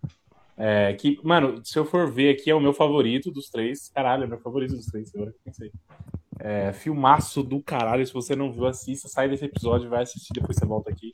É, 0.57 0.91
que, 0.93 1.19
mano, 1.23 1.63
se 1.63 1.77
eu 1.77 1.85
for 1.85 2.11
ver 2.11 2.33
aqui, 2.33 2.49
é 2.49 2.55
o 2.55 2.59
meu 2.59 2.73
favorito 2.73 3.29
dos 3.29 3.47
três. 3.47 3.89
Caralho, 3.89 4.23
é 4.23 4.27
meu 4.27 4.39
favorito 4.39 4.75
dos 4.75 4.87
três, 4.87 5.13
agora 5.13 5.29
que 5.29 5.37
eu 5.37 5.41
pensei. 5.43 5.71
É, 6.39 6.73
filmaço 6.73 7.43
do 7.43 7.61
caralho. 7.61 8.03
Se 8.07 8.11
você 8.11 8.35
não 8.35 8.51
viu, 8.51 8.65
assista, 8.65 9.07
sai 9.07 9.29
desse 9.29 9.45
episódio, 9.45 9.87
vai 9.87 10.01
assistir, 10.01 10.33
depois 10.33 10.57
você 10.57 10.65
volta 10.65 10.89
aqui. 10.89 11.11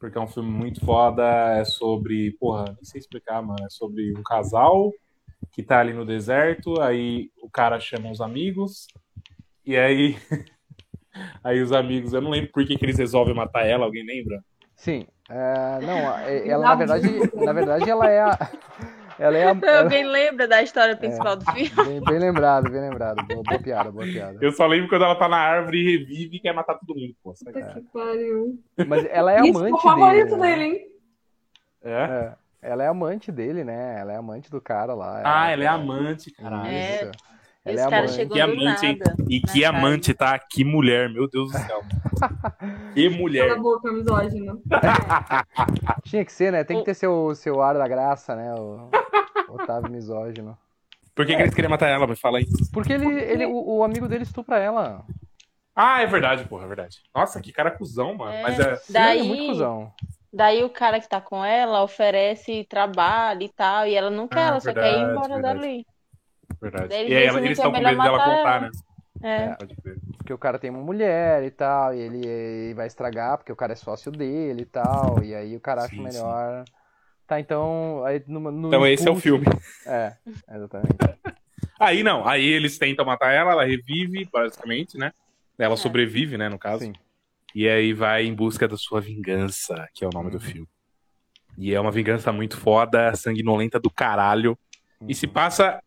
Porque 0.00 0.16
é 0.16 0.20
um 0.22 0.26
filme 0.26 0.48
muito 0.48 0.82
foda. 0.82 1.22
É 1.58 1.64
sobre. 1.66 2.30
Porra, 2.40 2.64
nem 2.64 2.84
sei 2.84 2.98
explicar, 2.98 3.42
mano. 3.42 3.66
É 3.66 3.68
sobre 3.68 4.18
um 4.18 4.22
casal 4.22 4.90
que 5.52 5.62
tá 5.62 5.78
ali 5.78 5.92
no 5.92 6.06
deserto. 6.06 6.80
Aí 6.80 7.30
o 7.42 7.50
cara 7.50 7.78
chama 7.78 8.10
os 8.10 8.22
amigos. 8.22 8.86
E 9.62 9.76
aí. 9.76 10.16
aí 11.44 11.60
os 11.60 11.70
amigos. 11.70 12.14
Eu 12.14 12.22
não 12.22 12.30
lembro 12.30 12.50
por 12.50 12.64
que, 12.64 12.78
que 12.78 12.84
eles 12.86 12.96
resolvem 12.96 13.34
matar 13.34 13.66
ela. 13.66 13.84
Alguém 13.84 14.02
lembra? 14.02 14.42
Sim, 14.76 15.06
é, 15.28 15.80
não, 15.80 16.18
é- 16.20 16.48
ela 16.48 16.68
na 16.68 16.74
verdade, 16.74 17.08
na 17.34 17.52
verdade 17.52 17.90
ela 17.90 18.08
é 18.08 18.20
a, 18.20 18.38
ela 19.18 19.36
é 19.38 19.42
a, 19.44 19.56
ela- 19.62 19.82
Alguém 19.82 20.06
lembra 20.06 20.46
da 20.46 20.62
história 20.62 20.96
principal 20.96 21.36
do 21.36 21.44
filme? 21.46 21.70
bem, 21.70 22.00
bem 22.00 22.18
lembrado, 22.18 22.68
bem 22.70 22.80
lembrado, 22.82 23.22
boa, 23.22 23.42
boa 23.42 23.58
piada, 23.60 23.90
boa 23.90 24.06
piada. 24.06 24.38
Eu 24.40 24.52
só 24.52 24.66
lembro 24.66 24.88
quando 24.88 25.04
ela 25.04 25.16
tá 25.18 25.28
na 25.28 25.38
árvore 25.38 25.78
e 25.78 25.98
revive 25.98 26.36
e 26.36 26.40
quer 26.40 26.52
matar 26.52 26.74
todo 26.74 26.94
mundo. 26.94 27.14
Pô? 27.22 27.32
Puta 27.32 27.52
que 27.62 27.80
pariu. 27.92 28.58
Mas 28.86 29.06
ela 29.10 29.32
é 29.32 29.40
Isso 29.40 29.58
é 29.58 29.62
o 29.62 29.66
amante 29.66 29.82
favorito 29.82 30.36
dele, 30.36 30.36
né? 30.36 30.50
dele, 30.50 30.64
hein? 30.64 30.86
É? 31.82 31.90
É, 32.04 32.34
ela 32.62 32.82
é 32.84 32.86
amante 32.88 33.32
dele, 33.32 33.64
né? 33.64 33.98
Ela 33.98 34.12
é 34.12 34.16
amante 34.16 34.50
do 34.50 34.60
cara 34.60 34.94
lá. 34.94 35.22
Ah, 35.24 35.50
ela 35.50 35.64
é 35.64 35.66
amante, 35.66 36.30
caralho. 36.32 36.68
É. 36.68 37.10
E 37.66 37.72
Ela 37.72 37.74
os 37.74 37.86
é 37.86 37.90
caras 37.90 38.14
chegou 38.14 38.36
Que 38.36 38.42
do 38.42 38.52
amante, 38.52 38.86
nada. 38.98 39.16
E 39.28 39.40
que 39.40 39.60
casa. 39.62 39.68
amante, 39.68 40.14
tá? 40.14 40.38
Que 40.38 40.64
mulher, 40.64 41.10
meu 41.10 41.28
Deus 41.28 41.52
do 41.52 41.58
céu. 41.58 41.82
que 42.94 43.10
Cala 43.10 43.16
mulher. 43.18 43.50
a 43.52 43.56
boca, 43.56 43.92
misógino. 43.92 44.62
Tinha 46.04 46.24
que 46.24 46.32
ser, 46.32 46.52
né? 46.52 46.64
Tem 46.64 46.78
que 46.78 46.84
ter 46.84 46.94
seu, 46.94 47.34
seu 47.34 47.60
ar 47.60 47.74
da 47.76 47.88
graça, 47.88 48.34
né? 48.36 48.54
O 48.54 48.90
Otávio 49.48 49.90
misógino. 49.90 50.56
Por 51.14 51.26
que, 51.26 51.34
que 51.34 51.42
eles 51.42 51.54
queriam 51.54 51.70
matar 51.70 51.88
ela? 51.88 52.06
Me 52.06 52.16
fala 52.16 52.38
aí. 52.38 52.46
Porque 52.72 52.92
ele, 52.92 53.06
ele 53.20 53.46
o, 53.46 53.78
o 53.78 53.84
amigo 53.84 54.06
dele 54.08 54.24
estupra 54.24 54.58
ela. 54.58 55.04
Ah, 55.74 56.02
é 56.02 56.06
verdade, 56.06 56.44
porra, 56.48 56.64
é 56.64 56.68
verdade. 56.68 57.02
Nossa, 57.14 57.40
que 57.40 57.52
cara 57.52 57.70
cuzão, 57.70 58.14
mano. 58.14 58.40
É. 58.40 58.42
Mas 58.42 58.58
é. 58.60 58.80
Ele 58.96 59.14
é 59.18 59.22
Daí, 59.22 59.22
muito 59.22 59.46
cuzão. 59.46 59.92
daí 60.32 60.64
o 60.64 60.70
cara 60.70 61.00
que 61.00 61.08
tá 61.08 61.20
com 61.20 61.44
ela 61.44 61.82
oferece 61.82 62.64
trabalho 62.64 63.42
e 63.42 63.48
tal, 63.48 63.86
e 63.86 63.94
ela 63.94 64.10
não 64.10 64.28
quer, 64.28 64.40
Ah, 64.40 64.48
ela 64.48 64.60
só 64.60 64.74
quer 64.74 64.94
ir 64.98 65.04
verdade, 65.04 65.10
embora 65.10 65.38
verdade. 65.38 65.60
dali. 65.60 65.86
Verdade. 66.60 66.88
Daí 66.88 67.00
ele 67.02 67.12
E 67.12 67.16
aí 67.16 67.24
ela- 67.24 67.38
eles 67.38 67.42
que 67.42 67.48
é 67.48 67.52
estão 67.52 67.72
com 67.72 67.78
medo 67.78 68.02
dela 68.02 68.18
matar 68.18 68.36
contar, 68.36 68.60
né? 68.62 68.70
É. 69.22 69.56
Crer. 69.82 69.98
Porque 70.18 70.32
o 70.32 70.38
cara 70.38 70.58
tem 70.58 70.70
uma 70.70 70.82
mulher 70.82 71.42
e 71.44 71.50
tal, 71.50 71.94
e 71.94 71.98
ele, 72.00 72.26
ele 72.26 72.74
vai 72.74 72.86
estragar, 72.86 73.38
porque 73.38 73.52
o 73.52 73.56
cara 73.56 73.72
é 73.72 73.76
sócio 73.76 74.10
dele 74.12 74.62
e 74.62 74.66
tal, 74.66 75.22
e 75.22 75.34
aí 75.34 75.56
o 75.56 75.60
cara 75.60 75.82
acha 75.84 75.94
Sim, 75.94 76.02
melhor. 76.02 76.64
Tá, 77.26 77.40
então. 77.40 78.04
Aí, 78.04 78.22
no, 78.26 78.38
no 78.50 78.68
Então 78.68 78.86
esse 78.86 79.02
é 79.06 79.10
o 79.10 79.16
impulso- 79.16 79.22
filme. 79.22 79.46
É, 79.86 80.12
exatamente. 80.52 80.96
Aí 81.78 82.02
não, 82.02 82.26
aí 82.26 82.46
eles 82.46 82.78
tentam 82.78 83.04
matar 83.04 83.32
ela, 83.32 83.52
ela 83.52 83.64
revive, 83.64 84.26
basicamente, 84.32 84.96
né? 84.96 85.12
Ela 85.58 85.74
É. 85.74 85.76
sobrevive, 85.76 86.38
né, 86.38 86.48
no 86.48 86.58
caso. 86.58 86.84
Sim. 86.84 86.94
E 87.54 87.68
aí 87.68 87.92
vai 87.92 88.24
em 88.24 88.34
busca 88.34 88.66
da 88.66 88.78
sua 88.78 88.98
vingança, 89.00 89.86
que 89.94 90.02
é 90.02 90.08
o 90.08 90.10
nome 90.10 90.30
do 90.30 90.40
filme. 90.40 90.66
E 91.58 91.74
é 91.74 91.80
uma 91.80 91.90
vingança 91.90 92.32
muito 92.32 92.56
foda, 92.56 93.14
sanguinolenta 93.14 93.78
do 93.78 93.90
caralho. 93.90 94.56
E 95.06 95.14
se 95.14 95.26
passa 95.26 95.64
n- 95.64 95.74
eh, 95.74 95.80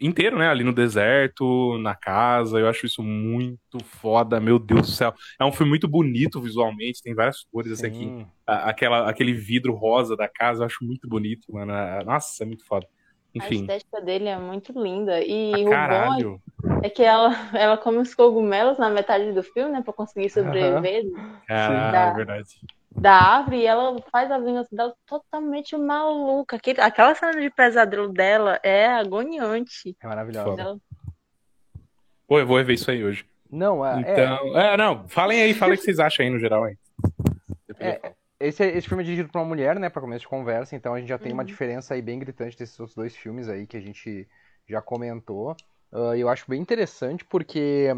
inteiro, 0.00 0.38
né? 0.38 0.48
Ali 0.48 0.64
no 0.64 0.72
deserto, 0.72 1.78
na 1.78 1.94
casa. 1.94 2.58
Eu 2.58 2.68
acho 2.68 2.86
isso 2.86 3.02
muito 3.02 3.78
foda, 3.84 4.40
meu 4.40 4.58
Deus 4.58 4.82
do 4.82 4.86
céu. 4.92 5.12
É 5.40 5.44
um 5.44 5.52
filme 5.52 5.70
muito 5.70 5.88
bonito 5.88 6.40
visualmente, 6.40 7.02
tem 7.02 7.14
várias 7.14 7.44
cores. 7.52 7.82
Aqui, 7.82 7.98
Sim. 7.98 8.26
a- 8.46 8.70
aquela, 8.70 9.08
aquele 9.08 9.32
vidro 9.32 9.74
rosa 9.74 10.16
da 10.16 10.28
casa, 10.28 10.62
eu 10.62 10.66
acho 10.66 10.84
muito 10.84 11.08
bonito, 11.08 11.52
mano. 11.52 11.72
Ah, 11.72 12.02
Nossa, 12.04 12.42
é 12.42 12.46
muito 12.46 12.64
foda. 12.66 12.86
Enfim. 13.34 13.58
A 13.68 13.76
estética 13.76 14.00
dele 14.00 14.26
é 14.28 14.36
muito 14.38 14.72
linda. 14.80 15.20
E 15.22 15.52
Ah, 15.64 15.68
o 15.68 15.70
caralho. 15.70 16.42
bom 16.64 16.80
é 16.82 16.90
que 16.90 17.02
ela, 17.02 17.30
ela 17.54 17.76
come 17.78 17.98
os 17.98 18.12
cogumelos 18.14 18.76
na 18.78 18.90
metade 18.90 19.32
do 19.32 19.42
filme, 19.42 19.70
né? 19.70 19.82
Pra 19.82 19.92
conseguir 19.92 20.28
sobreviver 20.30 21.04
Caralho, 21.46 21.92
da- 21.92 22.06
é 22.08 22.12
verdade. 22.14 22.48
Da 22.94 23.12
árvore. 23.12 23.58
E 23.58 23.66
ela 23.66 24.00
faz 24.10 24.30
a 24.30 24.38
vingança 24.38 24.74
dela 24.74 24.94
totalmente 25.06 25.76
maluca. 25.76 26.56
Aquele- 26.56 26.80
Aquela 26.80 27.14
cena 27.14 27.40
de 27.40 27.50
pesadelo 27.50 28.12
dela 28.12 28.58
é 28.62 28.86
agoniante. 28.86 29.96
É 30.02 30.06
maravilhosa. 30.06 30.60
Ela- 30.60 30.78
Pô, 32.26 32.38
eu 32.38 32.46
vou 32.46 32.56
rever 32.58 32.74
isso 32.74 32.90
aí 32.90 33.02
hoje. 33.04 33.26
Não, 33.50 33.84
é, 33.84 33.96
é, 33.96 34.12
Então, 34.12 34.56
é, 34.58 34.76
não, 34.76 35.08
falem 35.08 35.42
aí, 35.42 35.52
falem 35.52 35.74
o 35.74 35.78
que 35.78 35.84
vocês 35.84 35.98
acham 35.98 36.24
aí 36.24 36.30
no 36.30 36.38
geral, 36.38 36.68
hein? 36.68 36.78
É, 37.80 38.12
esse, 38.38 38.62
esse 38.64 38.86
filme 38.88 39.02
é 39.02 39.04
dirigido 39.04 39.28
por 39.28 39.38
uma 39.40 39.44
mulher, 39.44 39.78
né, 39.80 39.88
para 39.88 40.00
começo 40.00 40.20
de 40.20 40.28
conversa, 40.28 40.76
então 40.76 40.94
a 40.94 41.00
gente 41.00 41.08
já 41.08 41.18
tem 41.18 41.32
uma 41.32 41.42
Uhum. 41.42 41.46
diferença 41.46 41.94
aí 41.94 42.00
bem 42.02 42.18
gritante 42.20 42.56
desses 42.56 42.78
outros 42.78 42.94
dois 42.94 43.16
filmes 43.16 43.48
aí 43.48 43.66
que 43.66 43.76
a 43.76 43.80
gente 43.80 44.28
já 44.68 44.80
comentou. 44.80 45.56
E 46.16 46.20
eu 46.20 46.28
acho 46.28 46.48
bem 46.48 46.60
interessante 46.60 47.24
porque 47.24 47.88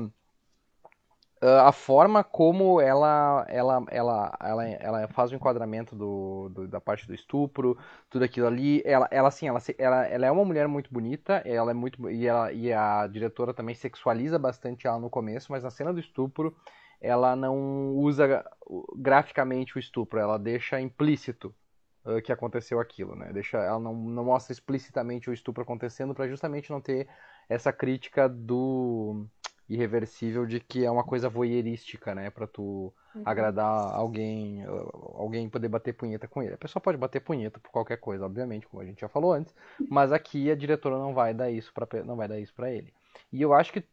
a 1.42 1.72
forma 1.72 2.22
como 2.22 2.80
ela, 2.80 3.44
ela, 3.48 3.84
ela, 3.90 4.32
ela, 4.40 4.64
ela 4.68 5.08
faz 5.08 5.32
o 5.32 5.34
enquadramento 5.34 5.96
do, 5.96 6.48
do- 6.50 6.68
da 6.68 6.80
parte 6.80 7.06
do 7.06 7.14
estupro, 7.14 7.76
tudo 8.08 8.24
aquilo 8.24 8.46
ali, 8.46 8.80
ela, 8.84 9.08
ela 9.10 9.28
assim, 9.28 9.48
ela, 9.48 9.58
ela, 9.78 10.06
ela 10.06 10.26
é 10.26 10.30
uma 10.30 10.44
mulher 10.44 10.68
muito 10.68 10.92
bonita, 10.92 11.42
ela 11.44 11.70
é 11.72 11.74
muito 11.74 12.08
e, 12.10 12.26
ela, 12.26 12.52
e 12.52 12.72
a 12.72 13.06
diretora 13.08 13.52
também 13.52 13.74
sexualiza 13.74 14.38
bastante 14.38 14.86
ela 14.86 14.98
no 14.98 15.10
começo, 15.10 15.50
mas 15.50 15.64
na 15.64 15.70
cena 15.70 15.92
do 15.92 16.00
estupro 16.00 16.56
ela 17.00 17.34
não 17.34 17.94
usa 17.96 18.44
graficamente 18.96 19.76
o 19.76 19.80
estupro, 19.80 20.18
ela 20.20 20.38
deixa 20.38 20.80
implícito 20.80 21.54
uh, 22.04 22.20
que 22.22 22.32
aconteceu 22.32 22.78
aquilo, 22.80 23.16
né? 23.16 23.32
Deixa, 23.32 23.58
ela 23.58 23.78
não, 23.80 23.94
não 23.94 24.24
mostra 24.24 24.52
explicitamente 24.52 25.28
o 25.28 25.32
estupro 25.32 25.62
acontecendo 25.62 26.14
para 26.14 26.28
justamente 26.28 26.70
não 26.70 26.80
ter 26.80 27.08
essa 27.48 27.72
crítica 27.72 28.28
do 28.28 29.26
irreversível 29.72 30.44
de 30.46 30.60
que 30.60 30.84
é 30.84 30.90
uma 30.90 31.04
coisa 31.04 31.28
voyeurística, 31.28 32.14
né? 32.14 32.30
Pra 32.30 32.46
tu 32.46 32.92
agradar 33.24 33.94
alguém, 33.94 34.64
alguém 35.14 35.48
poder 35.48 35.68
bater 35.68 35.94
punheta 35.94 36.28
com 36.28 36.42
ele. 36.42 36.54
A 36.54 36.58
pessoa 36.58 36.80
pode 36.80 36.98
bater 36.98 37.20
punheta 37.20 37.58
por 37.58 37.70
qualquer 37.70 37.96
coisa, 37.96 38.26
obviamente, 38.26 38.66
como 38.66 38.82
a 38.82 38.86
gente 38.86 39.00
já 39.00 39.08
falou 39.08 39.32
antes, 39.32 39.54
mas 39.88 40.12
aqui 40.12 40.50
a 40.50 40.56
diretora 40.56 40.98
não 40.98 41.14
vai 41.14 41.32
dar 41.32 41.50
isso 41.50 41.72
para 41.72 41.86
não 42.04 42.16
vai 42.16 42.28
dar 42.28 42.38
isso 42.38 42.54
para 42.54 42.70
ele. 42.70 42.92
E 43.32 43.40
eu 43.40 43.52
acho 43.52 43.72
que 43.72 43.84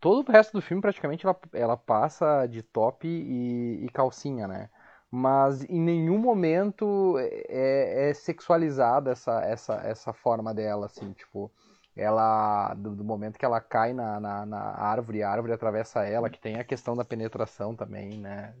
todo 0.00 0.26
o 0.26 0.32
resto 0.32 0.52
do 0.52 0.62
filme 0.62 0.80
praticamente 0.80 1.26
ela, 1.26 1.38
ela 1.52 1.76
passa 1.76 2.46
de 2.46 2.62
top 2.62 3.06
e, 3.06 3.84
e 3.84 3.88
calcinha, 3.90 4.46
né? 4.46 4.70
Mas 5.10 5.64
em 5.64 5.80
nenhum 5.80 6.18
momento 6.18 7.16
é, 7.18 8.10
é 8.10 8.14
sexualizada 8.14 9.12
essa, 9.12 9.40
essa, 9.42 9.74
essa 9.84 10.12
forma 10.12 10.52
dela, 10.52 10.86
assim, 10.86 11.12
tipo, 11.12 11.52
ela, 11.96 12.74
do, 12.74 12.94
do 12.96 13.04
momento 13.04 13.38
que 13.38 13.44
ela 13.44 13.60
cai 13.60 13.92
na, 13.92 14.18
na, 14.18 14.46
na 14.46 14.60
árvore, 14.60 15.22
a 15.22 15.30
árvore 15.30 15.52
atravessa 15.52 16.04
ela, 16.04 16.28
que 16.28 16.40
tem 16.40 16.56
a 16.56 16.64
questão 16.64 16.96
da 16.96 17.04
penetração 17.04 17.74
também, 17.74 18.18
né? 18.18 18.54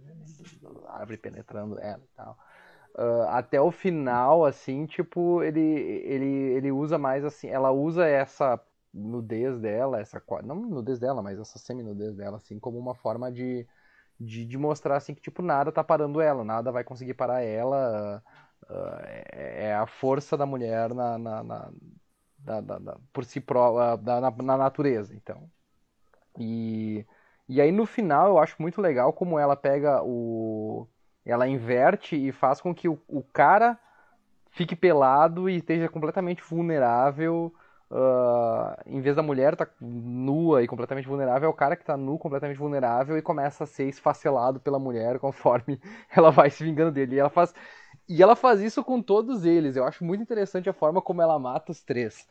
A 0.86 1.00
árvore 1.00 1.18
penetrando 1.18 1.78
ela 1.80 2.02
e 2.02 2.16
tal. 2.16 2.38
Uh, 2.96 3.22
até 3.30 3.60
o 3.60 3.72
final, 3.72 4.44
assim, 4.44 4.86
tipo, 4.86 5.42
ele, 5.42 5.60
ele, 5.60 6.26
ele 6.26 6.70
usa 6.70 6.96
mais 6.96 7.24
assim, 7.24 7.48
ela 7.48 7.72
usa 7.72 8.06
essa 8.06 8.60
nudez 8.92 9.58
dela, 9.58 10.00
essa 10.00 10.22
não 10.44 10.54
nudez 10.54 11.00
dela, 11.00 11.20
mas 11.20 11.40
essa 11.40 11.58
semi-nudez 11.58 12.14
dela, 12.14 12.36
assim, 12.36 12.60
como 12.60 12.78
uma 12.78 12.94
forma 12.94 13.32
de, 13.32 13.66
de, 14.20 14.46
de, 14.46 14.56
mostrar 14.56 14.96
assim 14.96 15.12
que 15.12 15.20
tipo 15.20 15.42
nada 15.42 15.72
tá 15.72 15.82
parando 15.82 16.20
ela, 16.20 16.44
nada 16.44 16.70
vai 16.70 16.84
conseguir 16.84 17.14
parar 17.14 17.42
ela, 17.42 18.22
uh, 18.70 19.00
é, 19.06 19.66
é, 19.66 19.74
a 19.74 19.86
força 19.88 20.36
da 20.36 20.46
mulher 20.46 20.94
na, 20.94 21.18
na, 21.18 21.42
na 21.42 21.72
da, 22.44 22.60
da, 22.60 22.78
da, 22.78 22.98
por 23.12 23.24
si 23.24 23.40
pró, 23.40 23.96
da, 23.96 24.20
na, 24.20 24.30
na, 24.30 24.56
natureza, 24.56 25.14
então. 25.14 25.50
E, 26.38 27.06
e 27.48 27.60
aí 27.60 27.72
no 27.72 27.86
final 27.86 28.28
eu 28.28 28.38
acho 28.38 28.60
muito 28.60 28.80
legal 28.80 29.12
como 29.12 29.38
ela 29.38 29.56
pega 29.56 30.02
o 30.02 30.86
ela 31.24 31.48
inverte 31.48 32.16
e 32.16 32.32
faz 32.32 32.60
com 32.60 32.74
que 32.74 32.88
o, 32.88 33.00
o 33.08 33.22
cara 33.22 33.78
fique 34.50 34.76
pelado 34.76 35.48
e 35.48 35.56
esteja 35.56 35.88
completamente 35.88 36.42
vulnerável 36.42 37.52
Uh, 37.90 38.74
em 38.86 39.00
vez 39.00 39.14
da 39.14 39.22
mulher 39.22 39.54
tá 39.54 39.68
nua 39.80 40.62
e 40.62 40.66
completamente 40.66 41.06
vulnerável, 41.06 41.46
é 41.46 41.50
o 41.50 41.54
cara 41.54 41.76
que 41.76 41.82
está 41.82 41.96
nu, 41.96 42.18
completamente 42.18 42.58
vulnerável 42.58 43.16
e 43.16 43.22
começa 43.22 43.62
a 43.64 43.66
ser 43.66 43.88
esfacelado 43.88 44.58
pela 44.58 44.78
mulher 44.80 45.18
conforme 45.20 45.80
ela 46.10 46.30
vai 46.30 46.50
se 46.50 46.64
vingando 46.64 46.90
dele. 46.90 47.16
E 47.16 47.18
ela 47.20 47.30
faz, 47.30 47.54
e 48.08 48.22
ela 48.22 48.36
faz 48.36 48.60
isso 48.60 48.82
com 48.84 49.00
todos 49.02 49.44
eles. 49.44 49.76
Eu 49.76 49.84
acho 49.84 50.04
muito 50.04 50.22
interessante 50.22 50.68
a 50.68 50.72
forma 50.72 51.00
como 51.02 51.22
ela 51.22 51.38
mata 51.38 51.72
os 51.72 51.82
três. 51.82 52.28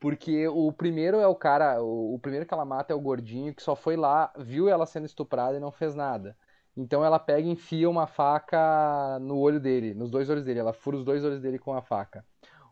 Porque 0.00 0.46
o 0.48 0.72
primeiro 0.72 1.18
é 1.18 1.26
o 1.26 1.34
cara, 1.34 1.82
o, 1.82 2.18
primeiro 2.20 2.46
que 2.46 2.52
ela 2.52 2.64
mata 2.64 2.92
é 2.92 2.96
o 2.96 3.00
gordinho 3.00 3.54
que 3.54 3.62
só 3.62 3.74
foi 3.74 3.96
lá, 3.96 4.32
viu 4.36 4.68
ela 4.68 4.86
sendo 4.86 5.06
estuprada 5.06 5.56
e 5.56 5.60
não 5.60 5.72
fez 5.72 5.94
nada. 5.94 6.36
Então 6.76 7.04
ela 7.04 7.18
pega 7.18 7.46
e 7.48 7.50
enfia 7.50 7.88
uma 7.88 8.06
faca 8.06 9.18
no 9.20 9.38
olho 9.38 9.60
dele, 9.60 9.94
nos 9.94 10.10
dois 10.10 10.28
olhos 10.28 10.44
dele. 10.44 10.60
Ela 10.60 10.72
fura 10.72 10.96
os 10.96 11.04
dois 11.04 11.24
olhos 11.24 11.40
dele 11.40 11.58
com 11.58 11.72
a 11.72 11.80
faca. 11.80 12.24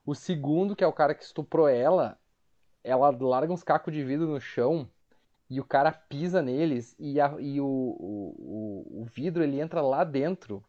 O 0.05 0.15
segundo, 0.15 0.77
que 0.77 0.85
é 0.85 0.87
o 0.87 0.93
cara 0.93 1.15
que 1.15 1.23
estuprou 1.23 1.69
ela, 1.69 2.19
ela 2.85 3.11
larga 3.21 3.53
uns 3.53 3.63
cacos 3.63 3.95
de 3.95 4.05
vidro 4.05 4.27
no 4.27 4.41
chão 4.41 4.89
e 5.49 5.61
o 5.61 5.65
cara 5.65 5.93
pisa 5.93 6.43
neles 6.43 6.97
e, 6.99 7.21
a, 7.21 7.35
e 7.39 7.61
o, 7.61 7.67
o, 7.67 9.03
o, 9.03 9.05
vidro 9.05 9.43
ele 9.45 9.61
entra 9.61 9.81
lá 9.83 10.03
dentro 10.03 10.65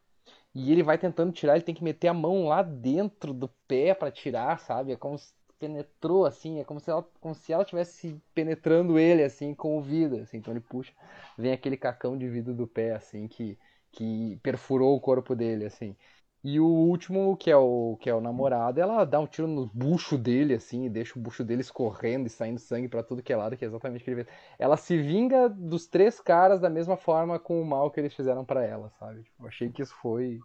e 0.54 0.70
ele 0.72 0.82
vai 0.82 0.98
tentando 0.98 1.32
tirar, 1.32 1.54
ele 1.56 1.64
tem 1.64 1.74
que 1.74 1.82
meter 1.84 2.08
a 2.08 2.14
mão 2.14 2.46
lá 2.46 2.62
dentro 2.62 3.32
do 3.34 3.48
pé 3.68 3.94
para 3.94 4.10
tirar, 4.10 4.58
sabe? 4.60 4.92
É 4.92 4.96
como 4.96 5.18
se 5.18 5.32
penetrou 5.58 6.26
assim, 6.26 6.60
é 6.60 6.64
como 6.64 6.80
se 6.80 6.90
ela 6.90 7.02
como 7.20 7.34
se 7.34 7.52
ela 7.52 7.64
tivesse 7.64 8.20
penetrando 8.34 8.98
ele 8.98 9.22
assim 9.22 9.54
com 9.54 9.78
o 9.78 9.82
vidro, 9.82 10.22
assim. 10.22 10.38
Então 10.38 10.52
ele 10.52 10.60
puxa, 10.60 10.92
vem 11.36 11.52
aquele 11.52 11.76
cacão 11.76 12.16
de 12.16 12.28
vidro 12.28 12.54
do 12.54 12.66
pé 12.66 12.94
assim 12.94 13.26
que 13.28 13.58
que 13.92 14.36
perfurou 14.42 14.96
o 14.96 15.00
corpo 15.00 15.34
dele 15.36 15.64
assim. 15.66 15.96
E 16.44 16.60
o 16.60 16.66
último, 16.66 17.34
que 17.38 17.50
é 17.50 17.56
o 17.56 17.96
que 17.98 18.10
é 18.10 18.14
o 18.14 18.20
namorado, 18.20 18.78
ela 18.78 19.06
dá 19.06 19.18
um 19.18 19.26
tiro 19.26 19.48
no 19.48 19.70
bucho 19.72 20.18
dele, 20.18 20.52
assim, 20.52 20.84
e 20.84 20.90
deixa 20.90 21.18
o 21.18 21.22
bucho 21.22 21.42
dele 21.42 21.62
escorrendo 21.62 22.26
e 22.26 22.30
saindo 22.30 22.60
sangue 22.60 22.86
para 22.86 23.02
tudo 23.02 23.22
que 23.22 23.32
é 23.32 23.36
lado, 23.36 23.56
que 23.56 23.64
é 23.64 23.68
exatamente 23.68 24.02
o 24.02 24.04
que 24.04 24.10
ele 24.10 24.24
fez. 24.24 24.36
Ela 24.58 24.76
se 24.76 24.94
vinga 24.98 25.48
dos 25.48 25.86
três 25.86 26.20
caras 26.20 26.60
da 26.60 26.68
mesma 26.68 26.98
forma 26.98 27.38
com 27.38 27.62
o 27.62 27.64
mal 27.64 27.90
que 27.90 27.98
eles 27.98 28.12
fizeram 28.12 28.44
para 28.44 28.62
ela, 28.62 28.90
sabe? 28.98 29.22
Tipo, 29.22 29.46
achei 29.46 29.70
que 29.70 29.80
isso 29.80 29.94
foi. 30.02 30.38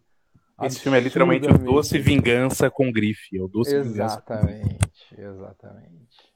Esse 0.62 0.80
filme 0.80 0.96
é 0.96 1.02
literalmente 1.02 1.50
o 1.50 1.58
doce 1.58 1.98
vingança 1.98 2.70
com 2.70 2.90
grife. 2.90 3.36
É 3.36 3.42
o 3.42 3.48
doce 3.48 3.76
exatamente, 3.76 4.78
vingança. 5.10 5.36
exatamente. 5.36 6.30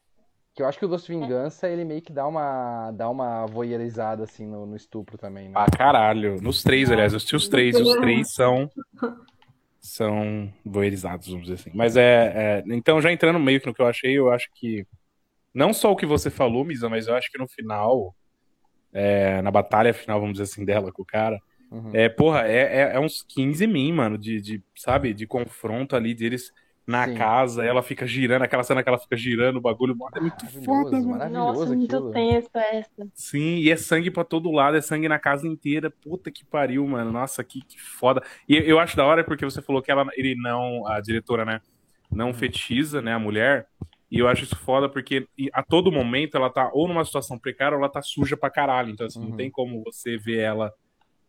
Que 0.54 0.62
eu 0.62 0.66
acho 0.66 0.78
que 0.78 0.84
o 0.84 0.88
doce 0.88 1.08
vingança, 1.08 1.68
ele 1.70 1.86
meio 1.86 2.02
que 2.02 2.12
dá 2.12 2.26
uma, 2.26 2.92
dá 2.92 3.08
uma 3.08 3.46
voyeurizada, 3.46 4.24
assim, 4.24 4.46
no, 4.46 4.66
no 4.66 4.76
estupro 4.76 5.16
também, 5.16 5.48
né? 5.48 5.54
Ah, 5.56 5.70
caralho. 5.70 6.40
Nos 6.42 6.62
três, 6.62 6.90
aliás, 6.90 7.14
eu 7.14 7.16
assisti 7.16 7.34
os 7.34 7.48
três. 7.48 7.74
Os 7.80 7.96
três 7.96 8.32
são 8.32 8.70
são 9.84 10.50
voyeurizados, 10.64 11.28
vamos 11.28 11.42
dizer 11.42 11.54
assim. 11.60 11.70
Mas 11.74 11.94
é, 11.94 12.32
é, 12.34 12.74
Então, 12.74 13.02
já 13.02 13.12
entrando 13.12 13.38
meio 13.38 13.60
que 13.60 13.66
no 13.66 13.74
que 13.74 13.82
eu 13.82 13.86
achei, 13.86 14.16
eu 14.16 14.32
acho 14.32 14.48
que. 14.54 14.86
Não 15.52 15.74
só 15.74 15.92
o 15.92 15.96
que 15.96 16.06
você 16.06 16.30
falou, 16.30 16.64
Misa, 16.64 16.88
mas 16.88 17.06
eu 17.06 17.14
acho 17.14 17.30
que 17.30 17.38
no 17.38 17.46
final. 17.46 18.16
É, 18.92 19.42
na 19.42 19.50
batalha 19.50 19.92
final, 19.92 20.20
vamos 20.20 20.38
dizer 20.38 20.44
assim, 20.44 20.64
dela 20.64 20.90
com 20.90 21.02
o 21.02 21.06
cara. 21.06 21.38
Uhum. 21.70 21.90
É, 21.92 22.08
porra, 22.08 22.48
é, 22.48 22.62
é, 22.62 22.80
é, 22.94 23.00
uns 23.00 23.22
15 23.22 23.66
mim, 23.66 23.92
mano, 23.92 24.16
de, 24.16 24.40
de, 24.40 24.62
sabe, 24.74 25.12
de 25.12 25.26
confronto 25.26 25.94
ali 25.96 26.14
deles 26.14 26.52
na 26.86 27.06
Sim. 27.06 27.14
casa, 27.14 27.64
ela 27.64 27.82
fica 27.82 28.06
girando, 28.06 28.42
aquela 28.42 28.62
cena 28.62 28.82
que 28.82 28.88
ela 28.88 28.98
fica 28.98 29.16
girando 29.16 29.56
o 29.56 29.60
bagulho, 29.60 29.96
é 30.14 30.20
muito 30.20 30.46
foda, 30.64 31.00
mano. 31.00 31.30
Nossa, 31.30 31.74
muito 31.74 32.10
tenso 32.10 32.50
essa. 32.54 33.08
Sim, 33.14 33.56
e 33.56 33.70
é 33.70 33.76
sangue 33.76 34.10
pra 34.10 34.22
todo 34.22 34.50
lado, 34.50 34.76
é 34.76 34.82
sangue 34.82 35.08
na 35.08 35.18
casa 35.18 35.48
inteira, 35.48 35.90
puta 35.90 36.30
que 36.30 36.44
pariu, 36.44 36.86
mano, 36.86 37.10
nossa, 37.10 37.42
que, 37.42 37.62
que 37.62 37.80
foda. 37.80 38.22
E 38.46 38.56
eu 38.56 38.78
acho 38.78 38.96
da 38.96 39.04
hora 39.04 39.24
porque 39.24 39.44
você 39.44 39.62
falou 39.62 39.80
que 39.80 39.90
ela, 39.90 40.06
ele 40.14 40.34
não, 40.34 40.86
a 40.86 41.00
diretora, 41.00 41.44
né, 41.44 41.60
não 42.10 42.34
fetichiza, 42.34 43.00
né, 43.00 43.14
a 43.14 43.18
mulher, 43.18 43.66
e 44.10 44.18
eu 44.18 44.28
acho 44.28 44.44
isso 44.44 44.56
foda 44.56 44.88
porque 44.88 45.26
a 45.52 45.62
todo 45.62 45.90
momento 45.90 46.36
ela 46.36 46.50
tá 46.50 46.70
ou 46.72 46.86
numa 46.86 47.04
situação 47.04 47.38
precária 47.38 47.76
ou 47.76 47.82
ela 47.82 47.90
tá 47.90 48.02
suja 48.02 48.36
pra 48.36 48.50
caralho, 48.50 48.90
então 48.90 49.06
assim, 49.06 49.20
uhum. 49.20 49.30
não 49.30 49.36
tem 49.36 49.50
como 49.50 49.82
você 49.82 50.18
ver 50.18 50.40
ela 50.40 50.72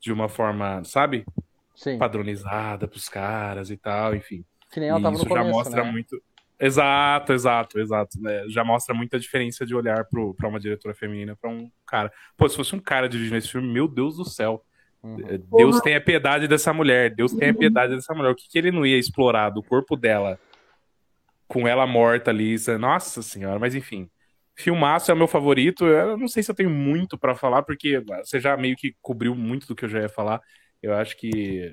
de 0.01 0.11
uma 0.11 0.27
forma, 0.27 0.83
sabe? 0.83 1.25
Sim. 1.73 1.97
Padronizada 1.97 2.87
pros 2.87 3.09
caras 3.09 3.69
e 3.69 3.77
tal, 3.77 4.15
enfim. 4.15 4.45
Que 4.75 4.81
nem 4.81 4.89
ela 4.89 5.01
tava 5.01 5.15
isso 5.15 5.23
no 5.23 5.29
começo, 5.29 5.47
já 5.47 5.53
mostra 5.53 5.83
né? 5.85 5.89
muito. 5.89 6.21
Exato, 6.59 7.31
exato, 7.31 7.79
exato. 7.79 8.21
né? 8.21 8.43
Já 8.49 8.61
mostra 8.61 8.93
muita 8.93 9.17
diferença 9.17 9.65
de 9.65 9.73
olhar 9.73 10.03
pro, 10.03 10.33
pra 10.33 10.49
uma 10.49 10.59
diretora 10.59 10.93
feminina 10.93 11.33
pra 11.33 11.49
um 11.49 11.71
cara. 11.87 12.11
Pô, 12.35 12.49
se 12.49 12.57
fosse 12.57 12.75
um 12.75 12.79
cara 12.79 13.07
dirigindo 13.07 13.37
esse 13.37 13.47
filme, 13.47 13.71
meu 13.71 13.87
Deus 13.87 14.17
do 14.17 14.25
céu. 14.25 14.61
Uhum. 15.01 15.15
Deus 15.55 15.79
tenha 15.79 16.01
piedade 16.01 16.45
dessa 16.45 16.73
mulher. 16.73 17.15
Deus 17.15 17.31
tenha 17.31 17.53
piedade 17.53 17.95
dessa 17.95 18.13
mulher. 18.13 18.31
O 18.31 18.35
que, 18.35 18.49
que 18.49 18.57
ele 18.57 18.69
não 18.69 18.85
ia 18.85 18.99
explorar 18.99 19.49
do 19.49 19.63
corpo 19.63 19.95
dela 19.95 20.37
com 21.47 21.65
ela 21.65 21.87
morta 21.87 22.31
ali? 22.31 22.57
Nossa 22.77 23.21
senhora, 23.21 23.57
mas 23.57 23.75
enfim. 23.75 24.09
Filmaço 24.57 25.09
é 25.09 25.13
o 25.13 25.17
meu 25.17 25.27
favorito. 25.27 25.85
Eu 25.85 26.17
não 26.17 26.27
sei 26.27 26.43
se 26.43 26.51
eu 26.51 26.55
tenho 26.55 26.69
muito 26.69 27.17
para 27.17 27.33
falar, 27.33 27.63
porque 27.63 28.03
você 28.25 28.41
já 28.41 28.57
meio 28.57 28.75
que 28.75 28.93
cobriu 29.01 29.33
muito 29.35 29.67
do 29.67 29.73
que 29.73 29.85
eu 29.85 29.89
já 29.89 30.01
ia 30.01 30.09
falar. 30.09 30.41
Eu 30.83 30.93
acho 30.93 31.15
que 31.15 31.71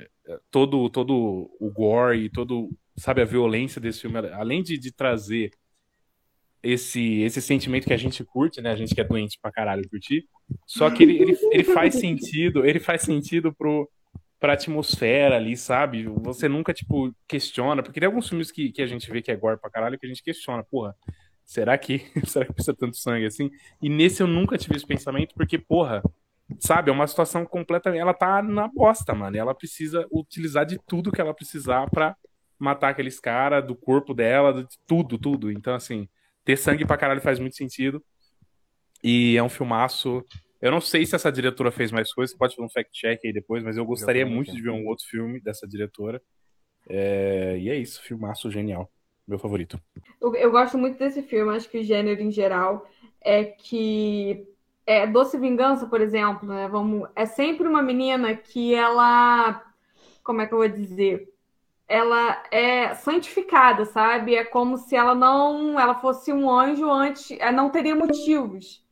todo, 0.52 0.88
todo 0.88 1.50
o 1.60 1.70
gore 1.70 2.24
e 2.24 2.30
todo, 2.30 2.70
sabe, 2.96 3.22
a 3.22 3.24
violência 3.24 3.80
desse 3.80 4.00
filme, 4.00 4.18
além 4.18 4.62
de, 4.62 4.78
de 4.78 4.92
trazer 4.92 5.50
esse, 6.62 7.20
esse 7.22 7.42
sentimento 7.42 7.86
que 7.86 7.92
a 7.92 7.98
gente 7.98 8.24
curte, 8.24 8.60
né? 8.60 8.70
A 8.70 8.76
gente 8.76 8.94
que 8.94 9.00
é 9.00 9.04
doente 9.04 9.38
pra 9.40 9.50
caralho 9.50 9.88
curtir. 9.88 10.26
Só 10.66 10.90
que 10.90 11.02
ele, 11.02 11.20
ele, 11.20 11.38
ele 11.50 11.64
faz 11.64 11.96
sentido, 11.96 12.64
ele 12.64 12.78
faz 12.78 13.02
sentido 13.02 13.52
pro, 13.52 13.90
pra 14.38 14.52
atmosfera 14.52 15.36
ali, 15.36 15.56
sabe? 15.56 16.04
Você 16.22 16.48
nunca, 16.48 16.72
tipo, 16.72 17.14
questiona, 17.26 17.82
porque 17.82 17.98
tem 17.98 18.06
alguns 18.06 18.28
filmes 18.28 18.52
que, 18.52 18.70
que 18.70 18.82
a 18.82 18.86
gente 18.86 19.10
vê 19.10 19.20
que 19.20 19.30
é 19.30 19.36
gore 19.36 19.58
pra 19.60 19.70
caralho 19.70 19.98
que 19.98 20.06
a 20.06 20.08
gente 20.08 20.22
questiona, 20.22 20.62
porra, 20.62 20.94
será 21.44 21.76
que, 21.76 22.06
será 22.26 22.46
que 22.46 22.52
precisa 22.52 22.76
tanto 22.76 22.96
sangue 22.96 23.26
assim? 23.26 23.50
E 23.80 23.88
nesse 23.88 24.22
eu 24.22 24.26
nunca 24.26 24.56
tive 24.56 24.76
esse 24.76 24.86
pensamento, 24.86 25.34
porque, 25.34 25.58
porra, 25.58 26.02
sabe, 26.60 26.90
é 26.90 26.92
uma 26.92 27.06
situação 27.06 27.44
completamente. 27.44 28.00
Ela 28.00 28.14
tá 28.14 28.42
na 28.42 28.68
bosta, 28.68 29.14
mano. 29.14 29.36
Ela 29.36 29.54
precisa 29.54 30.06
utilizar 30.12 30.64
de 30.64 30.78
tudo 30.86 31.10
que 31.10 31.20
ela 31.20 31.34
precisar 31.34 31.88
pra 31.90 32.16
matar 32.62 32.90
aqueles 32.90 33.18
caras, 33.18 33.66
do 33.66 33.74
corpo 33.74 34.14
dela, 34.14 34.64
de 34.64 34.78
tudo, 34.86 35.18
tudo. 35.18 35.50
Então, 35.50 35.74
assim, 35.74 36.08
ter 36.44 36.56
sangue 36.56 36.86
pra 36.86 36.96
caralho 36.96 37.20
faz 37.20 37.38
muito 37.38 37.56
sentido. 37.56 38.02
E 39.02 39.36
é 39.36 39.42
um 39.42 39.48
filmaço. 39.48 40.24
Eu 40.60 40.70
não 40.70 40.80
sei 40.80 41.04
se 41.04 41.16
essa 41.16 41.32
diretora 41.32 41.70
fez 41.70 41.90
mais 41.90 42.12
coisas, 42.12 42.32
você 42.32 42.38
pode 42.38 42.54
fazer 42.54 42.66
um 42.66 42.70
fact-check 42.70 43.20
aí 43.24 43.32
depois, 43.32 43.64
mas 43.64 43.76
eu 43.76 43.84
gostaria 43.84 44.24
muito 44.24 44.52
de 44.52 44.62
ver 44.62 44.70
um 44.70 44.86
outro 44.86 45.04
filme 45.06 45.40
dessa 45.40 45.66
diretora. 45.66 46.22
É... 46.88 47.58
E 47.58 47.68
é 47.68 47.76
isso, 47.76 48.02
filmaço 48.02 48.50
genial. 48.50 48.90
Meu 49.26 49.38
favorito. 49.38 49.80
Eu, 50.20 50.34
eu 50.34 50.50
gosto 50.50 50.76
muito 50.78 50.98
desse 50.98 51.22
filme, 51.22 51.54
acho 51.54 51.68
que 51.68 51.78
o 51.78 51.84
gênero 51.84 52.20
em 52.20 52.30
geral 52.30 52.86
é 53.20 53.44
que 53.44 54.46
é, 54.86 55.06
Doce 55.06 55.38
Vingança, 55.38 55.86
por 55.86 56.00
exemplo, 56.00 56.48
né? 56.48 56.68
Vamos, 56.68 57.08
é 57.14 57.24
sempre 57.24 57.68
uma 57.68 57.82
menina 57.82 58.34
que 58.34 58.74
ela, 58.74 59.62
como 60.24 60.40
é 60.42 60.46
que 60.46 60.52
eu 60.52 60.58
vou 60.58 60.68
dizer? 60.68 61.31
Ela 61.92 62.42
é 62.50 62.94
santificada, 62.94 63.84
sabe? 63.84 64.34
É 64.34 64.44
como 64.44 64.78
se 64.78 64.96
ela 64.96 65.14
não, 65.14 65.78
ela 65.78 65.94
fosse 65.94 66.32
um 66.32 66.50
anjo 66.50 66.90
antes, 66.90 67.36
é, 67.38 67.52
não 67.52 67.68
teria 67.68 67.94
motivos 67.94 68.82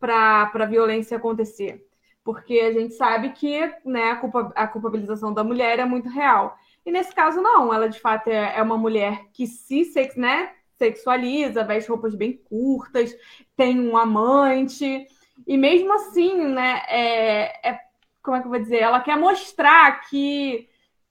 para 0.00 0.50
a 0.52 0.66
violência 0.66 1.16
acontecer, 1.16 1.86
porque 2.24 2.58
a 2.60 2.72
gente 2.72 2.94
sabe 2.94 3.30
que, 3.30 3.60
né, 3.84 4.10
a, 4.10 4.16
culpa, 4.16 4.52
a 4.56 4.66
culpabilização 4.66 5.32
da 5.32 5.44
mulher 5.44 5.78
é 5.78 5.84
muito 5.84 6.08
real. 6.08 6.56
E 6.84 6.90
nesse 6.90 7.14
caso 7.14 7.40
não, 7.40 7.72
ela 7.72 7.88
de 7.88 8.00
fato 8.00 8.28
é, 8.28 8.56
é 8.56 8.62
uma 8.62 8.76
mulher 8.76 9.26
que 9.32 9.46
se, 9.46 9.84
sex, 9.84 10.16
né, 10.16 10.50
sexualiza, 10.76 11.64
veste 11.64 11.90
roupas 11.90 12.14
bem 12.14 12.32
curtas, 12.48 13.14
tem 13.56 13.78
um 13.80 13.96
amante 13.96 15.06
e 15.46 15.56
mesmo 15.56 15.92
assim, 15.92 16.44
né, 16.44 16.82
é, 16.88 17.70
é, 17.70 17.80
como 18.22 18.36
é 18.36 18.40
que 18.40 18.46
eu 18.46 18.50
vou 18.50 18.60
dizer? 18.60 18.78
Ela 18.78 19.00
quer 19.00 19.16
mostrar 19.16 20.00
que, 20.08 20.67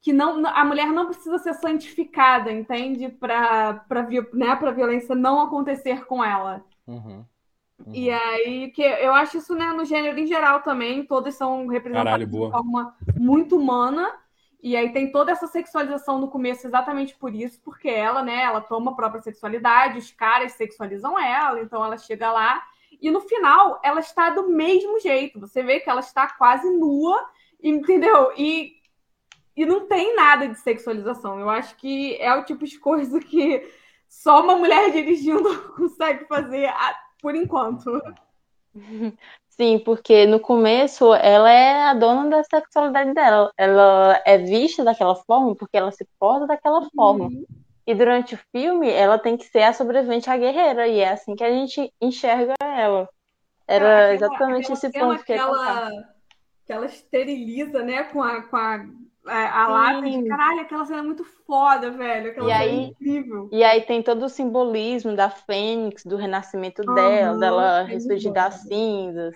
que 0.08 0.14
não, 0.14 0.42
a 0.46 0.64
mulher 0.64 0.88
não 0.88 1.08
precisa 1.08 1.38
ser 1.38 1.54
santificada, 1.56 2.50
entende? 2.50 3.10
Para 3.10 3.84
né, 4.32 4.48
a 4.48 4.72
violência 4.72 5.14
não 5.14 5.42
acontecer 5.42 6.06
com 6.06 6.24
ela. 6.24 6.64
Uhum. 6.88 7.26
Uhum. 7.86 7.94
E 7.94 8.10
aí, 8.10 8.72
que 8.72 8.82
eu 8.82 9.14
acho 9.14 9.38
isso 9.40 9.54
né, 9.54 9.74
no 9.74 9.84
gênero 9.84 10.18
em 10.18 10.26
geral 10.26 10.62
também, 10.62 11.04
todos 11.06 11.36
são 11.36 11.68
representados 11.68 12.26
de 12.26 12.38
forma 12.38 12.96
muito 13.18 13.58
humana. 13.58 14.10
E 14.64 14.78
aí 14.78 14.94
tem 14.94 15.12
toda 15.12 15.34
essa 15.34 15.46
sexualização 15.46 16.22
no 16.22 16.30
começo 16.30 16.66
exatamente 16.66 17.14
por 17.14 17.36
isso, 17.36 17.60
porque 17.62 17.90
ela, 17.90 18.24
né, 18.24 18.44
ela 18.44 18.62
toma 18.62 18.92
a 18.92 18.96
própria 18.96 19.22
sexualidade, 19.22 20.00
os 20.00 20.10
caras 20.14 20.54
sexualizam 20.54 21.20
ela, 21.20 21.60
então 21.60 21.84
ela 21.84 21.98
chega 21.98 22.32
lá 22.32 22.64
e 23.02 23.12
no 23.12 23.20
final, 23.20 23.82
ela 23.84 24.00
está 24.00 24.30
do 24.30 24.48
mesmo 24.48 25.02
jeito. 25.02 25.38
Você 25.42 25.62
vê 25.62 25.82
que 25.82 25.90
ela 25.90 26.00
está 26.00 26.28
quase 26.30 26.70
nua, 26.70 27.30
entendeu? 27.62 28.32
E, 28.38 28.77
e 29.58 29.66
não 29.66 29.88
tem 29.88 30.16
nada 30.16 30.48
de 30.48 30.60
sexualização. 30.60 31.40
Eu 31.40 31.50
acho 31.50 31.76
que 31.78 32.16
é 32.22 32.34
o 32.36 32.46
tipo 32.46 32.64
de 32.64 32.80
coisa 32.80 33.20
que 33.20 33.68
só 34.08 34.44
uma 34.44 34.56
mulher 34.56 34.92
dirigindo 34.92 35.44
consegue 35.76 36.26
fazer 36.26 36.70
por 37.20 37.36
enquanto. 37.36 38.00
Sim, 39.50 39.80
porque 39.80 40.28
no 40.28 40.40
começo 40.40 41.12
ela 41.16 41.52
é 41.52 41.86
a 41.86 41.96
dona 41.96 42.30
da 42.30 42.44
sexualidade 42.44 43.14
dela. 43.16 43.52
Ela 43.58 44.22
é 44.24 44.38
vista 44.38 44.84
daquela 44.84 45.16
forma 45.16 45.56
porque 45.56 45.76
ela 45.76 45.92
se 45.92 46.08
porta 46.20 46.46
daquela 46.46 46.88
forma. 46.96 47.26
Uhum. 47.26 47.46
E 47.88 47.96
durante 47.96 48.36
o 48.36 48.40
filme, 48.52 48.90
ela 48.90 49.18
tem 49.18 49.36
que 49.36 49.46
ser 49.46 49.64
a 49.64 49.74
sobrevivente, 49.74 50.30
a 50.30 50.38
guerreira, 50.38 50.88
e 50.88 51.00
é 51.00 51.10
assim 51.10 51.36
que 51.36 51.44
a 51.44 51.50
gente 51.50 51.92
enxerga 52.02 52.54
ela. 52.62 53.10
Era 53.66 54.14
exatamente 54.14 54.72
esse 54.72 54.92
ponto 54.92 55.24
que, 55.24 55.32
ela, 55.32 55.90
que 56.66 56.74
ela 56.74 56.86
esteriliza, 56.86 57.82
né, 57.84 58.04
com 58.04 58.22
a, 58.22 58.42
com 58.44 58.58
a, 58.58 58.86
a, 59.28 59.64
a 59.64 59.68
lata 59.68 60.10
de 60.10 60.28
caralho, 60.28 60.62
aquela 60.62 60.86
cena 60.86 61.00
é 61.00 61.04
muito 61.04 61.24
foda, 61.46 61.92
velho. 61.92 62.32
Aquela 62.32 62.48
e 62.48 62.52
cena 62.52 62.64
aí, 62.64 62.70
é 62.70 62.82
incrível. 62.88 63.50
E 63.52 63.64
aí 63.64 63.82
tem 63.82 64.02
todo 64.02 64.26
o 64.26 64.30
simbolismo 64.30 65.16
da 65.16 65.30
Fênix, 65.30 66.04
do 66.04 66.16
renascimento 66.16 66.82
uhum, 66.88 66.96
dela, 66.96 67.38
dela 67.38 67.84
ressurgir 67.84 68.32
das 68.32 68.62
cinzas. 68.62 69.36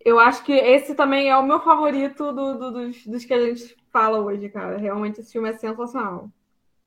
Eu 0.00 0.20
acho 0.20 0.44
que 0.44 0.52
esse 0.52 0.94
também 0.94 1.28
é 1.28 1.36
o 1.36 1.42
meu 1.42 1.60
favorito 1.60 2.32
do, 2.32 2.58
do, 2.58 2.70
dos, 2.70 3.06
dos 3.06 3.24
que 3.24 3.34
a 3.34 3.44
gente 3.44 3.76
fala 3.92 4.20
hoje, 4.20 4.48
cara. 4.48 4.76
Realmente 4.76 5.20
esse 5.20 5.32
filme 5.32 5.48
é 5.48 5.52
sensacional. 5.52 6.30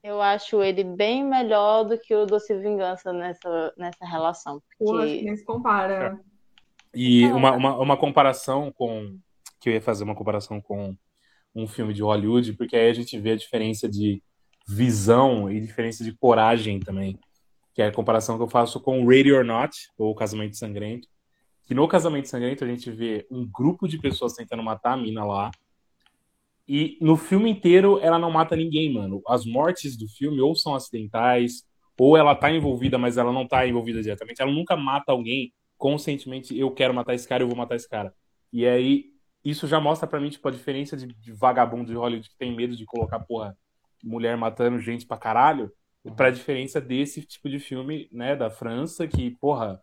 Eu 0.01 0.21
acho 0.21 0.63
ele 0.63 0.83
bem 0.83 1.23
melhor 1.23 1.83
do 1.83 1.97
que 1.97 2.15
o 2.15 2.25
Doce 2.25 2.57
Vingança 2.57 3.11
nessa, 3.11 3.73
nessa 3.77 4.05
relação. 4.05 4.61
Porque... 4.61 4.85
Pô, 4.85 4.97
acho 4.97 5.13
que 5.13 5.25
nem 5.25 5.35
se 5.35 5.43
compara. 5.43 6.17
É. 6.23 6.29
E 6.93 7.25
uma, 7.27 7.51
uma, 7.51 7.77
uma 7.77 7.97
comparação 7.97 8.71
com. 8.71 9.17
Que 9.59 9.69
eu 9.69 9.73
ia 9.73 9.81
fazer 9.81 10.05
uma 10.05 10.15
comparação 10.15 10.61
com 10.61 10.95
um 11.55 11.67
filme 11.67 11.93
de 11.93 12.01
Hollywood, 12.01 12.53
porque 12.53 12.75
aí 12.75 12.89
a 12.89 12.93
gente 12.93 13.19
vê 13.19 13.31
a 13.31 13.35
diferença 13.35 13.87
de 13.87 14.21
visão 14.67 15.49
e 15.49 15.59
diferença 15.59 16.03
de 16.03 16.13
coragem 16.13 16.79
também. 16.79 17.17
Que 17.73 17.81
é 17.81 17.87
a 17.87 17.91
comparação 17.91 18.37
que 18.37 18.43
eu 18.43 18.49
faço 18.49 18.79
com 18.79 19.05
Ready 19.05 19.31
or 19.31 19.43
Not, 19.43 19.89
ou 19.97 20.13
Casamento 20.15 20.57
Sangrento. 20.57 21.07
Que 21.65 21.73
no 21.73 21.87
Casamento 21.87 22.27
Sangrento 22.27 22.63
a 22.63 22.67
gente 22.67 22.89
vê 22.91 23.27
um 23.29 23.45
grupo 23.45 23.87
de 23.87 23.97
pessoas 23.99 24.33
tentando 24.33 24.63
matar 24.63 24.93
a 24.93 24.97
mina 24.97 25.23
lá, 25.23 25.51
e 26.71 26.99
no 27.01 27.17
filme 27.17 27.49
inteiro 27.49 27.99
ela 27.99 28.19
não 28.19 28.29
mata 28.29 28.55
ninguém, 28.55 28.93
mano. 28.93 29.23
As 29.27 29.43
mortes 29.43 29.97
do 29.97 30.07
filme 30.07 30.39
ou 30.39 30.53
são 30.55 30.75
acidentais, 30.75 31.63
ou 31.97 32.15
ela 32.15 32.35
tá 32.35 32.51
envolvida, 32.51 32.95
mas 32.95 33.17
ela 33.17 33.33
não 33.33 33.47
tá 33.47 33.67
envolvida 33.67 34.03
diretamente. 34.03 34.39
Ela 34.39 34.51
nunca 34.51 34.77
mata 34.77 35.11
alguém 35.11 35.51
conscientemente, 35.79 36.55
eu 36.55 36.69
quero 36.69 36.93
matar 36.93 37.15
esse 37.15 37.27
cara, 37.27 37.41
eu 37.41 37.47
vou 37.47 37.57
matar 37.57 37.75
esse 37.75 37.89
cara. 37.89 38.13
E 38.53 38.67
aí, 38.67 39.05
isso 39.43 39.67
já 39.67 39.79
mostra 39.79 40.07
para 40.07 40.19
mim, 40.19 40.29
tipo, 40.29 40.47
a 40.47 40.51
diferença 40.51 40.97
de, 40.97 41.07
de, 41.07 41.31
vagabundo 41.31 41.85
de 41.85 41.95
Hollywood 41.95 42.29
que 42.29 42.37
tem 42.37 42.55
medo 42.55 42.75
de 42.75 42.85
colocar, 42.85 43.19
porra, 43.19 43.57
mulher 44.03 44.35
matando 44.37 44.79
gente 44.79 45.05
pra 45.05 45.17
caralho, 45.17 45.71
pra 46.15 46.29
diferença 46.29 46.79
desse 46.79 47.25
tipo 47.25 47.49
de 47.49 47.59
filme, 47.59 48.09
né, 48.11 48.35
da 48.35 48.49
França, 48.49 49.07
que, 49.07 49.31
porra, 49.31 49.81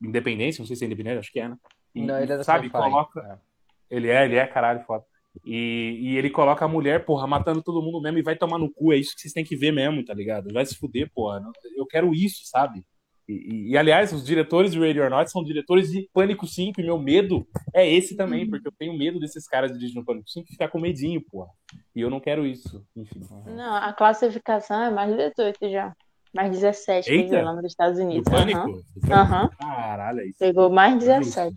independência, 0.00 0.60
não 0.60 0.66
sei 0.66 0.76
se 0.76 0.84
é 0.84 0.86
independente, 0.86 1.18
acho 1.18 1.32
que 1.32 1.40
é, 1.40 1.48
né? 1.48 1.56
E, 1.94 2.02
não, 2.02 2.20
ele 2.20 2.32
é 2.32 2.36
da 2.36 2.44
sabe, 2.44 2.70
coloca... 2.70 3.20
É. 3.20 3.48
Ele 3.90 4.08
é, 4.08 4.24
ele 4.24 4.36
é, 4.36 4.46
caralho, 4.46 4.84
foda. 4.84 5.04
E, 5.44 5.98
e, 6.00 6.16
ele 6.18 6.30
coloca 6.30 6.64
a 6.64 6.68
mulher, 6.68 7.04
porra, 7.04 7.26
matando 7.26 7.62
todo 7.62 7.82
mundo 7.82 8.00
mesmo 8.00 8.18
e 8.18 8.22
vai 8.22 8.36
tomar 8.36 8.58
no 8.58 8.70
cu. 8.70 8.92
É 8.92 8.96
isso 8.96 9.14
que 9.14 9.22
vocês 9.22 9.32
têm 9.32 9.44
que 9.44 9.56
ver 9.56 9.72
mesmo, 9.72 10.04
tá 10.04 10.12
ligado? 10.12 10.52
Vai 10.52 10.64
se 10.66 10.76
fuder, 10.76 11.10
porra. 11.14 11.42
Eu 11.76 11.86
quero 11.86 12.14
isso, 12.14 12.40
sabe? 12.44 12.84
E, 13.28 13.32
e, 13.32 13.70
e 13.70 13.76
aliás, 13.76 14.12
os 14.12 14.24
diretores 14.24 14.72
de 14.72 14.78
Radio 14.78 15.04
or 15.04 15.10
Not 15.10 15.30
são 15.30 15.44
diretores 15.44 15.90
de 15.90 16.08
Pânico 16.12 16.46
5 16.46 16.80
e 16.80 16.84
meu 16.84 16.98
medo 16.98 17.46
é 17.74 17.88
esse 17.88 18.16
também, 18.16 18.44
uhum. 18.44 18.50
porque 18.50 18.68
eu 18.68 18.72
tenho 18.78 18.96
medo 18.96 19.20
desses 19.20 19.46
caras 19.46 19.72
dirigindo 19.72 20.04
Pânico 20.04 20.28
5 20.30 20.48
ficar 20.48 20.68
com 20.68 20.80
medinho, 20.80 21.22
porra. 21.30 21.50
E 21.94 22.00
eu 22.00 22.08
não 22.08 22.20
quero 22.20 22.46
isso, 22.46 22.82
enfim. 22.96 23.20
Não, 23.46 23.76
a 23.76 23.92
classificação 23.92 24.82
é 24.82 24.90
mais 24.90 25.14
18 25.14 25.70
já. 25.70 25.94
Mais 26.34 26.50
17, 26.50 27.10
Eita, 27.10 27.42
lá 27.42 27.54
nos 27.54 27.64
Estados 27.64 27.98
Unidos. 27.98 28.24
Do 28.24 28.30
Pânico? 28.30 28.60
Uhum. 28.60 28.82
Do 28.96 29.08
pânico? 29.08 29.34
Uhum. 29.34 29.48
Caralho, 29.58 30.20
é 30.20 30.26
isso. 30.26 30.38
Pegou 30.38 30.70
mais 30.70 30.98
17. 30.98 31.56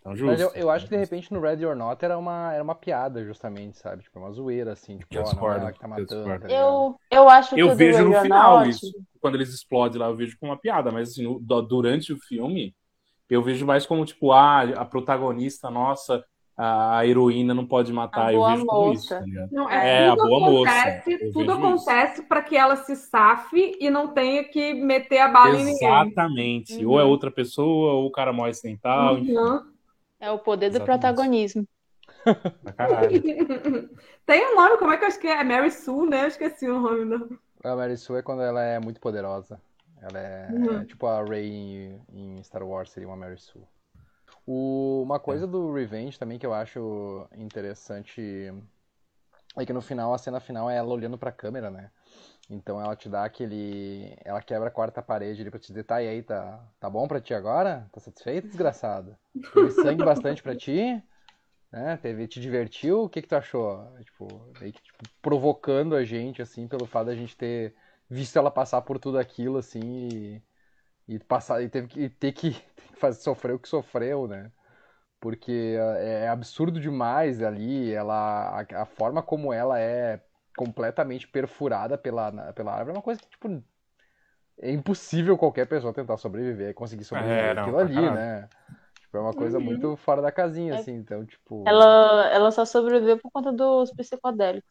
Então, 0.00 0.14
justo, 0.16 0.30
Mas 0.30 0.40
eu, 0.40 0.50
eu 0.54 0.70
acho 0.70 0.86
que 0.86 0.90
de 0.90 0.96
repente 0.96 1.32
no 1.32 1.40
Ready 1.40 1.66
or 1.66 1.76
Not 1.76 2.04
era 2.04 2.16
uma, 2.16 2.52
era 2.52 2.62
uma 2.62 2.74
piada, 2.74 3.24
justamente, 3.24 3.78
sabe? 3.78 4.02
Tipo, 4.02 4.18
uma 4.20 4.30
zoeira, 4.30 4.72
assim, 4.72 4.98
tipo, 4.98 5.14
eu 5.14 5.22
discordo, 5.22 5.64
não, 5.64 5.72
que 5.72 5.78
tá 5.78 5.88
matando. 5.88 6.30
Eu, 6.30 6.38
tá 6.38 6.48
eu, 6.48 6.96
eu 7.10 7.28
acho 7.28 7.54
que 7.54 7.60
Eu 7.60 7.74
vejo 7.74 8.04
no 8.04 8.14
final 8.20 8.58
Not... 8.58 8.70
isso. 8.70 8.86
Quando 9.20 9.34
eles 9.34 9.52
explodem 9.52 10.00
lá, 10.00 10.06
eu 10.06 10.16
vejo 10.16 10.38
como 10.38 10.52
uma 10.52 10.58
piada, 10.58 10.92
mas 10.92 11.10
assim, 11.10 11.24
no, 11.24 11.40
durante 11.62 12.12
o 12.12 12.18
filme, 12.18 12.74
eu 13.28 13.42
vejo 13.42 13.66
mais 13.66 13.84
como, 13.84 14.04
tipo, 14.04 14.32
ah, 14.32 14.62
a 14.62 14.84
protagonista, 14.84 15.68
nossa, 15.68 16.24
a 16.56 17.06
heroína 17.06 17.54
não 17.54 17.66
pode 17.66 17.92
matar. 17.92 18.32
eu 18.32 18.44
vejo 18.46 18.66
como 18.66 18.92
isso. 18.92 19.08
Tá 19.08 19.22
não, 19.52 19.70
é, 19.70 20.04
é 20.04 20.08
a 20.08 20.16
boa 20.16 20.64
acontece, 20.64 21.10
moça. 21.10 21.32
Tudo 21.32 21.52
acontece 21.52 22.22
para 22.22 22.42
que 22.42 22.56
ela 22.56 22.76
se 22.76 22.96
safe 22.96 23.76
e 23.78 23.90
não 23.90 24.08
tenha 24.08 24.42
que 24.44 24.74
meter 24.74 25.18
a 25.18 25.28
bala 25.28 25.50
Exatamente. 25.50 25.70
em 25.70 25.72
ninguém. 25.72 25.88
Exatamente. 25.88 26.84
Uhum. 26.84 26.90
Ou 26.92 27.00
é 27.00 27.04
outra 27.04 27.30
pessoa, 27.30 27.92
ou 27.92 28.06
o 28.06 28.10
cara 28.10 28.32
morre 28.32 28.54
sem 28.54 28.76
tal. 28.76 29.16
Uhum. 29.16 29.60
É 30.20 30.30
o 30.30 30.38
poder 30.38 30.70
do 30.70 30.78
Exatamente. 30.78 31.00
protagonismo. 31.00 31.68
Tem 34.26 34.46
um 34.46 34.56
nome, 34.56 34.78
como 34.78 34.92
é 34.92 34.98
que 34.98 35.04
eu 35.04 35.08
esqueci? 35.08 35.32
É 35.32 35.44
Mary 35.44 35.70
Sue, 35.70 36.08
né? 36.08 36.24
Eu 36.24 36.28
esqueci 36.28 36.68
o 36.68 36.80
nome. 36.80 37.04
Não. 37.04 37.38
A 37.64 37.76
Mary 37.76 37.96
Sue 37.96 38.18
é 38.18 38.22
quando 38.22 38.42
ela 38.42 38.62
é 38.62 38.78
muito 38.78 39.00
poderosa. 39.00 39.60
Ela 40.00 40.18
é, 40.18 40.48
uhum. 40.50 40.80
é 40.80 40.84
tipo 40.84 41.06
a 41.06 41.24
Rey 41.24 41.48
em, 41.48 42.00
em, 42.12 42.42
Star 42.42 42.62
Wars, 42.62 42.90
seria 42.90 43.08
uma 43.08 43.16
Mary 43.16 43.38
Sue. 43.38 43.62
O, 44.46 45.02
uma 45.02 45.18
coisa 45.18 45.44
é. 45.44 45.48
do 45.48 45.72
Revenge 45.72 46.18
também 46.18 46.38
que 46.38 46.46
eu 46.46 46.54
acho 46.54 47.26
interessante 47.36 48.52
É 49.56 49.66
que 49.66 49.72
no 49.72 49.82
final, 49.82 50.14
a 50.14 50.18
cena 50.18 50.40
final 50.40 50.70
é 50.70 50.76
ela 50.76 50.88
olhando 50.88 51.18
pra 51.18 51.32
câmera, 51.32 51.70
né? 51.70 51.90
Então 52.50 52.80
ela 52.80 52.96
te 52.96 53.08
dá 53.08 53.24
aquele. 53.24 54.16
Ela 54.24 54.40
quebra 54.40 54.68
a 54.68 54.70
quarta 54.70 55.02
parede 55.02 55.40
ali 55.42 55.50
pra 55.50 55.60
te 55.60 55.68
dizer, 55.68 55.84
tá, 55.84 56.02
e 56.02 56.08
aí, 56.08 56.22
tá, 56.22 56.64
tá 56.80 56.88
bom 56.88 57.06
pra 57.06 57.20
ti 57.20 57.34
agora? 57.34 57.88
Tá 57.92 58.00
satisfeito, 58.00 58.46
desgraçado? 58.46 59.16
Teve 59.52 59.70
sangue 59.70 60.02
bastante 60.02 60.42
pra 60.42 60.56
ti? 60.56 61.02
Né? 61.70 61.96
Teve, 61.98 62.26
te 62.26 62.40
divertiu? 62.40 63.02
O 63.04 63.08
que, 63.08 63.20
que 63.20 63.28
tu 63.28 63.36
achou? 63.36 63.86
Tipo, 64.02 64.26
meio 64.60 64.72
que 64.72 64.82
tipo, 64.82 65.04
provocando 65.20 65.94
a 65.94 66.04
gente, 66.04 66.40
assim, 66.40 66.66
pelo 66.66 66.86
fato 66.86 67.06
da 67.06 67.14
gente 67.14 67.36
ter 67.36 67.74
visto 68.08 68.38
ela 68.38 68.50
passar 68.50 68.80
por 68.80 68.98
tudo 68.98 69.18
aquilo, 69.18 69.58
assim, 69.58 70.40
e, 71.06 71.14
e 71.16 71.18
passar, 71.18 71.62
e 71.62 71.68
teve 71.68 71.88
que, 71.88 72.00
e 72.00 72.08
ter 72.08 72.32
que, 72.32 72.52
ter 72.74 72.88
que 72.88 72.96
fazer, 72.96 73.20
sofrer 73.20 73.54
o 73.54 73.58
que 73.58 73.68
sofreu, 73.68 74.26
né? 74.26 74.50
Porque 75.20 75.76
é, 75.98 76.24
é 76.24 76.28
absurdo 76.28 76.80
demais 76.80 77.42
ali, 77.42 77.92
ela, 77.92 78.60
a, 78.60 78.82
a 78.82 78.86
forma 78.86 79.22
como 79.22 79.52
ela 79.52 79.78
é 79.78 80.22
completamente 80.58 81.28
perfurada 81.28 81.96
pela, 81.96 82.52
pela 82.52 82.74
árvore 82.74 82.96
é 82.96 82.98
uma 82.98 83.02
coisa 83.02 83.20
que, 83.20 83.28
tipo, 83.28 83.62
é 84.60 84.72
impossível 84.72 85.38
qualquer 85.38 85.68
pessoa 85.68 85.94
tentar 85.94 86.16
sobreviver, 86.16 86.74
conseguir 86.74 87.04
sobreviver 87.04 87.44
é, 87.44 87.54
não, 87.54 87.62
aquilo 87.62 87.78
ali, 87.78 87.94
caramba. 87.94 88.14
né? 88.14 88.48
Tipo, 89.00 89.16
é 89.16 89.20
uma 89.20 89.32
coisa 89.32 89.58
uhum. 89.58 89.64
muito 89.64 89.96
fora 89.96 90.20
da 90.20 90.32
casinha, 90.32 90.74
é. 90.74 90.78
assim, 90.78 90.94
então, 90.96 91.24
tipo... 91.24 91.62
Ela, 91.64 92.28
ela 92.32 92.50
só 92.50 92.64
sobreviveu 92.64 93.18
por 93.18 93.30
conta 93.30 93.52
dos 93.52 93.92
psicodélicos. 93.92 94.68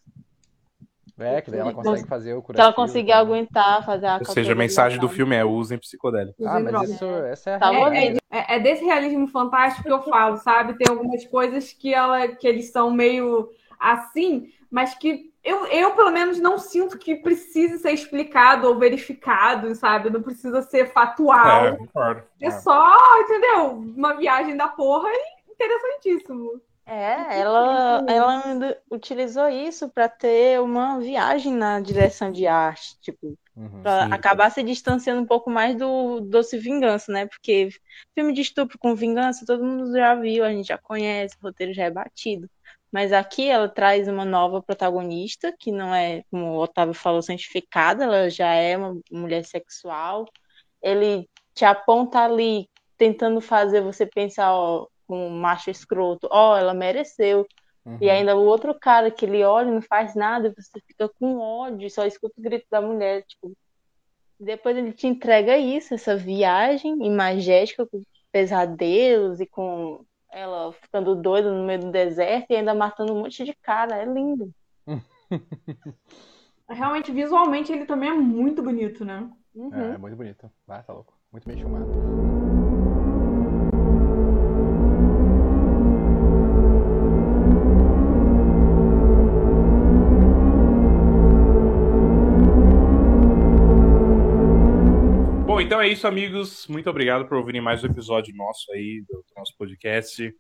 É, 1.20 1.42
que 1.42 1.50
daí 1.50 1.62
ela 1.62 1.74
consegue 1.74 2.08
fazer 2.08 2.34
o 2.34 2.44
curativo. 2.44 2.62
Que 2.62 2.62
ela 2.62 2.74
conseguir 2.74 3.14
tá? 3.14 3.18
aguentar, 3.18 3.86
fazer 3.86 4.06
a 4.06 4.18
Ou 4.18 4.26
seja, 4.26 4.52
a 4.52 4.56
mensagem 4.56 5.00
do 5.00 5.10
filme 5.10 5.36
é 5.36 5.44
usem 5.44 5.80
psicodélicos. 5.80 6.46
Ah, 6.46 6.60
mas 6.60 6.92
isso, 6.92 7.06
essa 7.06 7.52
é 7.52 7.56
a 7.56 7.60
tá 7.60 7.96
é, 7.96 8.18
é, 8.30 8.56
é, 8.56 8.60
desse 8.60 8.84
realismo 8.84 9.28
fantástico 9.28 9.88
que 9.88 9.92
eu 9.92 10.04
falo, 10.04 10.38
sabe? 10.38 10.78
Tem 10.78 10.88
algumas 10.88 11.26
coisas 11.26 11.74
que, 11.74 11.92
ela, 11.92 12.28
que 12.28 12.48
eles 12.48 12.72
são 12.72 12.92
meio 12.92 13.50
assim, 13.80 14.52
mas 14.70 14.94
que 14.94 15.32
eu, 15.48 15.66
eu, 15.68 15.96
pelo 15.96 16.12
menos, 16.12 16.40
não 16.40 16.58
sinto 16.58 16.98
que 16.98 17.16
precise 17.16 17.80
ser 17.80 17.92
explicado 17.92 18.68
ou 18.68 18.78
verificado, 18.78 19.74
sabe? 19.76 20.10
Não 20.10 20.22
precisa 20.22 20.62
ser 20.62 20.92
fatual. 20.92 21.68
É, 21.68 21.78
concordo. 21.78 22.24
É 22.42 22.52
só, 22.52 22.98
entendeu? 23.22 23.78
Uma 23.78 24.18
viagem 24.18 24.58
da 24.58 24.68
porra 24.68 25.08
e 25.10 25.54
interessantíssimo. 25.54 26.62
É, 26.86 27.40
ela, 27.40 28.06
ela 28.08 28.44
utilizou 28.92 29.48
isso 29.48 29.90
para 29.90 30.10
ter 30.10 30.60
uma 30.60 31.00
viagem 31.00 31.54
na 31.54 31.80
direção 31.80 32.30
de 32.32 32.46
arte, 32.46 32.98
tipo, 33.02 33.38
uhum, 33.56 33.82
para 33.82 34.06
acabar 34.06 34.50
se 34.50 34.62
distanciando 34.64 35.22
um 35.22 35.26
pouco 35.26 35.50
mais 35.50 35.78
do 35.78 36.22
Doce 36.22 36.58
Vingança, 36.58 37.12
né? 37.12 37.26
Porque 37.26 37.70
filme 38.14 38.34
de 38.34 38.42
estupro 38.42 38.78
com 38.78 38.96
vingança 38.96 39.46
todo 39.46 39.64
mundo 39.64 39.92
já 39.92 40.16
viu, 40.16 40.44
a 40.44 40.50
gente 40.50 40.68
já 40.68 40.78
conhece, 40.78 41.36
o 41.42 41.48
roteiro 41.48 41.74
já 41.74 41.84
é 41.84 41.92
batido. 41.92 42.50
Mas 42.92 43.12
aqui 43.12 43.48
ela 43.48 43.68
traz 43.68 44.08
uma 44.08 44.24
nova 44.24 44.62
protagonista, 44.62 45.54
que 45.58 45.72
não 45.72 45.94
é, 45.94 46.24
como 46.32 46.46
o 46.54 46.60
Otávio 46.60 46.94
falou, 46.94 47.22
santificada, 47.22 48.06
ela 48.06 48.30
já 48.30 48.54
é 48.54 48.78
uma 48.78 49.00
mulher 49.12 49.44
sexual. 49.46 50.26
Ele 50.82 51.30
te 51.54 51.66
aponta 51.66 52.20
ali, 52.20 52.70
tentando 52.98 53.42
fazer 53.42 53.82
você 53.82 54.06
pensar, 54.06 54.54
ó, 54.54 54.88
um 55.10 55.30
macho 55.30 55.70
escroto, 55.70 56.28
ó, 56.32 56.58
ela 56.58 56.74
mereceu. 56.74 57.46
Uhum. 57.86 57.98
E 58.02 58.10
ainda 58.10 58.36
o 58.36 58.46
outro 58.46 58.78
cara 58.78 59.10
que 59.10 59.26
ele 59.26 59.44
olha 59.44 59.70
e 59.70 59.74
não 59.74 59.82
faz 59.82 60.16
nada, 60.16 60.54
você 60.56 60.80
fica 60.86 61.10
com 61.10 61.40
ódio, 61.40 61.90
só 61.90 62.06
escuta 62.06 62.36
o 62.38 62.44
grito 62.44 62.68
da 62.70 62.82
mulher, 62.82 63.24
tipo. 63.24 63.54
Depois 64.40 64.78
ele 64.78 64.94
te 64.94 65.08
entrega 65.08 65.58
isso, 65.58 65.96
essa 65.96 66.16
viagem 66.16 66.94
imagética 67.04 67.88
com 67.88 68.04
pesadelos 68.32 69.40
e 69.40 69.48
com 69.48 70.06
ela 70.32 70.72
ficando 70.74 71.16
doida 71.16 71.52
no 71.52 71.66
meio 71.66 71.80
do 71.80 71.92
deserto 71.92 72.52
e 72.52 72.56
ainda 72.56 72.74
matando 72.74 73.14
um 73.14 73.22
monte 73.22 73.44
de 73.44 73.54
cara. 73.54 73.96
É 73.96 74.06
lindo. 74.06 74.52
Realmente, 76.70 77.12
visualmente, 77.12 77.72
ele 77.72 77.86
também 77.86 78.10
é 78.10 78.14
muito 78.14 78.62
bonito, 78.62 79.06
né? 79.06 79.30
Uhum. 79.56 79.74
É, 79.74 79.96
é, 79.96 79.98
muito 79.98 80.16
bonito. 80.16 80.52
Ah, 80.68 80.84
tá 80.84 80.94
louco. 80.94 81.14
Muito 81.32 81.48
bem 81.48 81.58
filmado. 81.58 82.37
Então 95.68 95.82
é 95.82 95.88
isso, 95.90 96.08
amigos. 96.08 96.66
Muito 96.70 96.90
obrigado 96.90 97.28
por 97.28 97.38
ouvirem 97.38 97.60
mais 97.60 97.84
um 97.84 97.88
episódio 97.88 98.34
nosso 98.34 98.72
aí, 98.72 99.04
do, 99.06 99.22
nosso 99.36 99.54
podcast. 99.58 100.34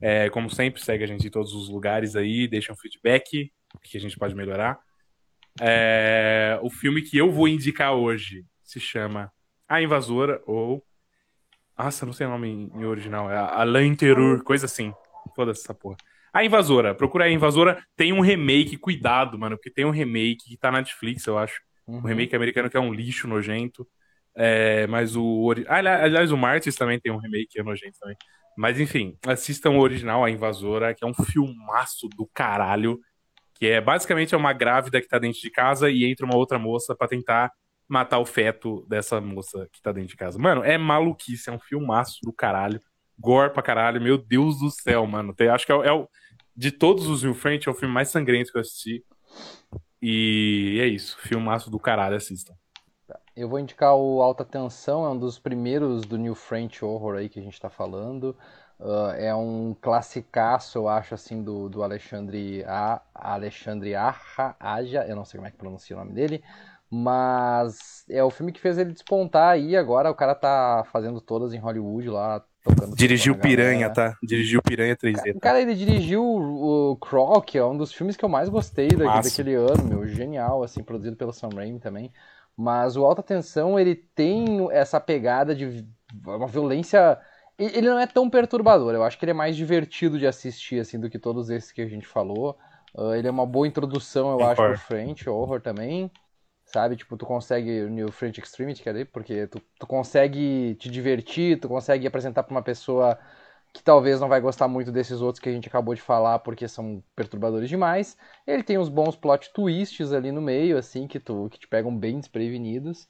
É, 0.00 0.28
como 0.28 0.50
sempre, 0.50 0.82
segue 0.82 1.04
a 1.04 1.06
gente 1.06 1.24
em 1.24 1.30
todos 1.30 1.54
os 1.54 1.68
lugares 1.68 2.16
aí, 2.16 2.48
deixa 2.48 2.72
um 2.72 2.76
feedback, 2.76 3.52
o 3.72 3.78
que 3.78 3.96
a 3.96 4.00
gente 4.00 4.18
pode 4.18 4.34
melhorar. 4.34 4.76
É, 5.60 6.58
o 6.62 6.68
filme 6.68 7.00
que 7.00 7.16
eu 7.16 7.30
vou 7.30 7.46
indicar 7.46 7.94
hoje 7.94 8.44
se 8.64 8.80
chama 8.80 9.30
A 9.68 9.80
Invasora, 9.80 10.42
ou. 10.44 10.84
Nossa, 11.78 12.04
não 12.04 12.12
sei 12.12 12.26
o 12.26 12.30
nome 12.30 12.48
em, 12.48 12.84
original. 12.84 13.30
É 13.30 13.36
Alain 13.36 13.94
Terror, 13.94 14.42
coisa 14.42 14.66
assim. 14.66 14.92
Foda-se 15.36 15.62
essa 15.62 15.74
porra. 15.74 15.96
A 16.32 16.44
Invasora. 16.44 16.92
Procura 16.92 17.26
A 17.26 17.30
Invasora. 17.30 17.86
Tem 17.94 18.12
um 18.12 18.20
remake, 18.20 18.76
cuidado, 18.76 19.38
mano, 19.38 19.56
porque 19.56 19.70
tem 19.70 19.84
um 19.84 19.90
remake 19.90 20.48
que 20.48 20.56
tá 20.56 20.72
na 20.72 20.78
Netflix, 20.78 21.24
eu 21.24 21.38
acho. 21.38 21.60
Uhum. 21.86 21.98
Um 21.98 22.00
remake 22.00 22.34
americano 22.34 22.68
que 22.68 22.76
é 22.76 22.80
um 22.80 22.92
lixo 22.92 23.28
nojento. 23.28 23.86
É, 24.36 24.86
mas 24.86 25.16
o. 25.16 25.52
Ah, 25.66 25.78
aliás, 25.78 26.30
o 26.30 26.36
Martins 26.36 26.76
também 26.76 27.00
tem 27.00 27.10
um 27.10 27.16
remake 27.16 27.48
que 27.52 27.60
é 27.60 27.62
nojento 27.62 27.98
também. 27.98 28.16
Mas 28.56 28.78
enfim, 28.78 29.16
assistam 29.26 29.70
o 29.70 29.80
original, 29.80 30.24
A 30.24 30.30
Invasora, 30.30 30.94
que 30.94 31.04
é 31.04 31.06
um 31.06 31.14
filmaço 31.14 32.08
do 32.16 32.26
caralho. 32.26 33.00
Que 33.54 33.68
é 33.68 33.80
basicamente 33.80 34.34
é 34.34 34.38
uma 34.38 34.52
grávida 34.52 35.00
que 35.00 35.08
tá 35.08 35.18
dentro 35.18 35.40
de 35.40 35.50
casa 35.50 35.90
e 35.90 36.04
entra 36.04 36.26
uma 36.26 36.36
outra 36.36 36.58
moça 36.58 36.94
para 36.94 37.08
tentar 37.08 37.50
matar 37.88 38.18
o 38.18 38.26
feto 38.26 38.84
dessa 38.88 39.20
moça 39.20 39.66
que 39.72 39.80
tá 39.80 39.92
dentro 39.92 40.10
de 40.10 40.16
casa. 40.16 40.38
Mano, 40.38 40.62
é 40.62 40.76
maluquice, 40.76 41.48
é 41.48 41.52
um 41.52 41.58
filmaço 41.58 42.18
do 42.22 42.32
caralho. 42.32 42.80
Gore 43.18 43.52
pra 43.52 43.62
caralho, 43.62 44.00
meu 44.00 44.18
Deus 44.18 44.58
do 44.58 44.70
céu, 44.70 45.06
mano. 45.06 45.34
Tem, 45.34 45.48
acho 45.48 45.64
que 45.64 45.72
é, 45.72 45.76
é 45.86 45.92
o. 45.92 46.06
De 46.54 46.70
todos 46.70 47.06
os 47.06 47.22
Will 47.22 47.34
French, 47.34 47.68
é 47.68 47.70
o 47.70 47.74
filme 47.74 47.92
mais 47.92 48.08
sangrento 48.08 48.50
que 48.50 48.58
eu 48.58 48.62
assisti. 48.62 49.04
E 50.00 50.78
é 50.80 50.86
isso, 50.86 51.18
filmaço 51.20 51.70
do 51.70 51.78
caralho, 51.78 52.16
assistam. 52.16 52.54
Eu 53.36 53.50
vou 53.50 53.60
indicar 53.60 53.94
o 53.94 54.22
Alta 54.22 54.46
Tensão, 54.46 55.04
é 55.04 55.10
um 55.10 55.18
dos 55.18 55.38
primeiros 55.38 56.06
do 56.06 56.16
New 56.16 56.34
French 56.34 56.82
Horror 56.82 57.16
aí 57.16 57.28
que 57.28 57.38
a 57.38 57.42
gente 57.42 57.52
está 57.52 57.68
falando. 57.68 58.34
Uh, 58.80 59.10
é 59.18 59.34
um 59.34 59.76
classicaço, 59.78 60.78
eu 60.78 60.88
acho, 60.88 61.14
assim, 61.14 61.42
do, 61.42 61.68
do 61.68 61.82
Alexandre, 61.82 62.64
a, 62.64 63.02
Alexandre 63.14 63.94
Aja, 63.94 64.56
Aja, 64.58 65.04
eu 65.06 65.14
não 65.14 65.26
sei 65.26 65.36
como 65.36 65.48
é 65.48 65.50
que 65.50 65.58
pronuncia 65.58 65.94
o 65.94 65.98
nome 65.98 66.12
dele, 66.12 66.42
mas 66.90 68.04
é 68.08 68.24
o 68.24 68.30
filme 68.30 68.52
que 68.52 68.60
fez 68.60 68.78
ele 68.78 68.92
despontar 68.92 69.50
aí, 69.50 69.76
agora 69.76 70.10
o 70.10 70.14
cara 70.14 70.34
tá 70.34 70.86
fazendo 70.90 71.20
todas 71.20 71.52
em 71.52 71.58
Hollywood 71.58 72.08
lá, 72.08 72.42
tocando... 72.62 72.96
Dirigiu 72.96 73.36
Piranha, 73.36 73.90
tá? 73.90 74.14
Dirigiu 74.22 74.62
Piranha 74.62 74.96
3D. 74.96 75.34
Tá? 75.34 75.40
Cara, 75.40 75.60
ele 75.60 75.74
dirigiu 75.74 76.22
o, 76.22 76.92
o 76.92 76.96
Croc, 76.96 77.54
é 77.54 77.64
um 77.64 77.76
dos 77.76 77.92
filmes 77.92 78.16
que 78.16 78.24
eu 78.24 78.30
mais 78.30 78.48
gostei 78.48 78.88
daqui, 78.88 79.28
daquele 79.28 79.54
ano, 79.54 79.84
meu, 79.84 80.06
genial, 80.06 80.62
assim, 80.62 80.82
produzido 80.82 81.16
pelo 81.16 81.34
Sam 81.34 81.50
Raimi 81.54 81.80
também. 81.80 82.10
Mas 82.56 82.96
o 82.96 83.04
Alta 83.04 83.22
Tensão, 83.22 83.78
ele 83.78 83.94
tem 83.94 84.68
essa 84.70 85.00
pegada 85.00 85.54
de 85.54 85.86
uma 86.24 86.46
violência... 86.46 87.18
Ele 87.58 87.88
não 87.88 87.98
é 87.98 88.06
tão 88.06 88.28
perturbador, 88.28 88.94
eu 88.94 89.02
acho 89.02 89.18
que 89.18 89.24
ele 89.24 89.30
é 89.30 89.34
mais 89.34 89.56
divertido 89.56 90.18
de 90.18 90.26
assistir, 90.26 90.78
assim, 90.78 91.00
do 91.00 91.08
que 91.08 91.18
todos 91.18 91.48
esses 91.48 91.72
que 91.72 91.80
a 91.80 91.86
gente 91.86 92.06
falou. 92.06 92.58
Uh, 92.94 93.14
ele 93.14 93.28
é 93.28 93.30
uma 93.30 93.46
boa 93.46 93.66
introdução, 93.66 94.30
eu 94.30 94.46
acho, 94.46 94.62
pro 94.62 94.78
French 94.78 95.28
Horror 95.28 95.60
também. 95.60 96.10
Sabe, 96.66 96.96
tipo, 96.96 97.16
tu 97.16 97.24
consegue 97.24 97.82
o 97.82 97.88
New 97.88 98.10
French 98.10 98.40
Extremity, 98.40 98.82
quer 98.82 98.92
dizer, 98.92 99.04
porque 99.06 99.46
tu, 99.46 99.60
tu 99.78 99.86
consegue 99.86 100.74
te 100.74 100.90
divertir, 100.90 101.60
tu 101.60 101.68
consegue 101.68 102.06
apresentar 102.06 102.42
pra 102.42 102.54
uma 102.54 102.62
pessoa 102.62 103.18
que 103.76 103.82
talvez 103.82 104.18
não 104.20 104.28
vai 104.28 104.40
gostar 104.40 104.66
muito 104.66 104.90
desses 104.90 105.20
outros 105.20 105.38
que 105.38 105.50
a 105.50 105.52
gente 105.52 105.68
acabou 105.68 105.94
de 105.94 106.00
falar 106.00 106.38
porque 106.38 106.66
são 106.66 107.02
perturbadores 107.14 107.68
demais. 107.68 108.16
Ele 108.46 108.62
tem 108.62 108.78
uns 108.78 108.88
bons 108.88 109.14
plot 109.14 109.52
twists 109.52 110.12
ali 110.12 110.32
no 110.32 110.40
meio, 110.40 110.78
assim, 110.78 111.06
que, 111.06 111.20
tu, 111.20 111.48
que 111.50 111.58
te 111.58 111.68
pegam 111.68 111.94
bem 111.94 112.18
desprevenidos. 112.18 113.06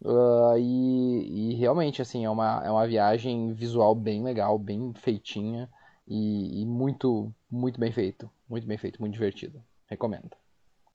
Uh, 0.00 0.56
e, 0.56 1.50
e, 1.50 1.54
realmente, 1.54 2.00
assim, 2.00 2.24
é 2.24 2.30
uma, 2.30 2.62
é 2.64 2.70
uma 2.70 2.86
viagem 2.86 3.52
visual 3.54 3.92
bem 3.94 4.22
legal, 4.22 4.56
bem 4.56 4.92
feitinha 4.94 5.68
e, 6.06 6.62
e 6.62 6.64
muito, 6.64 7.32
muito 7.50 7.80
bem 7.80 7.90
feito. 7.90 8.30
Muito 8.48 8.66
bem 8.68 8.78
feito, 8.78 9.00
muito 9.00 9.14
divertido. 9.14 9.60
Recomendo. 9.86 10.30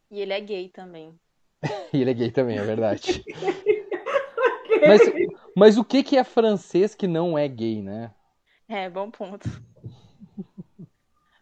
E 0.10 0.22
ele 0.22 0.32
é 0.32 0.40
gay 0.40 0.70
também. 0.70 1.14
e 1.92 2.02
ele 2.02 2.12
é 2.12 2.14
gay 2.14 2.32
também, 2.32 2.58
é 2.58 2.64
verdade. 2.64 3.22
mas, 4.88 5.02
mas 5.56 5.78
o 5.78 5.84
que, 5.84 6.04
que 6.04 6.16
é 6.16 6.24
francês 6.24 6.96
que 6.96 7.08
não 7.08 7.38
é 7.38 7.48
gay, 7.50 7.82
né? 7.82 8.12
É, 8.70 8.90
bom 8.90 9.10
ponto. 9.10 9.50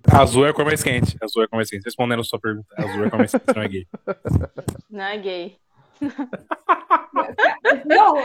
Azul 0.10 0.46
é 0.46 0.50
a 0.50 0.54
cor 0.54 0.64
mais 0.66 0.82
quente. 0.82 1.18
Azul 1.22 1.42
é 1.42 1.46
a 1.46 1.48
cor 1.50 1.58
mais 1.58 1.70
quente. 1.70 1.84
Respondendo 1.84 2.22
a 2.22 2.24
sua 2.24 2.40
pergunta, 2.40 2.68
azul 2.78 3.04
é 3.04 3.08
a 3.08 3.10
cor 3.10 3.20
mais 3.20 3.32
quente, 3.32 3.54
não 3.54 3.62
é 3.62 3.68
gay. 3.68 3.88
Não 4.90 5.04
é 5.04 5.18
gay. 5.18 5.58
não, 7.86 8.18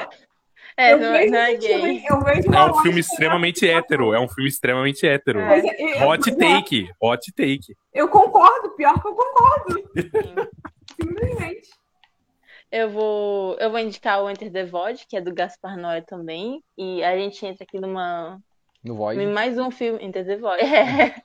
É, 0.76 0.94
não, 0.96 1.10
não 1.10 1.38
é 1.38 1.54
gay. 1.56 2.04
Eu 2.08 2.20
vejo 2.20 2.52
É 2.54 2.64
um 2.70 2.74
filme 2.82 3.00
extremamente 3.00 3.68
hétero. 3.68 4.12
É 4.14 4.20
um 4.20 4.28
filme 4.28 4.48
extremamente 4.48 5.06
hétero. 5.06 5.40
É- 5.40 6.04
Hot 6.06 6.30
é- 6.30 6.34
take. 6.36 6.88
Hot 7.00 7.32
take. 7.32 7.74
Eu 7.92 8.08
concordo, 8.08 8.70
pior 8.76 9.00
que 9.00 9.08
eu 9.08 9.14
concordo. 9.14 9.90
Simplesmente. 11.00 11.68
Eu 12.70 12.88
vou, 12.90 13.56
eu 13.58 13.70
vou 13.70 13.80
indicar 13.80 14.22
o 14.22 14.30
Enter 14.30 14.50
the 14.52 14.64
Void, 14.64 15.04
que 15.08 15.16
é 15.16 15.20
do 15.20 15.34
Gaspar 15.34 15.76
Noé 15.76 16.00
também. 16.00 16.62
E 16.78 17.02
a 17.02 17.16
gente 17.16 17.44
entra 17.44 17.64
aqui 17.64 17.78
numa, 17.80 18.40
No 18.82 18.96
Void. 18.96 19.20
em 19.20 19.32
mais 19.32 19.58
um 19.58 19.70
filme, 19.70 20.02
Enter 20.04 20.24
the 20.24 20.36
Void. 20.36 20.62
É. 20.64 21.22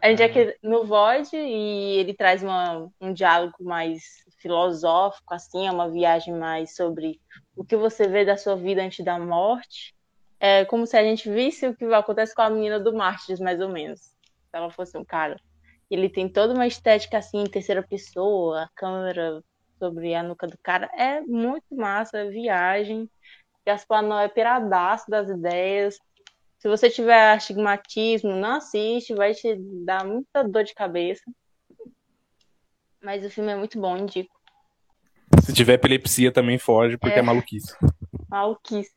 A 0.00 0.08
gente 0.08 0.22
aqui 0.22 0.56
no 0.62 0.84
Void 0.84 1.36
e 1.36 1.98
ele 1.98 2.14
traz 2.14 2.42
uma, 2.42 2.88
um 3.00 3.12
diálogo 3.12 3.56
mais 3.60 4.24
filosófico, 4.38 5.34
assim, 5.34 5.66
é 5.66 5.72
uma 5.72 5.90
viagem 5.90 6.34
mais 6.34 6.76
sobre 6.76 7.20
o 7.56 7.64
que 7.64 7.76
você 7.76 8.06
vê 8.06 8.24
da 8.24 8.36
sua 8.36 8.54
vida 8.54 8.82
antes 8.82 9.04
da 9.04 9.18
morte. 9.18 9.94
É 10.38 10.64
como 10.66 10.86
se 10.86 10.96
a 10.96 11.02
gente 11.02 11.30
visse 11.30 11.66
o 11.66 11.74
que 11.74 11.84
acontece 11.86 12.34
com 12.34 12.42
a 12.42 12.50
menina 12.50 12.78
do 12.78 12.94
Mártires, 12.94 13.40
mais 13.40 13.60
ou 13.60 13.68
menos. 13.68 14.00
Se 14.00 14.52
ela 14.52 14.70
fosse 14.70 14.96
um 14.96 15.04
cara. 15.04 15.36
Ele 15.90 16.08
tem 16.08 16.28
toda 16.28 16.54
uma 16.54 16.66
estética 16.66 17.18
assim, 17.18 17.42
em 17.42 17.50
terceira 17.50 17.82
pessoa, 17.82 18.62
a 18.62 18.68
câmera 18.74 19.42
sobre 19.78 20.14
a 20.14 20.22
nuca 20.22 20.46
do 20.46 20.58
cara. 20.62 20.90
É 20.96 21.20
muito 21.20 21.74
massa, 21.74 22.18
é 22.18 22.28
viagem. 22.28 23.08
Gaspar 23.64 24.02
Noé 24.02 24.26
é 24.26 24.28
piradaço 24.28 25.10
das 25.10 25.28
ideias. 25.28 25.98
Se 26.58 26.68
você 26.68 26.88
tiver 26.90 27.32
astigmatismo, 27.32 28.34
não 28.34 28.56
assiste, 28.56 29.14
vai 29.14 29.34
te 29.34 29.56
dar 29.84 30.04
muita 30.04 30.42
dor 30.42 30.64
de 30.64 30.74
cabeça. 30.74 31.22
Mas 33.02 33.24
o 33.24 33.30
filme 33.30 33.52
é 33.52 33.56
muito 33.56 33.78
bom, 33.80 33.96
indico. 33.96 34.34
Se 35.42 35.52
tiver 35.52 35.74
epilepsia 35.74 36.32
também 36.32 36.58
foge, 36.58 36.96
porque 36.96 37.16
é, 37.16 37.18
É. 37.18 37.22
maluquice. 37.22 37.76
Maluquice. 38.28 38.90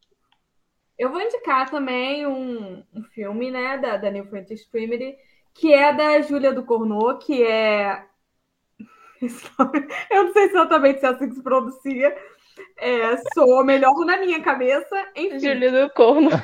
Eu 0.97 1.11
vou 1.11 1.21
indicar 1.21 1.69
também 1.69 2.25
um, 2.25 2.83
um 2.93 3.03
filme, 3.13 3.51
né, 3.51 3.77
da, 3.77 3.97
da 3.97 4.09
New 4.11 4.25
French 4.25 4.53
Extremity, 4.53 5.15
que 5.53 5.73
é 5.73 5.93
da 5.93 6.21
Júlia 6.21 6.53
do 6.53 6.65
Cornô, 6.65 7.17
que 7.17 7.43
é. 7.43 8.05
Eu 10.09 10.25
não 10.25 10.33
sei 10.33 10.43
exatamente 10.43 10.99
se 10.99 11.05
é 11.05 11.09
assim 11.09 11.29
que 11.29 11.35
se 11.35 11.43
pronuncia. 11.43 12.15
É, 12.77 13.17
soa 13.33 13.63
melhor 13.63 14.05
na 14.05 14.17
minha 14.17 14.41
cabeça. 14.41 14.95
Enfim, 15.15 15.39
Júlia 15.39 15.71
do 15.71 15.93
Corno. 15.93 16.29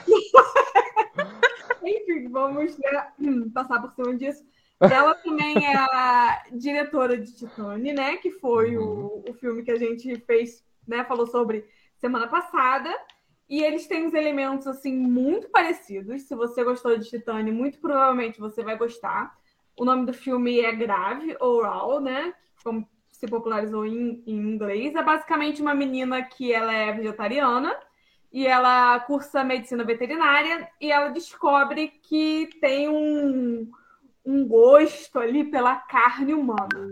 enfim 1.83 2.27
vamos 2.35 2.77
né, 2.77 3.07
hum, 3.19 3.49
passar 3.49 3.81
por 3.81 3.91
cima 3.91 4.13
disso. 4.15 4.43
Ela 4.79 5.15
também 5.15 5.65
é 5.65 5.75
a 5.77 6.43
diretora 6.51 7.17
de 7.17 7.33
Titane, 7.33 7.93
né? 7.93 8.17
Que 8.17 8.29
foi 8.29 8.77
o, 8.77 9.23
o 9.27 9.33
filme 9.35 9.63
que 9.63 9.71
a 9.71 9.77
gente 9.77 10.19
fez, 10.19 10.63
né? 10.85 11.05
Falou 11.05 11.25
sobre 11.25 11.65
semana 11.97 12.27
passada. 12.27 12.89
E 13.47 13.63
eles 13.63 13.87
têm 13.87 14.05
uns 14.05 14.13
elementos 14.13 14.67
assim 14.67 14.93
muito 14.93 15.49
parecidos. 15.49 16.23
Se 16.23 16.35
você 16.35 16.63
gostou 16.63 16.97
de 16.97 17.09
Titane, 17.09 17.51
muito 17.51 17.79
provavelmente 17.79 18.39
você 18.39 18.63
vai 18.63 18.77
gostar. 18.77 19.33
O 19.77 19.85
nome 19.85 20.05
do 20.05 20.13
filme 20.13 20.59
é 20.59 20.73
Grave, 20.73 21.37
Oral, 21.39 22.01
né? 22.01 22.33
Como 22.63 22.87
se 23.15 23.27
popularizou 23.27 23.85
em, 23.85 24.21
em 24.27 24.35
inglês. 24.35 24.93
É 24.93 25.01
basicamente 25.01 25.61
uma 25.61 25.73
menina 25.73 26.21
que 26.21 26.53
ela 26.53 26.73
é 26.73 26.91
vegetariana 26.91 27.75
e 28.31 28.45
ela 28.45 28.99
cursa 29.01 29.43
medicina 29.43 29.83
veterinária 29.83 30.69
e 30.81 30.91
ela 30.91 31.09
descobre 31.09 31.87
que 32.03 32.49
tem 32.59 32.89
um, 32.89 33.71
um 34.25 34.47
gosto 34.47 35.17
ali 35.17 35.45
pela 35.45 35.77
carne 35.77 36.33
humana. 36.33 36.89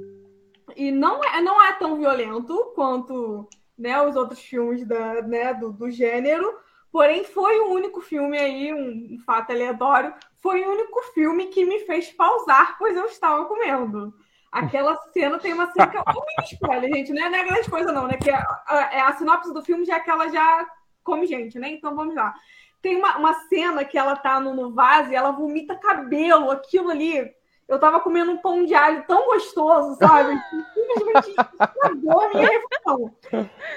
E 0.75 0.91
não 0.91 1.21
é, 1.23 1.41
não 1.41 1.61
é 1.61 1.73
tão 1.73 1.97
violento 1.97 2.71
quanto 2.73 3.47
né, 3.77 4.01
os 4.01 4.15
outros 4.15 4.39
filmes 4.39 4.87
da, 4.87 5.21
né, 5.21 5.53
do, 5.53 5.73
do 5.73 5.91
gênero, 5.91 6.57
porém 6.89 7.25
foi 7.25 7.59
o 7.59 7.71
único 7.71 7.99
filme 7.99 8.37
aí, 8.37 8.73
um, 8.73 9.15
um 9.15 9.19
fato 9.25 9.51
aleatório, 9.51 10.13
foi 10.41 10.63
o 10.63 10.71
único 10.71 11.01
filme 11.13 11.47
que 11.47 11.65
me 11.65 11.79
fez 11.81 12.11
pausar, 12.13 12.77
pois 12.77 12.95
eu 12.95 13.05
estava 13.05 13.43
comendo. 13.45 14.13
Aquela 14.53 14.95
cena 15.11 15.39
tem 15.39 15.51
uma 15.51 15.71
cena 15.71 15.87
que 15.87 15.97
é 15.97 15.99
um 15.99 16.03
mini 16.03 16.51
spoiler, 16.51 16.93
gente, 16.93 17.11
né? 17.11 17.27
não 17.27 17.39
é 17.39 17.43
grande 17.43 17.69
coisa 17.69 17.91
não, 17.91 18.07
né? 18.07 18.17
Que 18.17 18.29
a, 18.29 18.39
a, 18.67 19.07
a 19.07 19.13
sinopse 19.13 19.51
do 19.51 19.63
filme 19.63 19.83
já 19.83 19.95
é 19.95 19.99
que 19.99 20.11
ela 20.11 20.29
já 20.29 20.67
come 21.03 21.25
gente, 21.25 21.57
né? 21.57 21.69
Então 21.69 21.95
vamos 21.95 22.13
lá. 22.13 22.35
Tem 22.79 22.95
uma, 22.95 23.17
uma 23.17 23.33
cena 23.49 23.83
que 23.83 23.97
ela 23.97 24.15
tá 24.15 24.39
no, 24.39 24.53
no 24.53 24.71
vaso 24.71 25.11
e 25.11 25.15
ela 25.15 25.31
vomita 25.31 25.75
cabelo, 25.75 26.51
aquilo 26.51 26.91
ali. 26.91 27.33
Eu 27.67 27.79
tava 27.79 27.99
comendo 27.99 28.31
um 28.31 28.37
pão 28.37 28.63
de 28.63 28.75
alho 28.75 29.03
tão 29.07 29.25
gostoso, 29.25 29.97
sabe? 29.97 30.39
Simplesmente 30.73 31.29
estragou 31.29 32.21
a 32.21 32.29
minha 32.29 32.47
refeição. 32.47 33.15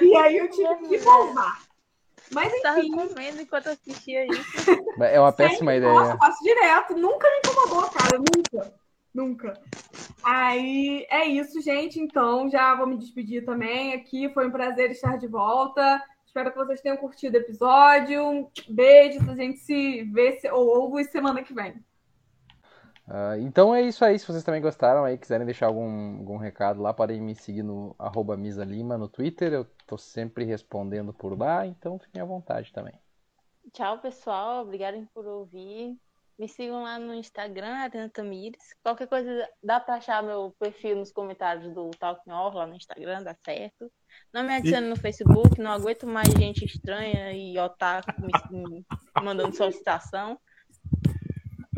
E 0.02 0.16
aí 0.16 0.36
eu 0.36 0.50
tive 0.50 0.88
que 0.88 0.98
pausar. 0.98 1.62
Mas 2.32 2.60
Tava 2.60 2.80
enfim, 2.80 2.90
comendo 2.90 3.40
enquanto 3.40 3.68
assistia 3.68 4.26
isso. 4.26 4.70
É 5.00 5.18
uma 5.18 5.32
péssima 5.32 5.72
sempre, 5.72 5.76
ideia. 5.76 5.92
Nossa, 5.92 6.12
eu 6.12 6.18
faço 6.18 6.42
direto. 6.42 6.96
Nunca 6.96 7.28
me 7.30 7.38
incomodou, 7.38 7.90
cara. 7.90 8.18
Nunca. 8.18 8.85
Nunca. 9.16 9.54
Aí 10.22 11.06
é 11.10 11.24
isso, 11.24 11.58
gente. 11.62 11.98
Então 11.98 12.50
já 12.50 12.74
vou 12.74 12.86
me 12.86 12.98
despedir 12.98 13.46
também 13.46 13.94
aqui. 13.94 14.28
Foi 14.34 14.46
um 14.46 14.50
prazer 14.50 14.90
estar 14.90 15.16
de 15.16 15.26
volta. 15.26 16.02
Espero 16.26 16.50
que 16.52 16.58
vocês 16.58 16.82
tenham 16.82 16.98
curtido 16.98 17.34
o 17.38 17.40
episódio. 17.40 18.50
Beijos. 18.68 19.26
A 19.26 19.34
gente 19.34 19.58
se 19.60 20.02
vê 20.04 20.32
se- 20.38 20.50
ou 20.50 20.66
ouve 20.66 21.04
semana 21.04 21.42
que 21.42 21.54
vem. 21.54 21.82
Ah, 23.08 23.38
então 23.38 23.74
é 23.74 23.80
isso 23.82 24.04
aí. 24.04 24.18
Se 24.18 24.26
vocês 24.26 24.44
também 24.44 24.60
gostaram 24.60 25.04
aí, 25.04 25.16
quiserem 25.16 25.46
deixar 25.46 25.66
algum, 25.66 26.18
algum 26.18 26.36
recado 26.36 26.82
lá, 26.82 26.92
podem 26.92 27.20
me 27.22 27.34
seguir 27.34 27.62
no 27.62 27.94
arroba 27.98 28.36
Misa 28.36 28.64
Lima 28.64 28.98
no 28.98 29.08
Twitter. 29.08 29.52
Eu 29.52 29.64
tô 29.86 29.96
sempre 29.96 30.44
respondendo 30.44 31.14
por 31.14 31.38
lá, 31.38 31.66
então 31.66 31.98
fiquem 31.98 32.20
à 32.20 32.24
vontade 32.24 32.70
também. 32.70 32.92
Tchau, 33.72 33.98
pessoal. 34.00 34.62
Obrigada 34.62 35.02
por 35.14 35.26
ouvir. 35.26 35.96
Me 36.38 36.48
sigam 36.48 36.82
lá 36.82 36.98
no 36.98 37.14
Instagram, 37.14 37.84
Adriana 37.84 38.10
Tamires. 38.10 38.74
Qualquer 38.82 39.06
coisa, 39.06 39.48
dá 39.62 39.80
pra 39.80 39.94
achar 39.94 40.22
meu 40.22 40.54
perfil 40.58 40.96
nos 40.96 41.10
comentários 41.10 41.72
do 41.72 41.90
Talking 41.92 42.30
Or 42.30 42.54
lá 42.54 42.66
no 42.66 42.76
Instagram, 42.76 43.22
dá 43.22 43.34
certo. 43.42 43.90
Não 44.34 44.42
me 44.44 44.54
adicione 44.54 44.86
no 44.86 44.96
Facebook, 44.96 45.58
não 45.58 45.70
aguento 45.70 46.06
mais 46.06 46.28
gente 46.34 46.64
estranha 46.66 47.32
e 47.32 47.58
otaku 47.58 48.20
me, 48.20 48.32
me 48.50 48.86
mandando 49.22 49.56
solicitação. 49.56 50.38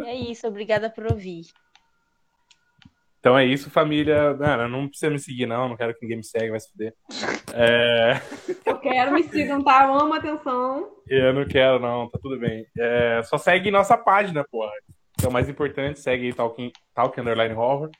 E 0.00 0.02
é 0.02 0.14
isso, 0.14 0.46
obrigada 0.48 0.90
por 0.90 1.06
ouvir. 1.06 1.46
Então 3.20 3.36
é 3.36 3.44
isso, 3.44 3.70
família. 3.70 4.34
Mano, 4.34 4.68
não 4.68 4.88
precisa 4.88 5.10
me 5.10 5.18
seguir, 5.18 5.46
não. 5.46 5.68
Não 5.68 5.76
quero 5.76 5.92
que 5.94 6.02
ninguém 6.02 6.18
me 6.18 6.24
segue, 6.24 6.50
vai 6.50 6.60
se 6.60 6.70
fuder. 6.70 6.94
É... 7.52 8.20
Eu 8.64 8.78
quero, 8.78 9.12
me 9.12 9.22
sigam, 9.24 9.62
tá? 9.62 9.84
Eu 9.84 9.94
amo 9.94 10.14
atenção. 10.14 10.88
Eu 11.06 11.32
não 11.32 11.44
quero, 11.46 11.80
não. 11.80 12.08
Tá 12.08 12.18
tudo 12.22 12.38
bem. 12.38 12.64
É... 12.78 13.20
Só 13.24 13.36
segue 13.36 13.70
nossa 13.70 13.96
página, 13.96 14.44
porra. 14.50 14.70
Que 15.18 15.26
é 15.26 15.28
o 15.28 15.32
mais 15.32 15.48
importante. 15.48 15.98
Segue 15.98 16.32
Talking, 16.32 16.70
Talking 16.94 17.22
Underline 17.22 17.54
Horror 17.54 17.90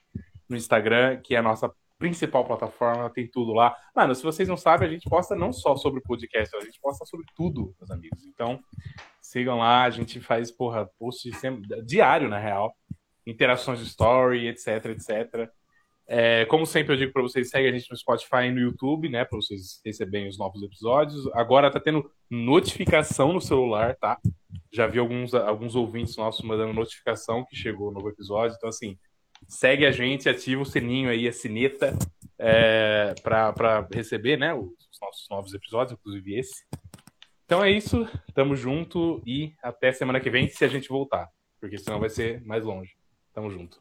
no 0.49 0.57
Instagram, 0.57 1.21
que 1.23 1.35
é 1.35 1.39
a 1.39 1.43
nossa 1.43 1.71
principal 1.99 2.45
plataforma. 2.45 3.11
Tem 3.11 3.29
tudo 3.29 3.53
lá. 3.53 3.75
Mano, 3.95 4.15
se 4.15 4.23
vocês 4.23 4.49
não 4.49 4.57
sabem, 4.57 4.89
a 4.89 4.93
gente 4.93 5.11
posta 5.11 5.35
não 5.35 5.53
só 5.53 5.75
sobre 5.75 6.01
podcast, 6.01 6.57
a 6.57 6.61
gente 6.61 6.79
posta 6.81 7.05
sobre 7.05 7.27
tudo, 7.35 7.75
meus 7.81 7.91
amigos. 7.91 8.25
Então, 8.25 8.61
sigam 9.21 9.59
lá. 9.59 9.83
A 9.83 9.91
gente 9.91 10.21
faz, 10.21 10.53
porra, 10.53 10.89
post 10.97 11.31
sempre... 11.35 11.63
diário, 11.85 12.29
na 12.29 12.39
real. 12.39 12.73
Interações 13.29 13.79
de 13.79 13.87
story, 13.87 14.49
etc, 14.49 14.87
etc. 14.87 15.51
É, 16.11 16.47
como 16.47 16.65
sempre 16.65 16.95
eu 16.95 16.97
digo 16.97 17.13
pra 17.13 17.21
vocês, 17.21 17.51
segue 17.51 17.69
a 17.69 17.73
gente 17.73 17.91
no 17.91 17.97
Spotify 17.97 18.45
e 18.47 18.51
no 18.51 18.61
YouTube, 18.61 19.11
né? 19.11 19.27
Pra 19.27 19.37
vocês 19.37 19.79
receberem 19.85 20.27
os 20.27 20.39
novos 20.39 20.63
episódios. 20.63 21.27
Agora 21.35 21.71
tá 21.71 21.79
tendo 21.79 22.11
notificação 22.31 23.35
no 23.35 23.41
celular, 23.43 23.95
tá? 23.97 24.19
Já 24.73 24.87
vi 24.87 24.99
alguns, 24.99 25.35
alguns 25.35 25.77
ouvintes 25.77 26.17
nossos 26.17 26.43
mandando 26.43 26.73
notificação 26.73 27.45
que 27.45 27.55
chegou 27.55 27.89
o 27.89 27.93
novo 27.93 28.09
episódio. 28.09 28.57
Então, 28.57 28.71
assim, 28.71 28.99
segue 29.47 29.85
a 29.85 29.91
gente, 29.91 30.31
ativa 30.31 30.63
o 30.63 30.67
sininho 30.67 31.11
aí, 31.11 31.29
a 31.29 31.33
sineta, 31.33 31.95
é, 32.39 33.15
pra 33.23 33.87
receber, 33.93 34.39
né? 34.39 34.55
Os 34.55 34.73
nossos 35.03 35.29
novos 35.29 35.53
episódios, 35.53 35.99
inclusive 35.99 36.39
esse. 36.39 36.65
Então 37.45 37.63
é 37.63 37.71
isso, 37.71 38.09
tamo 38.35 38.57
junto 38.57 39.23
e 39.27 39.55
até 39.63 39.93
semana 39.93 40.21
que 40.21 40.31
vem, 40.31 40.49
se 40.49 40.65
a 40.65 40.69
gente 40.69 40.89
voltar. 40.89 41.29
Porque 41.61 41.77
senão 41.77 42.01
vai 42.01 42.09
ser 42.09 42.43
mais 42.45 42.65
longe. 42.65 42.98
Tamo 43.39 43.51
junto. 43.53 43.81